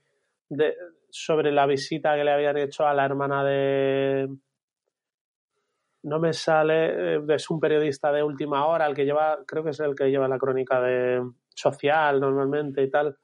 de- 0.49 0.75
sobre 1.09 1.51
la 1.51 1.65
visita 1.65 2.15
que 2.15 2.23
le 2.23 2.31
habían 2.31 2.57
hecho 2.57 2.85
a 2.85 2.93
la 2.93 3.05
hermana 3.05 3.43
de... 3.43 4.27
No 6.03 6.19
me 6.19 6.33
sale, 6.33 7.15
eh, 7.17 7.21
es 7.29 7.49
un 7.51 7.59
periodista 7.59 8.11
de 8.11 8.23
última 8.23 8.65
hora, 8.65 8.87
el 8.87 8.95
que 8.95 9.05
lleva, 9.05 9.37
creo 9.45 9.63
que 9.63 9.69
es 9.69 9.79
el 9.79 9.93
que 9.95 10.09
lleva 10.09 10.27
la 10.27 10.39
crónica 10.39 10.81
de 10.81 11.21
social 11.53 12.19
normalmente 12.19 12.81
y 12.81 12.89
tal 12.89 13.15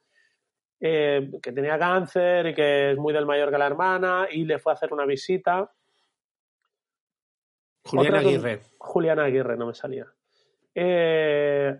eh, 0.80 1.30
que 1.42 1.52
tenía 1.52 1.78
cáncer 1.80 2.48
y 2.48 2.54
que 2.54 2.92
es 2.92 2.98
muy 2.98 3.14
del 3.14 3.26
mayor 3.26 3.50
que 3.52 3.58
la 3.58 3.68
hermana 3.68 4.28
y 4.32 4.46
le 4.46 4.60
fue 4.60 4.72
a 4.72 4.76
hacer 4.76 4.94
una 4.94 5.06
visita. 5.06 5.72
Julián 7.86 8.16
Otra 8.16 8.20
Aguirre. 8.20 8.62
Julián 8.78 9.20
Aguirre, 9.20 9.58
no 9.58 9.68
me 9.68 9.74
salía. 9.74 10.06
Eh, 10.76 11.76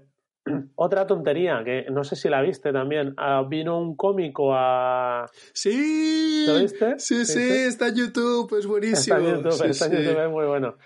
otra 0.76 1.06
tontería, 1.06 1.62
que 1.64 1.86
no 1.92 2.04
sé 2.04 2.16
si 2.16 2.30
la 2.30 2.42
viste 2.42 2.72
también. 2.72 3.14
Ah, 3.18 3.44
vino 3.48 3.80
un 3.80 3.96
cómico 3.96 4.54
a... 4.54 5.26
Sí. 5.54 6.46
¿Lo 6.48 6.60
viste? 6.60 6.98
Sí, 7.00 7.26
sí, 7.26 7.40
¿Viste? 7.40 7.68
está 7.68 7.88
en 7.90 7.96
YouTube, 7.96 8.58
es 8.58 8.66
buenísimo. 8.66 9.18
Está 9.18 9.30
en 9.30 9.36
YouTube, 9.38 9.52
Sí, 9.54 9.66
está 9.70 9.86
en 9.88 9.92
sí. 9.92 9.98
YouTube, 10.04 10.24
es 10.24 10.30
muy 10.32 10.46
bueno. 10.46 10.78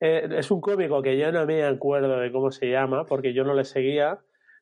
eh, 0.00 0.28
es 0.32 0.50
un 0.50 0.60
cómico 0.60 1.00
que 1.02 1.16
yo 1.16 1.30
no 1.30 1.46
me 1.46 1.64
acuerdo 1.64 2.18
de 2.18 2.32
cómo 2.32 2.50
se 2.50 2.66
llama, 2.66 3.06
porque 3.06 3.32
yo 3.32 3.44
no 3.44 3.54
le 3.54 3.64
seguía, 3.64 4.18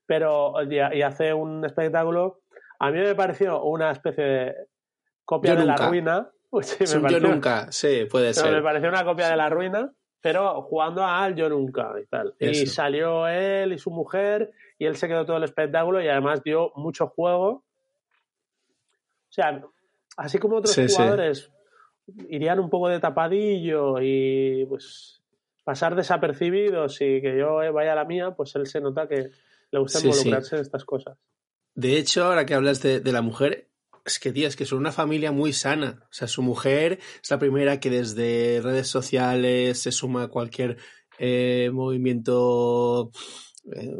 pero 0.06 0.52
y 0.70 0.78
hace 1.02 1.32
un 1.32 1.64
espectáculo. 1.64 2.41
A 2.82 2.90
mí 2.90 2.98
me 2.98 3.14
pareció 3.14 3.62
una 3.62 3.92
especie 3.92 4.24
de 4.24 4.54
copia 5.24 5.54
Yo 5.54 5.60
de 5.60 5.66
la 5.66 5.76
ruina. 5.76 6.28
Pues 6.52 6.66
sí, 6.66 6.98
me 6.98 7.10
yo 7.10 7.18
nunca, 7.18 7.72
sí, 7.72 8.04
puede 8.10 8.26
no, 8.26 8.34
ser. 8.34 8.52
me 8.52 8.60
pareció 8.60 8.90
una 8.90 9.06
copia 9.06 9.30
de 9.30 9.36
la 9.38 9.48
ruina, 9.48 9.90
pero 10.20 10.60
jugando 10.60 11.02
a 11.02 11.24
al 11.24 11.34
yo 11.34 11.48
nunca 11.48 11.94
y 11.98 12.04
tal. 12.04 12.34
Y 12.38 12.66
salió 12.66 13.26
él 13.26 13.72
y 13.72 13.78
su 13.78 13.90
mujer, 13.90 14.52
y 14.78 14.84
él 14.84 14.96
se 14.96 15.08
quedó 15.08 15.24
todo 15.24 15.38
el 15.38 15.44
espectáculo 15.44 16.02
y 16.02 16.08
además 16.08 16.42
dio 16.42 16.70
mucho 16.76 17.06
juego. 17.06 17.48
O 17.48 17.64
sea, 19.30 19.64
así 20.18 20.36
como 20.36 20.56
otros 20.56 20.74
Sí, 20.74 20.88
jugadores 20.88 21.50
irían 22.28 22.60
un 22.60 22.68
poco 22.68 22.90
de 22.90 23.00
tapadillo 23.00 23.94
y 24.02 24.66
pues 24.66 25.22
pasar 25.64 25.94
desapercibidos 25.94 27.00
y 27.00 27.22
que 27.22 27.34
yo 27.38 27.60
vaya 27.72 27.92
a 27.92 27.96
la 27.96 28.04
mía, 28.04 28.32
pues 28.32 28.54
él 28.56 28.66
se 28.66 28.82
nota 28.82 29.08
que 29.08 29.30
le 29.70 29.78
gusta 29.78 30.00
involucrarse 30.00 30.56
en 30.56 30.60
estas 30.60 30.84
cosas. 30.84 31.16
De 31.74 31.96
hecho, 31.98 32.24
ahora 32.24 32.46
que 32.46 32.54
hablas 32.54 32.82
de, 32.82 33.00
la 33.04 33.22
mujer, 33.22 33.70
es 34.04 34.18
que, 34.18 34.32
tío, 34.32 34.48
es 34.48 34.56
que 34.56 34.66
son 34.66 34.78
una 34.78 34.92
familia 34.92 35.32
muy 35.32 35.52
sana. 35.52 36.00
O 36.10 36.12
sea, 36.12 36.28
su 36.28 36.42
mujer 36.42 36.98
es 37.22 37.30
la 37.30 37.38
primera 37.38 37.80
que 37.80 37.90
desde 37.90 38.60
redes 38.62 38.88
sociales 38.88 39.80
se 39.80 39.92
suma 39.92 40.24
a 40.24 40.28
cualquier 40.28 40.76
eh, 41.18 41.70
movimiento 41.72 43.12
eh, 43.74 43.94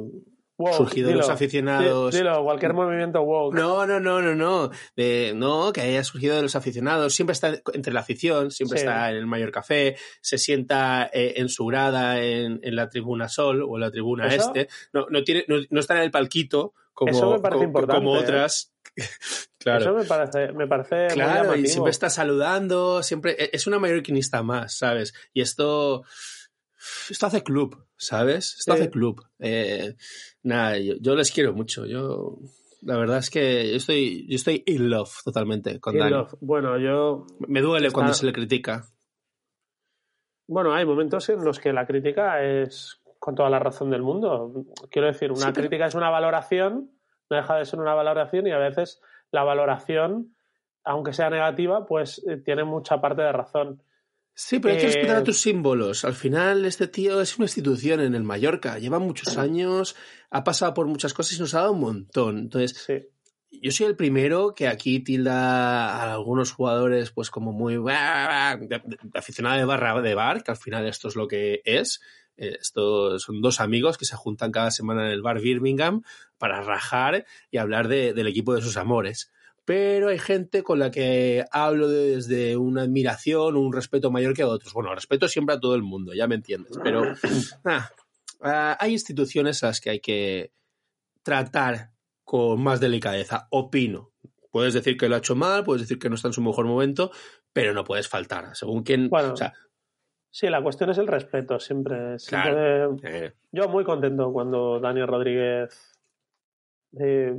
Surgido 0.73 1.09
de 1.09 1.17
los 1.17 1.29
aficionados. 1.29 2.13
di- 2.13 2.19
Dilo, 2.19 2.43
cualquier 2.45 2.75
movimiento 2.75 3.23
woke. 3.23 3.55
No, 3.55 3.87
no, 3.87 3.99
no, 4.01 4.21
no, 4.23 4.35
no. 4.35 4.71
De- 4.97 5.33
no, 5.35 5.73
que 5.73 5.81
haya 5.81 6.05
surgido 6.05 6.37
de 6.37 6.43
los 6.43 6.55
aficionados. 6.57 7.15
Siempre 7.15 7.33
está 7.33 7.55
entre 7.73 7.93
la 7.93 8.01
afición, 8.01 8.51
siempre 8.51 8.79
Sí. 8.79 8.85
está 8.85 9.11
en 9.11 9.17
el 9.17 9.27
mayor 9.27 9.51
café, 9.51 9.97
se 10.21 10.39
sienta 10.39 11.11
eh, 11.13 11.35
en 11.37 11.49
su 11.49 11.67
grada 11.67 12.23
en, 12.23 12.61
en 12.63 12.77
la 12.77 12.89
tribuna 12.89 13.29
Sol 13.29 13.63
o 13.63 13.77
en 13.77 13.81
la 13.81 13.91
tribuna 13.91 14.27
Eso- 14.29 14.53
Este. 14.55 14.69
No, 14.93 15.07
no, 15.11 15.23
tiene, 15.25 15.45
no, 15.49 15.57
no 15.71 15.81
está 15.81 15.95
en 15.97 16.03
el 16.03 16.11
palquito 16.11 16.75
como, 16.93 17.11
Eso 17.11 17.31
me 17.33 17.41
parece 17.41 17.59
co- 17.59 17.65
importante, 17.65 17.97
como 18.05 18.17
¿eh? 18.17 18.21
otras. 18.21 18.73
claro. 19.59 19.81
Eso 19.81 19.95
me 19.95 20.05
parece, 20.05 20.53
me 20.53 20.67
parece 20.67 21.07
muy 21.07 21.15
Claro, 21.15 21.57
y 21.57 21.67
siempre 21.67 21.91
está 21.91 22.11
saludando, 22.11 23.03
siempre 23.03 23.33
e- 23.39 23.51
es 23.55 23.67
una 23.67 23.79
mallorquinista 23.79 24.43
más, 24.43 24.77
¿sabes? 24.77 25.15
Y 25.33 25.41
esto 25.41 26.05
esto 27.11 27.27
hace 27.27 27.43
club, 27.43 27.85
¿sabes? 27.97 28.57
Esto 28.59 28.75
Sí. 28.75 28.81
hace 28.81 28.91
club. 28.91 29.23
Eh, 29.39 29.97
nada, 30.43 30.79
yo, 30.79 30.95
yo 31.01 31.15
les 31.15 31.31
quiero 31.31 31.53
mucho. 31.53 31.87
Yo 31.87 32.39
la 32.83 32.97
verdad 32.97 33.19
es 33.19 33.31
que 33.31 33.71
yo 33.71 33.77
estoy 33.77 34.27
yo 34.29 34.35
estoy 34.37 34.63
in 34.67 34.91
love 34.91 35.11
totalmente 35.25 35.79
con 35.81 35.95
Y 35.95 35.99
Dani. 35.99 36.27
Bueno, 36.41 36.79
yo 36.79 37.27
Me 37.47 37.61
duele 37.61 37.87
Está- 37.89 37.95
cuando 37.95 38.15
se 38.15 38.27
le 38.27 38.33
critica. 38.33 38.85
Bueno, 40.49 40.75
hay 40.75 40.85
momentos 40.85 41.29
en 41.29 41.45
los 41.45 41.59
que 41.61 41.73
la 41.73 41.87
crítica 41.87 42.43
es 42.43 43.01
con 43.19 43.35
toda 43.35 43.49
la 43.49 43.59
razón 43.61 43.91
del 43.91 44.03
mundo. 44.03 44.65
Quiero 44.91 45.07
decir, 45.09 45.31
una 45.31 45.41
Sí, 45.41 45.47
pero- 45.55 45.69
crítica 45.69 45.87
es 45.87 45.95
una 45.95 46.11
valoración, 46.11 46.91
no 47.31 47.37
deja 47.37 47.57
de 47.57 47.65
ser 47.65 47.79
una 47.79 47.95
valoración 47.95 48.47
y 48.47 48.51
a 48.51 48.59
veces 48.59 49.01
la 49.31 49.45
valoración, 49.45 50.35
aunque 50.85 51.13
sea 51.13 51.31
negativa, 51.31 51.87
pues 51.87 52.23
eh, 52.29 52.39
tiene 52.39 52.65
mucha 52.65 53.01
parte 53.01 53.23
de 53.23 53.33
razón. 53.33 53.83
Sí, 54.35 54.59
pero 54.59 54.75
hay 54.75 54.81
que 54.81 54.87
Eh, 54.87 54.93
respetar 54.95 55.17
a 55.17 55.25
tus 55.25 55.41
símbolos. 55.41 56.05
Al 56.05 56.15
final, 56.15 56.65
este 56.65 56.89
tío 56.89 57.21
es 57.21 57.37
una 57.37 57.45
institución 57.45 58.01
en 58.01 58.15
el 58.15 58.23
Mallorca. 58.23 58.79
Lleva 58.79 58.99
muchos 58.99 59.37
años, 59.37 59.95
ha 60.31 60.43
pasado 60.43 60.73
por 60.75 60.87
muchas 60.87 61.13
cosas 61.13 61.37
y 61.37 61.41
nos 61.41 61.55
ha 61.55 61.61
dado 61.61 61.73
un 61.73 61.81
montón. 61.81 62.39
Entonces, 62.39 62.75
Sí. 62.87 62.95
yo 63.61 63.71
soy 63.71 63.87
el 63.87 63.97
primero 63.97 64.55
que 64.55 64.69
aquí 64.69 65.01
tilda 65.01 65.91
a 65.97 66.15
algunos 66.15 66.51
jugadores 66.53 67.11
pues 67.11 67.31
como 67.31 67.53
muy 67.53 67.77
"Bah, 67.77 68.57
de- 68.59 68.67
de- 68.83 68.99
aficionado 69.15 69.59
de 69.59 69.65
barra 69.67 70.01
de 70.01 70.15
bar, 70.15 70.43
que 70.43 70.51
al 70.51 70.57
final 70.57 70.87
esto 70.87 71.09
es 71.09 71.17
lo 71.17 71.29
que 71.29 71.61
es. 71.65 72.01
Eh, 72.39 72.57
Esto 72.59 73.19
son 73.19 73.43
dos 73.43 73.61
amigos 73.61 73.99
que 73.99 74.07
se 74.07 74.17
juntan 74.17 74.51
cada 74.53 74.71
semana 74.71 75.05
en 75.05 75.13
el 75.13 75.21
bar 75.21 75.39
Birmingham 75.41 76.03
para 76.39 76.63
rajar 76.63 77.27
y 77.51 77.59
hablar 77.59 77.89
de- 77.89 78.15
del 78.15 78.27
equipo 78.27 78.55
de 78.55 78.63
sus 78.63 78.79
amores. 78.79 79.31
Pero 79.65 80.09
hay 80.09 80.19
gente 80.19 80.63
con 80.63 80.79
la 80.81 80.91
que 80.91 81.45
hablo 81.53 81.89
de- 81.89 82.17
desde 82.17 82.57
una 82.57 82.83
admiración 82.83 83.57
un 83.57 83.73
respeto 83.73 84.11
mayor 84.11 84.35
que 84.35 84.43
a 84.43 84.49
otros. 84.49 84.73
Bueno, 84.73 84.95
respeto 84.95 85.29
siempre 85.29 85.55
a 85.55 85.61
todo 85.61 85.75
el 85.77 85.83
mundo, 85.83 86.13
ya 86.15 86.27
me 86.27 86.35
entiendes. 86.35 86.79
Pero 86.83 87.03
ah, 87.65 87.91
ah, 88.41 88.77
hay 88.81 88.93
instituciones 88.93 89.63
a 89.63 89.69
las 89.69 89.81
que 89.81 89.91
hay 89.91 90.01
que 90.01 90.53
tratar 91.23 91.93
con 92.25 92.61
más 92.63 92.81
delicadeza, 92.81 93.47
opino. 93.51 94.11
Puedes 94.51 94.75
decir 94.75 94.97
que 94.97 95.09
lo 95.09 95.15
ha 95.15 95.19
hecho 95.19 95.37
mal, 95.37 95.65
puedes 95.65 95.83
decir 95.83 95.99
que 95.99 96.09
no 96.09 96.17
está 96.17 96.29
en 96.29 96.35
su 96.35 96.43
mejor 96.43 96.67
momento, 96.67 97.11
pero 97.53 97.73
no 97.73 97.85
puedes 97.85 98.09
faltar. 98.09 98.55
Según 98.57 98.83
quien. 98.83 99.09
Bueno, 99.09 99.33
o 99.33 99.37
sea, 99.37 99.53
Sí, 100.35 100.49
la 100.49 100.63
cuestión 100.63 100.89
es 100.89 100.97
el 100.97 101.07
respeto, 101.07 101.61
siempre. 101.61 102.19
siempre- 102.19 102.85
eh, 103.05 103.33
Yo 103.53 103.69
muy 103.69 103.85
contento 103.85 104.33
cuando 104.33 104.81
Daniel 104.81 105.07
Rodríguez 105.07 105.93
eh, 106.99 107.35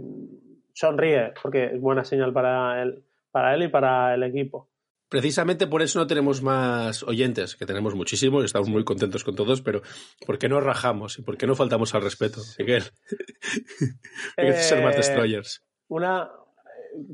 sonríe, 0.74 1.34
porque 1.42 1.66
es 1.66 1.80
buena 1.82 2.04
señal 2.04 2.34
para 2.34 2.82
él, 2.82 3.04
para 3.32 3.54
él 3.56 3.64
y 3.64 3.68
para 3.70 4.14
el 4.14 4.24
equipo. 4.24 4.70
precisamente 5.10 5.68
por 5.68 5.82
eso 5.84 6.00
no 6.00 6.08
tenemos 6.08 6.42
más 6.42 7.04
oyentes, 7.04 7.56
que 7.56 7.68
tenemos 7.68 7.94
muchísimos 7.94 8.42
y 8.42 8.46
estamos 8.46 8.70
muy 8.70 8.84
contentos 8.84 9.24
con 9.24 9.36
todos, 9.36 9.62
pero 9.62 9.82
¿por 10.26 10.40
qué 10.40 10.50
no 10.50 10.60
rajamos 10.60 11.20
y 11.20 11.22
por 11.22 11.38
qué 11.38 11.46
no 11.46 11.54
faltamos 11.56 11.94
al 11.94 12.02
respeto, 12.02 12.42
Miguel? 12.58 12.84
Hay 14.38 14.48
que 14.48 14.54
ser 14.54 14.84
más 14.84 14.96
Eh, 14.96 14.98
destroyers. 14.98 15.64
Una, 15.88 16.32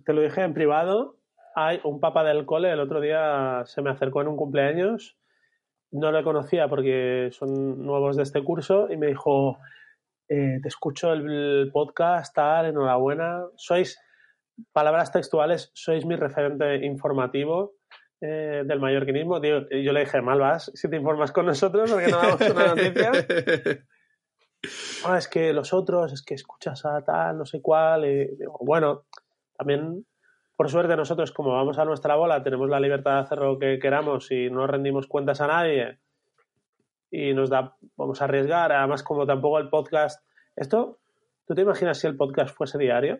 te 0.05 0.13
lo 0.13 0.21
dije 0.21 0.41
en 0.43 0.53
privado, 0.53 1.17
hay 1.55 1.81
un 1.83 1.99
papa 1.99 2.23
del 2.23 2.45
cole, 2.45 2.71
el 2.71 2.79
otro 2.79 3.01
día 3.01 3.63
se 3.65 3.81
me 3.81 3.89
acercó 3.89 4.21
en 4.21 4.29
un 4.29 4.37
cumpleaños, 4.37 5.17
no 5.91 6.11
lo 6.11 6.23
conocía 6.23 6.69
porque 6.69 7.29
son 7.33 7.83
nuevos 7.85 8.15
de 8.15 8.23
este 8.23 8.41
curso 8.43 8.87
y 8.89 8.95
me 8.95 9.07
dijo, 9.07 9.57
eh, 10.29 10.59
te 10.61 10.67
escucho 10.67 11.11
el 11.11 11.71
podcast, 11.73 12.35
tal, 12.35 12.67
enhorabuena, 12.67 13.45
sois, 13.55 13.99
palabras 14.71 15.11
textuales, 15.11 15.71
sois 15.73 16.05
mi 16.05 16.15
referente 16.15 16.85
informativo 16.85 17.73
eh, 18.21 18.63
del 18.63 18.79
mallorquinismo. 18.79 19.39
Digo, 19.39 19.61
y 19.71 19.83
yo 19.83 19.91
le 19.91 20.01
dije, 20.01 20.21
mal 20.21 20.39
vas, 20.39 20.71
si 20.75 20.87
te 20.87 20.97
informas 20.97 21.31
con 21.31 21.47
nosotros 21.47 21.91
porque 21.91 22.09
no 22.11 22.17
damos 22.17 22.41
una 22.41 22.67
noticia. 22.67 23.11
Ah, 25.05 25.17
es 25.17 25.29
que 25.29 25.53
los 25.53 25.71
otros, 25.71 26.11
es 26.11 26.21
que 26.21 26.33
escuchas 26.33 26.85
a 26.85 27.01
tal, 27.01 27.37
no 27.37 27.45
sé 27.45 27.61
cuál. 27.61 28.03
Y 28.03 28.35
digo, 28.35 28.59
bueno, 28.59 29.05
también, 29.57 30.05
por 30.57 30.69
suerte, 30.69 30.97
nosotros, 30.97 31.31
como 31.31 31.53
vamos 31.53 31.79
a 31.79 31.85
nuestra 31.85 32.17
bola, 32.17 32.43
tenemos 32.43 32.69
la 32.69 32.81
libertad 32.81 33.13
de 33.13 33.19
hacer 33.19 33.37
lo 33.37 33.57
que 33.57 33.79
queramos 33.79 34.29
y 34.31 34.49
no 34.49 34.67
rendimos 34.67 35.07
cuentas 35.07 35.39
a 35.39 35.47
nadie. 35.47 35.99
Y 37.11 37.33
nos 37.33 37.49
da, 37.49 37.75
vamos 37.97 38.21
a 38.21 38.25
arriesgar. 38.25 38.71
Además, 38.71 39.03
como 39.03 39.25
tampoco 39.25 39.59
el 39.59 39.69
podcast. 39.69 40.23
Esto, 40.55 40.99
¿tú 41.47 41.55
te 41.55 41.61
imaginas 41.61 41.97
si 41.97 42.07
el 42.07 42.15
podcast 42.15 42.55
fuese 42.55 42.77
diario? 42.77 43.19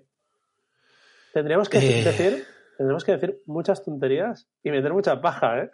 Tendríamos 1.34 1.70
que 1.70 1.78
Eh. 1.78 2.04
decir, 2.04 2.46
tendríamos 2.78 3.04
que 3.04 3.12
decir 3.14 3.42
muchas 3.46 3.84
tonterías 3.84 4.48
y 4.64 4.72
meter 4.72 4.94
mucha 4.94 5.22
paja, 5.22 5.60
¿eh? 5.64 5.70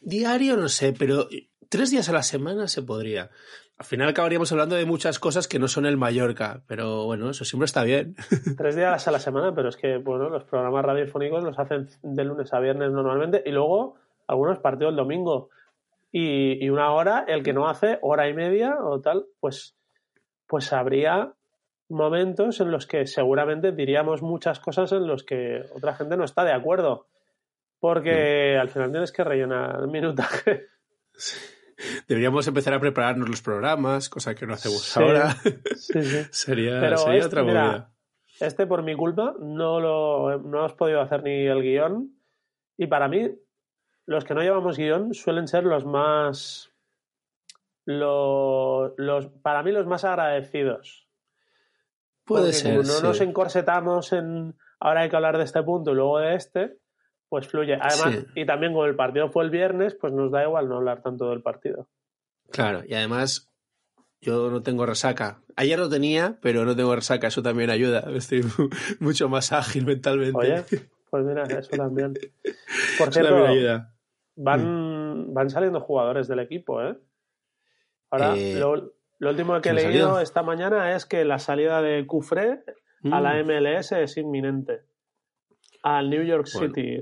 Diario 0.00 0.56
no 0.56 0.68
sé, 0.68 0.92
pero 0.98 1.28
tres 1.68 1.90
días 1.90 2.08
a 2.08 2.12
la 2.12 2.22
semana 2.22 2.66
se 2.68 2.82
podría. 2.82 3.30
Al 3.78 3.84
final 3.84 4.08
acabaríamos 4.08 4.50
hablando 4.50 4.74
de 4.74 4.84
muchas 4.86 5.20
cosas 5.20 5.46
que 5.46 5.60
no 5.60 5.68
son 5.68 5.86
el 5.86 5.96
Mallorca, 5.96 6.62
pero 6.66 7.04
bueno, 7.04 7.30
eso 7.30 7.44
siempre 7.44 7.66
está 7.66 7.84
bien. 7.84 8.16
Tres 8.56 8.74
días 8.74 9.06
a 9.06 9.10
la 9.12 9.20
semana, 9.20 9.54
pero 9.54 9.68
es 9.68 9.76
que, 9.76 9.98
bueno, 9.98 10.28
los 10.30 10.42
programas 10.44 10.84
radiofónicos 10.84 11.44
los 11.44 11.56
hacen 11.60 11.88
de 12.02 12.24
lunes 12.24 12.52
a 12.52 12.58
viernes 12.58 12.90
normalmente 12.90 13.40
y 13.46 13.52
luego 13.52 13.94
algunos 14.26 14.58
partidos 14.58 14.90
el 14.90 14.96
domingo. 14.96 15.50
Y, 16.10 16.64
y 16.64 16.70
una 16.70 16.90
hora, 16.92 17.24
el 17.28 17.42
que 17.42 17.52
no 17.52 17.68
hace 17.68 17.98
hora 18.02 18.28
y 18.28 18.34
media 18.34 18.76
o 18.82 19.00
tal, 19.00 19.26
pues, 19.40 19.76
pues 20.46 20.72
habría 20.72 21.34
momentos 21.90 22.60
en 22.60 22.70
los 22.70 22.86
que 22.86 23.06
seguramente 23.06 23.72
diríamos 23.72 24.22
muchas 24.22 24.60
cosas 24.60 24.92
en 24.92 25.06
los 25.06 25.24
que 25.24 25.62
otra 25.74 25.94
gente 25.94 26.16
no 26.16 26.24
está 26.24 26.44
de 26.44 26.52
acuerdo. 26.52 27.08
Porque 27.80 28.56
al 28.58 28.68
final 28.68 28.90
tienes 28.90 29.12
que 29.12 29.22
rellenar 29.24 29.80
el 29.80 29.88
minutaje. 29.88 30.66
Deberíamos 32.08 32.46
empezar 32.48 32.74
a 32.74 32.80
prepararnos 32.80 33.28
los 33.28 33.40
programas, 33.40 34.08
cosa 34.08 34.34
que 34.34 34.46
no 34.46 34.54
hacemos 34.54 34.82
Sí. 34.82 35.00
ahora. 35.00 35.30
Sí, 35.76 36.02
sí. 36.02 36.26
sería 36.32 36.80
Pero 36.80 36.96
sería 36.96 37.18
este, 37.20 37.26
otra 37.28 37.42
mira, 37.44 37.64
movida. 37.64 37.92
Este, 38.40 38.66
por 38.66 38.82
mi 38.82 38.96
culpa, 38.96 39.34
no 39.38 39.78
lo 39.80 40.38
no 40.40 40.58
hemos 40.58 40.72
podido 40.74 41.00
hacer 41.00 41.22
ni 41.22 41.46
el 41.46 41.62
guion. 41.62 42.10
Y 42.76 42.86
para 42.88 43.08
mí, 43.08 43.30
los 44.08 44.24
que 44.24 44.34
no 44.34 44.40
llevamos 44.42 44.76
guion 44.78 45.12
suelen 45.14 45.46
ser 45.48 45.64
los 45.64 45.84
más. 45.84 46.70
Los, 47.84 48.92
los, 48.96 49.26
para 49.42 49.62
mí, 49.62 49.72
los 49.72 49.86
más 49.86 50.04
agradecidos. 50.04 51.08
Puede 52.24 52.44
Porque 52.44 52.52
ser. 52.56 52.70
como 52.76 52.82
no 52.86 52.94
sí. 52.94 53.02
nos 53.02 53.20
encorsetamos 53.22 54.12
en 54.12 54.54
ahora 54.80 55.00
hay 55.02 55.08
que 55.08 55.16
hablar 55.16 55.38
de 55.38 55.44
este 55.44 55.62
punto 55.62 55.92
y 55.92 55.94
luego 55.94 56.18
de 56.18 56.34
este, 56.34 56.76
pues 57.28 57.48
fluye. 57.48 57.74
Además, 57.80 58.14
Sí. 58.14 58.26
y 58.42 58.46
también 58.46 58.72
como 58.72 58.84
el 58.84 58.94
partido 58.96 59.30
fue 59.30 59.44
el 59.44 59.50
viernes, 59.50 59.94
pues 59.94 60.12
nos 60.12 60.30
da 60.30 60.44
igual 60.44 60.68
no 60.68 60.76
hablar 60.76 61.00
tanto 61.02 61.30
del 61.30 61.40
partido. 61.42 61.88
Claro, 62.50 62.82
y 62.86 62.92
además 62.94 63.48
yo 64.20 64.50
no 64.50 64.62
tengo 64.62 64.84
resaca. 64.84 65.40
Ayer 65.56 65.78
lo 65.78 65.88
tenía, 65.88 66.38
pero 66.42 66.64
no 66.66 66.76
tengo 66.76 66.94
resaca, 66.94 67.28
eso 67.28 67.42
también 67.42 67.70
ayuda. 67.70 68.04
Estoy 68.14 68.42
mu- 68.42 68.68
mucho 69.00 69.28
más 69.30 69.52
ágil 69.52 69.86
mentalmente. 69.86 70.36
Oye, 70.38 70.62
pues 71.10 71.24
mira, 71.24 71.44
eso 71.44 71.70
también. 71.76 72.12
Por 72.98 73.08
eso 73.08 73.12
cierto, 73.12 73.30
también 73.34 73.50
ayuda. 73.50 73.94
Van, 74.38 75.34
van 75.34 75.50
saliendo 75.50 75.80
jugadores 75.80 76.28
del 76.28 76.38
equipo, 76.40 76.80
¿eh? 76.82 76.96
Ahora, 78.10 78.34
Eh, 78.36 78.56
lo, 78.58 78.94
lo 79.18 79.30
último 79.30 79.52
que 79.60 79.70
he 79.70 79.74
¿quién 79.74 79.86
ha 79.86 79.90
leído 79.90 80.20
esta 80.20 80.42
mañana 80.42 80.94
es 80.94 81.04
que 81.06 81.24
la 81.24 81.38
salida 81.38 81.82
de 81.82 82.06
Cufré 82.06 82.62
a 83.10 83.20
la 83.20 83.34
Mm, 83.34 83.46
MLS 83.46 83.92
es 83.92 84.16
inminente. 84.16 84.80
Al 85.82 86.08
New 86.10 86.22
York 86.22 86.48
Bueno. 86.54 86.74
City. 86.74 86.96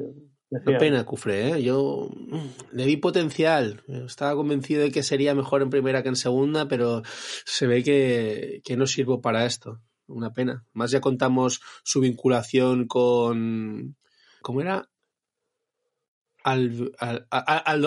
Una 0.49 0.61
decían. 0.61 0.79
pena, 0.79 1.05
Cufré, 1.05 1.51
¿eh? 1.51 1.63
Yo 1.63 2.09
mm, 2.15 2.77
le 2.77 2.85
vi 2.87 2.97
potencial. 2.97 3.83
Estaba 3.87 4.35
convencido 4.35 4.83
de 4.83 4.91
que 4.91 5.03
sería 5.03 5.35
mejor 5.35 5.63
en 5.63 5.71
primera 5.71 6.03
que 6.03 6.09
en 6.09 6.17
segunda, 6.17 6.69
pero 6.69 7.03
se 7.05 7.67
ve 7.67 7.83
que, 7.83 8.61
que 8.65 8.77
no 8.77 8.87
sirvo 8.87 9.21
para 9.21 9.45
esto. 9.45 9.81
Una 10.09 10.33
pena. 10.33 10.65
Más 10.73 10.91
ya 10.93 11.01
contamos 11.01 11.61
su 11.83 12.01
vinculación 12.01 12.87
con. 12.87 13.97
¿Cómo 14.43 14.61
era? 14.61 14.89
Al, 16.47 16.93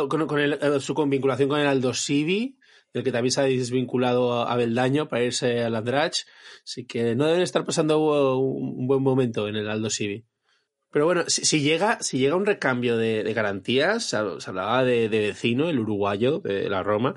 con, 0.10 0.40
eh, 0.40 0.80
su 0.82 0.94
vinculación 1.08 1.48
con 1.48 1.62
el 1.62 1.68
Aldo 1.68 1.94
Civi, 1.94 2.58
del 2.94 3.06
que 3.06 3.12
también 3.14 3.32
se 3.32 3.40
ha 3.40 3.46
desvinculado 3.46 4.48
a 4.48 4.56
Beldaño 4.58 5.08
para 5.08 5.24
irse 5.24 5.64
al 5.64 5.76
Andrach. 5.76 6.26
Así 6.66 6.86
que 6.86 7.16
no 7.16 7.26
deben 7.26 7.42
estar 7.42 7.64
pasando 7.66 8.38
un 8.38 8.86
buen 8.86 9.02
momento 9.02 9.48
en 9.48 9.56
el 9.56 9.70
Aldo 9.70 9.90
Civi. 9.90 10.26
Pero 10.92 11.06
bueno, 11.06 11.24
si, 11.28 11.62
llega, 11.62 12.02
si 12.02 12.18
llega 12.18 12.36
un 12.36 12.46
recambio 12.46 12.98
de, 12.98 13.32
garantías, 13.34 14.04
se, 14.04 14.18
hab- 14.18 14.40
se 14.42 14.50
hablaba 14.50 14.84
de, 14.84 15.08
vecino, 15.08 15.70
el 15.70 15.80
uruguayo 15.80 16.40
de 16.40 16.68
la 16.70 16.84
Roma. 16.84 17.16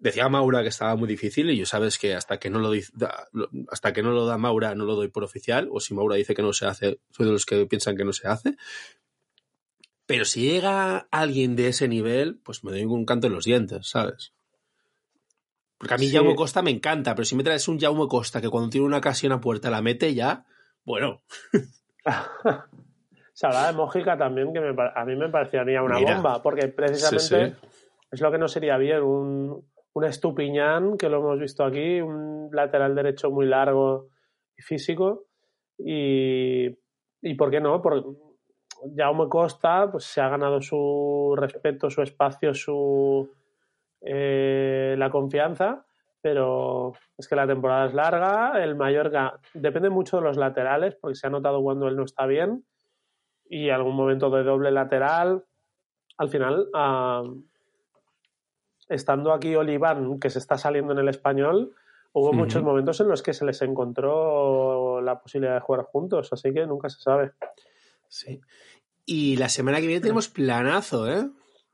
Decía 0.00 0.28
Maura 0.28 0.62
que 0.62 0.68
estaba 0.70 0.96
muy 0.96 1.06
difícil 1.06 1.50
y 1.50 1.56
yo 1.56 1.66
sabes 1.66 1.98
que 1.98 2.14
hasta 2.14 2.38
que 2.38 2.50
no 2.50 2.58
lo 2.58 2.72
da, 2.94 3.28
hasta 3.70 3.92
que 3.92 4.02
no 4.02 4.10
lo 4.10 4.26
da 4.26 4.38
Maura 4.38 4.74
no 4.74 4.84
lo 4.86 4.96
doy 4.96 5.08
por 5.08 5.22
oficial, 5.22 5.68
o 5.70 5.78
si 5.80 5.94
Maura 5.94 6.16
dice 6.16 6.34
que 6.34 6.42
no 6.42 6.52
se 6.52 6.66
hace, 6.66 6.98
soy 7.10 7.26
de 7.26 7.32
los 7.32 7.46
que 7.46 7.66
piensan 7.66 7.96
que 7.96 8.04
no 8.04 8.12
se 8.12 8.26
hace. 8.26 8.56
Pero 10.06 10.24
si 10.24 10.42
llega 10.48 11.08
alguien 11.10 11.56
de 11.56 11.68
ese 11.68 11.88
nivel, 11.88 12.38
pues 12.44 12.62
me 12.64 12.70
doy 12.70 12.84
un 12.84 13.04
canto 13.04 13.26
en 13.26 13.32
los 13.32 13.44
dientes, 13.44 13.88
¿sabes? 13.88 14.32
Porque 15.78 15.94
a 15.94 15.98
mí 15.98 16.06
Sí. 16.06 16.14
Jaume 16.14 16.34
Costa 16.36 16.62
me 16.62 16.70
encanta, 16.70 17.14
pero 17.14 17.24
si 17.26 17.34
me 17.36 17.42
traes 17.42 17.66
un 17.68 17.78
Jaume 17.78 18.06
Costa 18.08 18.40
que 18.40 18.48
cuando 18.48 18.70
tiene 18.70 18.86
una 18.86 18.98
ocasión 18.98 19.32
a 19.32 19.40
puerta 19.40 19.68
la 19.70 19.82
mete 19.82 20.14
ya, 20.14 20.46
bueno, 20.84 21.22
Se 23.32 23.46
hablaba 23.46 23.66
de 23.66 23.72
Mójica 23.74 24.16
también, 24.16 24.50
que 24.52 24.60
me 24.60 24.74
a 24.94 25.04
mí 25.04 25.14
me 25.14 25.28
parecería 25.28 25.82
una 25.82 25.98
Mira. 25.98 26.14
bomba, 26.14 26.42
porque 26.42 26.68
precisamente 26.68 27.56
Sí, 27.60 27.68
es 28.12 28.20
lo 28.22 28.30
que 28.32 28.38
no 28.38 28.48
sería 28.48 28.78
bien. 28.78 29.02
Un, 29.02 29.62
un 29.92 30.04
Estupiñán, 30.04 30.96
que 30.96 31.10
lo 31.10 31.18
hemos 31.18 31.38
visto 31.38 31.62
aquí, 31.62 32.00
un 32.00 32.48
lateral 32.52 32.94
derecho 32.94 33.30
muy 33.30 33.44
largo 33.44 34.08
y 34.56 34.62
físico. 34.62 35.26
Y, 35.76 36.66
y 37.20 37.34
¿por 37.36 37.50
qué 37.50 37.60
no? 37.60 37.82
Por, 37.82 38.06
Jaume 38.96 39.28
Costa 39.28 39.90
pues, 39.90 40.04
se 40.04 40.20
ha 40.20 40.28
ganado 40.28 40.60
su 40.60 41.34
respeto, 41.36 41.90
su 41.90 42.02
espacio, 42.02 42.54
su 42.54 43.28
eh, 44.00 44.94
la 44.98 45.10
confianza, 45.10 45.84
pero 46.20 46.92
es 47.16 47.28
que 47.28 47.36
la 47.36 47.46
temporada 47.46 47.86
es 47.86 47.94
larga. 47.94 48.62
El 48.62 48.76
Mallorca 48.76 49.38
depende 49.54 49.90
mucho 49.90 50.18
de 50.18 50.24
los 50.24 50.36
laterales, 50.36 50.96
porque 50.96 51.14
se 51.14 51.26
ha 51.26 51.30
notado 51.30 51.62
cuando 51.62 51.88
él 51.88 51.96
no 51.96 52.04
está 52.04 52.26
bien 52.26 52.64
y 53.48 53.70
algún 53.70 53.96
momento 53.96 54.30
de 54.30 54.42
doble 54.42 54.70
lateral. 54.70 55.44
Al 56.18 56.28
final, 56.28 56.68
estando 58.88 59.32
aquí 59.32 59.54
Oliván, 59.54 60.18
que 60.18 60.30
se 60.30 60.38
está 60.38 60.56
saliendo 60.58 60.92
en 60.92 60.98
el 60.98 61.08
español, 61.08 61.72
hubo 62.12 62.32
muchos 62.32 62.62
momentos 62.62 63.00
en 63.00 63.08
los 63.08 63.22
que 63.22 63.34
se 63.34 63.44
les 63.44 63.60
encontró 63.62 65.00
la 65.02 65.20
posibilidad 65.20 65.54
de 65.54 65.60
jugar 65.60 65.84
juntos, 65.84 66.32
así 66.32 66.52
que 66.52 66.66
nunca 66.66 66.88
se 66.88 67.00
sabe. 67.00 67.32
Sí. 68.08 68.40
Y 69.04 69.36
la 69.36 69.48
semana 69.48 69.80
que 69.80 69.86
viene 69.86 70.00
tenemos 70.00 70.28
planazo, 70.28 71.10
¿eh? 71.10 71.20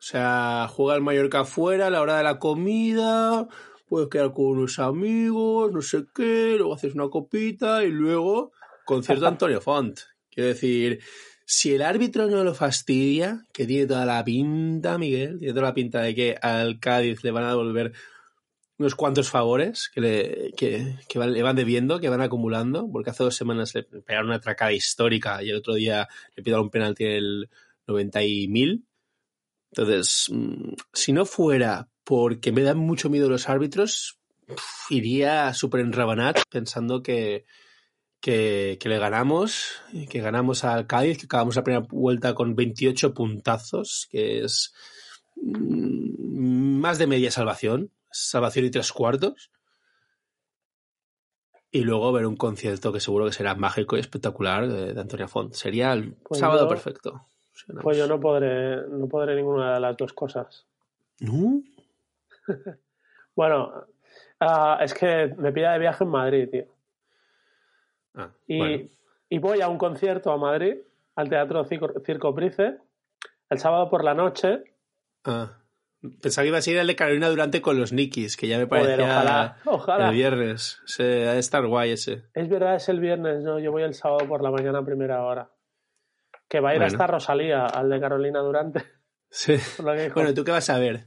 O 0.02 0.04
sea, 0.04 0.66
juega 0.68 0.96
el 0.96 1.02
Mallorca 1.02 1.40
afuera 1.40 1.86
a 1.86 1.90
la 1.90 2.02
hora 2.02 2.18
de 2.18 2.24
la 2.24 2.38
comida, 2.38 3.46
puedes 3.88 4.08
quedar 4.08 4.32
con 4.32 4.46
unos 4.46 4.78
amigos, 4.78 5.70
no 5.72 5.80
sé 5.80 6.04
qué, 6.14 6.56
luego 6.58 6.74
haces 6.74 6.94
una 6.94 7.08
copita 7.08 7.84
y 7.84 7.90
luego 7.90 8.52
concierto 8.84 9.22
de 9.22 9.28
Antonio 9.28 9.60
Font. 9.62 10.00
Quiero 10.30 10.48
decir, 10.48 11.00
si 11.44 11.74
el 11.74 11.82
árbitro 11.82 12.26
no 12.26 12.42
lo 12.42 12.54
fastidia, 12.54 13.46
que 13.52 13.66
tiene 13.66 13.86
toda 13.86 14.06
la 14.06 14.24
pinta, 14.24 14.98
Miguel, 14.98 15.38
tiene 15.38 15.54
toda 15.54 15.68
la 15.68 15.74
pinta 15.74 16.00
de 16.00 16.14
que 16.14 16.36
al 16.40 16.80
Cádiz 16.80 17.22
le 17.22 17.30
van 17.30 17.44
a 17.44 17.50
devolver 17.50 17.92
unos 18.82 18.94
cuantos 18.94 19.30
favores 19.30 19.90
que 19.94 20.00
le, 20.00 20.52
que, 20.56 20.96
que 21.08 21.18
van- 21.18 21.32
le 21.32 21.42
van 21.42 21.56
debiendo, 21.56 22.00
que 22.00 22.08
van 22.08 22.20
acumulando, 22.20 22.88
porque 22.90 23.10
hace 23.10 23.24
dos 23.24 23.34
semanas 23.36 23.74
le 23.74 23.82
pegaron 23.84 24.26
una 24.26 24.36
atracada 24.36 24.72
histórica 24.72 25.42
y 25.42 25.50
el 25.50 25.56
otro 25.56 25.74
día 25.74 26.08
le 26.36 26.42
pidieron 26.42 26.64
un 26.64 26.70
penalti 26.70 27.04
en 27.04 27.10
el 27.12 27.50
90 27.86 28.22
y 28.24 28.48
mil. 28.48 28.84
Entonces, 29.70 30.26
mm, 30.30 30.74
si 30.92 31.12
no 31.12 31.24
fuera 31.24 31.88
porque 32.04 32.52
me 32.52 32.62
dan 32.62 32.78
mucho 32.78 33.08
miedo 33.08 33.28
los 33.30 33.48
árbitros, 33.48 34.18
pf, 34.46 34.60
iría 34.94 35.54
súper 35.54 35.80
enrabanat 35.80 36.40
pensando 36.50 37.02
que, 37.02 37.46
que, 38.20 38.76
que 38.80 38.88
le 38.88 38.98
ganamos, 38.98 39.80
que 40.10 40.20
ganamos 40.20 40.64
al 40.64 40.86
Cádiz, 40.86 41.18
que 41.18 41.26
acabamos 41.26 41.56
la 41.56 41.64
primera 41.64 41.86
vuelta 41.88 42.34
con 42.34 42.54
28 42.54 43.14
puntazos, 43.14 44.08
que 44.10 44.44
es 44.44 44.74
mm, 45.36 46.78
más 46.80 46.98
de 46.98 47.06
media 47.06 47.30
salvación, 47.30 47.90
salvación 48.12 48.66
y 48.66 48.70
tres 48.70 48.92
cuartos. 48.92 49.50
Y 51.70 51.82
luego 51.84 52.12
ver 52.12 52.26
un 52.26 52.36
concierto 52.36 52.92
que 52.92 53.00
seguro 53.00 53.24
que 53.26 53.32
será 53.32 53.54
mágico 53.54 53.96
y 53.96 54.00
espectacular 54.00 54.68
de, 54.68 54.92
de 54.92 55.00
Antonia 55.00 55.26
Font. 55.28 55.54
Sería 55.54 55.92
el 55.94 56.14
Pues 56.14 56.38
sábado 56.40 56.64
yo- 56.64 56.68
perfecto. 56.68 57.26
Pues 57.82 57.96
yo 57.96 58.06
no 58.06 58.18
podré, 58.18 58.88
no 58.88 59.06
podré 59.08 59.36
ninguna 59.36 59.74
de 59.74 59.80
las 59.80 59.96
dos 59.96 60.12
cosas. 60.12 60.66
¿No? 61.20 61.62
Bueno, 63.34 63.86
ah, 64.40 64.78
es 64.82 64.92
que 64.92 65.34
me 65.38 65.52
pilla 65.52 65.72
de 65.72 65.78
viaje 65.78 66.04
en 66.04 66.10
Madrid, 66.10 66.48
tío. 66.50 66.66
Ah, 68.14 68.30
Y, 68.46 68.58
bueno. 68.58 68.84
y 69.30 69.38
voy 69.38 69.60
a 69.62 69.68
un 69.68 69.78
concierto 69.78 70.30
a 70.30 70.36
Madrid, 70.36 70.76
al 71.16 71.30
Teatro 71.30 71.64
Circo, 71.64 71.88
Circo 72.04 72.34
Price, 72.34 72.76
el 73.48 73.58
sábado 73.58 73.88
por 73.88 74.04
la 74.04 74.12
noche. 74.12 74.64
Ah. 75.24 75.61
Pensaba 76.20 76.42
que 76.44 76.48
iba 76.48 76.58
a 76.58 76.62
ser 76.62 76.76
el 76.78 76.86
de 76.86 76.96
Carolina 76.96 77.28
Durante 77.28 77.62
con 77.62 77.78
los 77.78 77.92
Nikis, 77.92 78.36
que 78.36 78.48
ya 78.48 78.58
me 78.58 78.66
Joder, 78.66 78.96
parecía 78.98 79.04
ojalá, 79.04 79.56
ojalá. 79.66 80.08
el 80.08 80.14
viernes. 80.14 80.80
Ese, 80.84 81.28
ha 81.28 81.34
de 81.34 81.38
estar 81.38 81.64
guay 81.66 81.92
ese. 81.92 82.24
Es 82.34 82.48
verdad, 82.48 82.74
es 82.74 82.88
el 82.88 82.98
viernes, 83.00 83.42
no, 83.44 83.58
yo 83.60 83.70
voy 83.70 83.82
el 83.84 83.94
sábado 83.94 84.26
por 84.26 84.42
la 84.42 84.50
mañana 84.50 84.78
a 84.80 84.84
primera 84.84 85.22
hora. 85.24 85.50
Que 86.48 86.60
va 86.60 86.70
a 86.70 86.72
ir 86.74 86.80
Bueno. 86.80 86.92
hasta 86.92 87.06
Rosalía, 87.06 87.66
al 87.66 87.88
de 87.88 88.00
Carolina 88.00 88.40
Durante. 88.40 88.82
Sí. 89.30 89.54
Bueno, 90.14 90.34
¿tú 90.34 90.44
qué 90.44 90.50
vas 90.50 90.68
a 90.70 90.78
ver? 90.78 91.06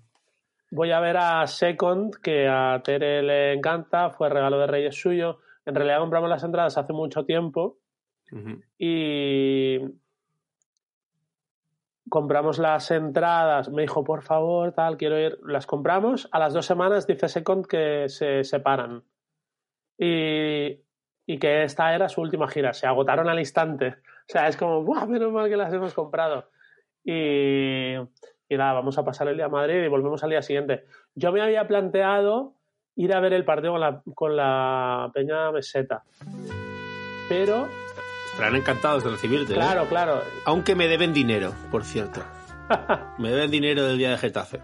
Voy 0.72 0.91
a 0.91 1.00
ver 1.00 1.18
a 1.18 1.46
Second, 1.46 2.16
que 2.22 2.48
a 2.48 2.82
Tere 2.84 3.22
le 3.22 3.54
encanta, 3.54 4.10
fue 4.10 4.30
regalo 4.30 4.58
de 4.60 4.66
Reyes 4.68 4.96
suyo. 4.96 5.39
En 5.66 5.76
realidad 5.76 6.00
compramos 6.00 6.30
las 6.30 6.43
entradas 6.43 6.78
hace 6.78 6.91
mucho 6.93 7.24
tiempo 7.26 7.78
y 8.80 9.78
compramos 12.16 12.59
las 12.59 12.91
entradas. 12.91 13.70
Me 13.70 13.82
dijo, 13.82 14.05
por 14.05 14.22
favor, 14.22 14.72
tal, 14.72 14.95
quiero 14.95 15.20
ir. 15.20 15.38
Las 15.43 15.66
compramos. 15.66 16.30
A 16.32 16.39
las 16.39 16.53
dos 16.53 16.66
semanas 16.66 17.05
dice 17.05 17.28
Second 17.28 17.68
que 17.68 18.07
se 18.07 18.45
separan. 18.45 19.03
Y, 19.97 20.80
y 21.26 21.38
que 21.38 21.63
esta 21.63 21.93
era 21.93 22.07
su 22.07 22.22
última 22.22 22.47
gira. 22.47 22.72
Se 22.72 22.88
agotaron 22.88 23.28
al 23.28 23.39
instante. 23.39 23.97
O 23.97 24.30
sea, 24.30 24.47
es 24.47 24.55
como, 24.55 24.82
¡buah! 24.82 25.05
Menos 25.07 25.30
mal 25.34 25.49
que 25.49 25.57
las 25.57 25.74
hemos 25.74 25.93
comprado. 25.93 26.49
Y, 27.03 27.95
y 28.47 28.57
nada, 28.57 28.72
vamos 28.72 28.97
a 28.97 29.03
pasar 29.03 29.28
el 29.28 29.36
día 29.36 29.47
a 29.47 29.49
Madrid 29.49 29.84
y 29.84 29.89
volvemos 29.89 30.24
al 30.24 30.30
día 30.30 30.41
siguiente. 30.41 30.86
Yo 31.16 31.34
me 31.34 31.41
había 31.41 31.68
planteado 31.68 32.53
ir 32.95 33.13
a 33.13 33.20
ver 33.20 33.34
el 33.34 33.43
partido 33.43 33.74
con 33.74 33.82
la, 33.82 34.01
con 34.16 34.38
la 34.38 35.11
Peña 35.13 35.51
Meseta. 35.51 36.05
Pero, 37.28 37.68
Estarán 38.36 38.58
encantados 38.58 39.04
de 39.06 39.12
recibirte. 39.12 39.54
¿eh? 39.54 39.56
claro, 39.56 39.86
claro. 39.88 40.22
Aunque 40.46 40.76
me 40.76 40.88
deben 40.90 41.14
dinero, 41.14 41.54
por 41.72 41.86
cierto. 41.86 42.22
Me 43.18 43.30
deben 43.32 43.50
dinero 43.50 43.86
del 43.86 43.98
día 43.98 44.10
de 44.12 44.18
Getafe. 44.18 44.60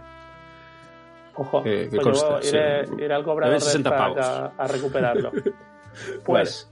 Ojo, 1.36 1.64
Que- 1.64 1.88
que 1.90 1.98
pues 2.02 2.26
iré, 2.52 2.86
sí. 2.88 2.94
iré 2.98 3.14
al 3.14 3.24
cobrador 3.24 3.54
Deben 3.56 3.62
60 3.62 3.90
del 3.90 3.98
frac 4.00 4.14
pavos. 4.16 4.54
a, 4.58 4.64
a 4.64 4.68
recuperarlo. 4.68 5.32
pues, 6.26 6.70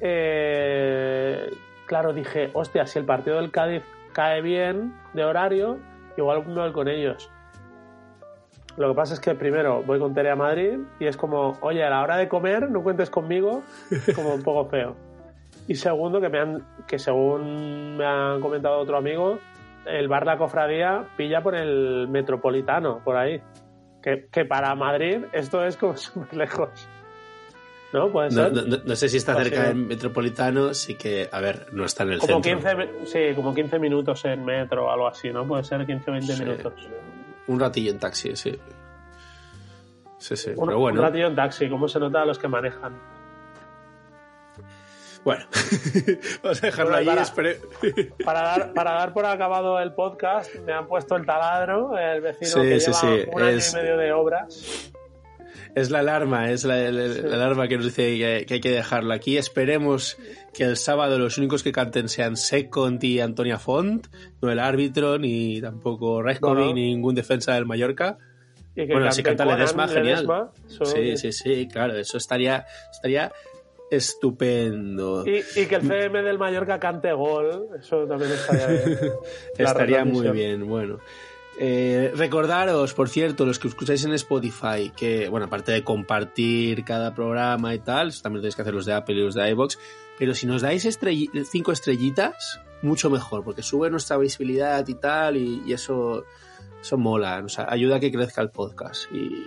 eh, 0.00 1.48
claro, 1.86 2.12
dije, 2.12 2.50
hostia, 2.54 2.86
si 2.86 2.98
el 2.98 3.04
partido 3.04 3.36
del 3.36 3.50
Cádiz 3.52 3.82
cae 4.12 4.42
bien 4.42 4.94
de 5.12 5.24
horario, 5.24 5.78
igual 6.16 6.44
me 6.46 6.54
voy 6.54 6.72
con 6.72 6.88
ellos. 6.88 7.30
Lo 8.76 8.88
que 8.88 8.94
pasa 8.94 9.14
es 9.14 9.20
que 9.20 9.34
primero 9.34 9.82
voy 9.82 9.98
con 9.98 10.14
Tere 10.14 10.30
a 10.30 10.36
Madrid 10.36 10.78
y 10.98 11.06
es 11.06 11.16
como, 11.16 11.58
oye, 11.60 11.84
a 11.84 11.90
la 11.90 12.02
hora 12.02 12.16
de 12.16 12.28
comer 12.28 12.70
no 12.70 12.82
cuentes 12.82 13.10
conmigo, 13.10 13.62
como 14.14 14.34
un 14.34 14.42
poco 14.42 14.68
feo. 14.70 14.96
Y 15.68 15.74
segundo, 15.76 16.20
que, 16.20 16.28
me 16.28 16.38
han, 16.40 16.66
que 16.86 16.98
según 16.98 17.96
me 17.96 18.04
han 18.04 18.40
comentado 18.40 18.78
otro 18.78 18.96
amigo, 18.96 19.38
el 19.86 20.08
bar 20.08 20.26
La 20.26 20.36
Cofradía 20.36 21.04
pilla 21.16 21.40
por 21.42 21.54
el 21.54 22.08
metropolitano, 22.08 23.00
por 23.04 23.16
ahí. 23.16 23.40
Que, 24.02 24.26
que 24.32 24.44
para 24.44 24.74
Madrid 24.74 25.18
esto 25.32 25.64
es 25.64 25.76
como 25.76 25.96
súper 25.96 26.34
lejos. 26.36 26.88
¿No? 27.92 28.08
Puede 28.10 28.30
ser. 28.30 28.52
no- 28.52 28.62
no- 28.62 28.78
no 28.84 28.96
sé 28.96 29.08
si 29.08 29.18
está 29.18 29.34
Pues 29.34 29.48
cerca 29.48 29.62
sí. 29.62 29.68
del 29.68 29.76
metropolitano, 29.86 30.72
sí 30.74 30.94
que, 30.96 31.28
a 31.30 31.40
ver, 31.40 31.66
no 31.72 31.84
está 31.84 32.02
en 32.04 32.12
el 32.12 32.18
como 32.18 32.42
centro. 32.42 32.70
15, 32.70 32.74
mi- 32.76 33.06
sí, 33.06 33.20
como 33.36 33.54
15 33.54 33.78
minutos 33.78 34.24
en 34.24 34.44
metro 34.44 34.86
o 34.86 34.90
algo 34.90 35.06
así, 35.06 35.30
¿no? 35.30 35.46
Puede 35.46 35.62
ser 35.62 35.84
15 35.86 36.10
o 36.10 36.14
20 36.14 36.32
Sí. 36.32 36.42
minutos. 36.42 36.72
Un 37.46 37.60
ratillo 37.60 37.90
en 37.92 37.98
taxi, 37.98 38.34
sí. 38.34 38.58
Sí, 40.18 40.36
sí. 40.36 40.50
Un, 40.56 40.66
pero 40.66 40.78
bueno. 40.78 41.00
un 41.00 41.06
ratillo 41.06 41.26
en 41.26 41.34
taxi, 41.36 41.68
¿cómo 41.68 41.86
se 41.86 41.98
nota 42.00 42.22
a 42.22 42.24
los 42.24 42.38
que 42.38 42.48
manejan? 42.48 42.92
Bueno, 45.24 45.44
vamos 46.42 46.62
a 46.62 46.66
dejarlo 46.66 46.92
Bueno, 46.92 47.12
ahí. 47.12 48.06
para- 48.24 48.42
dar, 48.42 48.72
para 48.74 48.92
dar 48.94 49.12
por 49.12 49.24
acabado 49.26 49.78
el 49.80 49.92
podcast, 49.94 50.52
me 50.66 50.72
han 50.72 50.86
puesto 50.88 51.14
el 51.16 51.24
taladro, 51.24 51.96
el 51.96 52.20
vecino 52.20 52.50
Sí, 52.50 52.68
que 52.68 52.80
sí, 52.80 52.86
lleva 52.86 52.98
sí, 53.00 53.30
un 53.30 53.42
año 53.42 53.56
es- 53.56 53.72
y 53.72 53.76
medio 53.76 53.96
de 53.98 54.12
obras. 54.12 54.90
Es 55.74 55.90
la 55.90 56.00
alarma, 56.00 56.50
es 56.50 56.64
la, 56.64 56.76
la- 56.90 57.06
la 57.08 57.34
alarma 57.36 57.66
que 57.68 57.76
nos 57.76 57.86
dice 57.86 58.18
que, 58.18 58.44
que 58.46 58.54
hay 58.54 58.60
que 58.60 58.70
dejarlo 58.70 59.14
aquí. 59.14 59.38
Esperemos 59.38 60.18
que 60.52 60.64
el 60.64 60.76
sábado 60.76 61.18
los 61.18 61.38
únicos 61.38 61.62
que 61.62 61.72
canten 61.72 62.08
sean 62.10 62.36
Second 62.36 63.02
y 63.04 63.20
Antonia 63.20 63.58
Font, 63.58 64.08
no 64.42 64.50
el 64.50 64.58
árbitro, 64.58 65.18
ni 65.18 65.60
tampoco 65.62 66.20
Reskovic, 66.20 66.66
No, 66.66 66.74
ni 66.74 66.88
ningún 66.90 67.14
defensa 67.14 67.54
del 67.54 67.64
Mallorca. 67.64 68.18
Y 68.74 68.86
que 68.86 68.92
Bueno, 68.92 69.10
si 69.12 69.22
canta 69.22 69.44
Ledesma, 69.46 69.86
genial. 69.88 70.04
Ledesma, 70.26 70.50
Sí, 70.84 71.16
sí, 71.16 71.32
sí, 71.32 71.68
claro, 71.68 71.94
eso 71.96 72.18
estaría, 72.18 72.66
estaría 72.90 73.32
estupendo. 73.96 75.24
Y, 75.26 75.42
y 75.60 75.66
que 75.66 75.76
el 75.76 75.82
CM 75.82 76.22
del 76.22 76.38
Mallorca 76.38 76.78
cante 76.78 77.12
gol, 77.12 77.68
eso 77.78 78.06
también 78.06 78.32
estaría 78.32 78.66
bien. 78.68 78.98
Estaría 79.58 80.04
muy 80.04 80.28
bien, 80.30 80.66
bueno. 80.68 80.98
Eh, 81.58 82.10
recordaros, 82.16 82.94
por 82.94 83.08
cierto, 83.10 83.44
los 83.44 83.58
que 83.58 83.68
escucháis 83.68 84.04
en 84.04 84.12
Spotify, 84.14 84.90
que, 84.96 85.28
bueno, 85.28 85.46
aparte 85.46 85.72
de 85.72 85.84
compartir 85.84 86.82
cada 86.84 87.14
programa 87.14 87.74
y 87.74 87.78
tal, 87.78 88.12
también 88.22 88.40
tenéis 88.40 88.56
que 88.56 88.62
hacer 88.62 88.74
los 88.74 88.86
de 88.86 88.94
Apple 88.94 89.14
y 89.16 89.20
los 89.22 89.34
de 89.34 89.50
iBox, 89.50 89.78
pero 90.18 90.34
si 90.34 90.46
nos 90.46 90.62
dais 90.62 90.86
estrelli- 90.86 91.44
cinco 91.44 91.72
estrellitas, 91.72 92.60
mucho 92.80 93.10
mejor, 93.10 93.44
porque 93.44 93.62
sube 93.62 93.90
nuestra 93.90 94.16
visibilidad 94.16 94.86
y 94.88 94.94
tal, 94.94 95.36
y, 95.36 95.62
y 95.66 95.74
eso, 95.74 96.24
eso 96.80 96.96
mola, 96.96 97.42
o 97.44 97.48
sea, 97.50 97.66
ayuda 97.68 97.96
a 97.96 98.00
que 98.00 98.10
crezca 98.10 98.40
el 98.40 98.50
podcast. 98.50 99.12
Y 99.12 99.46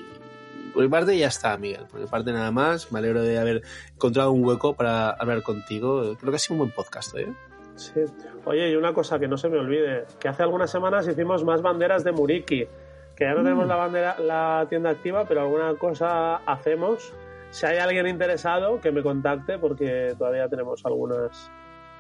por 0.75 0.83
mi 0.83 0.89
parte 0.89 1.17
ya 1.17 1.27
está, 1.27 1.57
Miguel, 1.57 1.85
por 1.89 1.99
mi 1.99 2.05
parte 2.05 2.31
nada 2.31 2.51
más, 2.51 2.91
me 2.91 2.99
alegro 2.99 3.23
de 3.23 3.39
haber 3.39 3.63
encontrado 3.95 4.31
un 4.31 4.45
hueco 4.45 4.75
para 4.75 5.09
hablar 5.09 5.41
contigo, 5.41 6.15
creo 6.19 6.31
que 6.31 6.35
ha 6.35 6.39
sido 6.39 6.53
un 6.53 6.59
buen 6.59 6.71
podcast, 6.71 7.17
¿eh? 7.17 7.33
Sí. 7.75 8.01
Oye, 8.45 8.69
y 8.69 8.75
una 8.75 8.93
cosa 8.93 9.17
que 9.17 9.27
no 9.27 9.37
se 9.37 9.49
me 9.49 9.57
olvide, 9.57 10.05
que 10.19 10.27
hace 10.27 10.43
algunas 10.43 10.69
semanas 10.69 11.07
hicimos 11.07 11.43
más 11.43 11.61
banderas 11.61 12.03
de 12.03 12.11
Muriki, 12.11 12.67
que 13.15 13.23
ya 13.23 13.33
no 13.33 13.41
Mm. 13.41 13.43
tenemos 13.43 13.67
la 13.67 13.75
bandera, 13.75 14.19
la 14.19 14.65
tienda 14.69 14.91
activa, 14.91 15.25
pero 15.25 15.41
alguna 15.41 15.73
cosa 15.75 16.35
hacemos. 16.45 17.13
Si 17.49 17.65
hay 17.65 17.77
alguien 17.77 18.07
interesado, 18.07 18.79
que 18.81 18.91
me 18.91 19.01
contacte, 19.01 19.57
porque 19.57 20.13
todavía 20.17 20.47
tenemos 20.49 20.85
algunas 20.85 21.49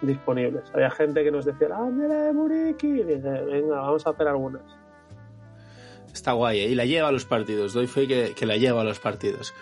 disponibles. 0.01 0.63
Había 0.73 0.91
gente 0.91 1.23
que 1.23 1.31
nos 1.31 1.45
decía, 1.45 1.69
la 1.69 1.79
bandera 1.79 2.23
de 2.23 2.33
Muriki, 2.33 2.87
y 2.87 3.03
dije, 3.03 3.41
venga, 3.45 3.77
vamos 3.81 4.05
a 4.05 4.09
hacer 4.11 4.27
algunas. 4.27 4.61
Está 6.15 6.31
guay, 6.31 6.61
¿eh? 6.61 6.69
y 6.69 6.75
la 6.75 6.85
lleva 6.85 7.09
a 7.09 7.11
los 7.11 7.25
partidos. 7.25 7.73
Doy 7.73 7.87
fe 7.87 8.07
que, 8.07 8.33
que 8.33 8.45
la 8.45 8.55
lleva 8.55 8.81
a 8.81 8.83
los 8.85 8.99
partidos. 8.99 9.53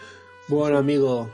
Bueno, 0.48 0.78
amigo, 0.78 1.28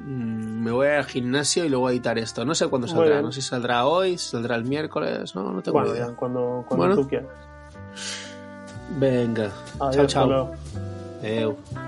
mm, 0.00 0.62
me 0.64 0.70
voy 0.70 0.88
al 0.88 1.06
gimnasio 1.06 1.64
y 1.64 1.70
luego 1.70 1.88
a 1.88 1.92
editar 1.92 2.18
esto. 2.18 2.44
No 2.44 2.54
sé 2.54 2.66
cuándo 2.68 2.86
saldrá. 2.86 3.22
No 3.22 3.32
sé 3.32 3.40
si 3.40 3.48
saldrá 3.48 3.86
hoy, 3.86 4.18
si 4.18 4.28
saldrá 4.32 4.54
el 4.54 4.64
miércoles. 4.64 5.34
No, 5.34 5.50
no 5.50 5.62
tengo 5.62 5.78
Bueno, 5.78 5.94
idea. 5.94 6.08
cuando, 6.14 6.62
cuando 6.68 6.86
Bueno. 6.86 7.02
tú 7.02 7.08
quieras. 7.08 7.28
Venga. 8.98 9.50
Adiós, 9.80 10.06
chao, 10.12 10.52
chao. 11.22 11.85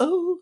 Oh. 0.00 0.38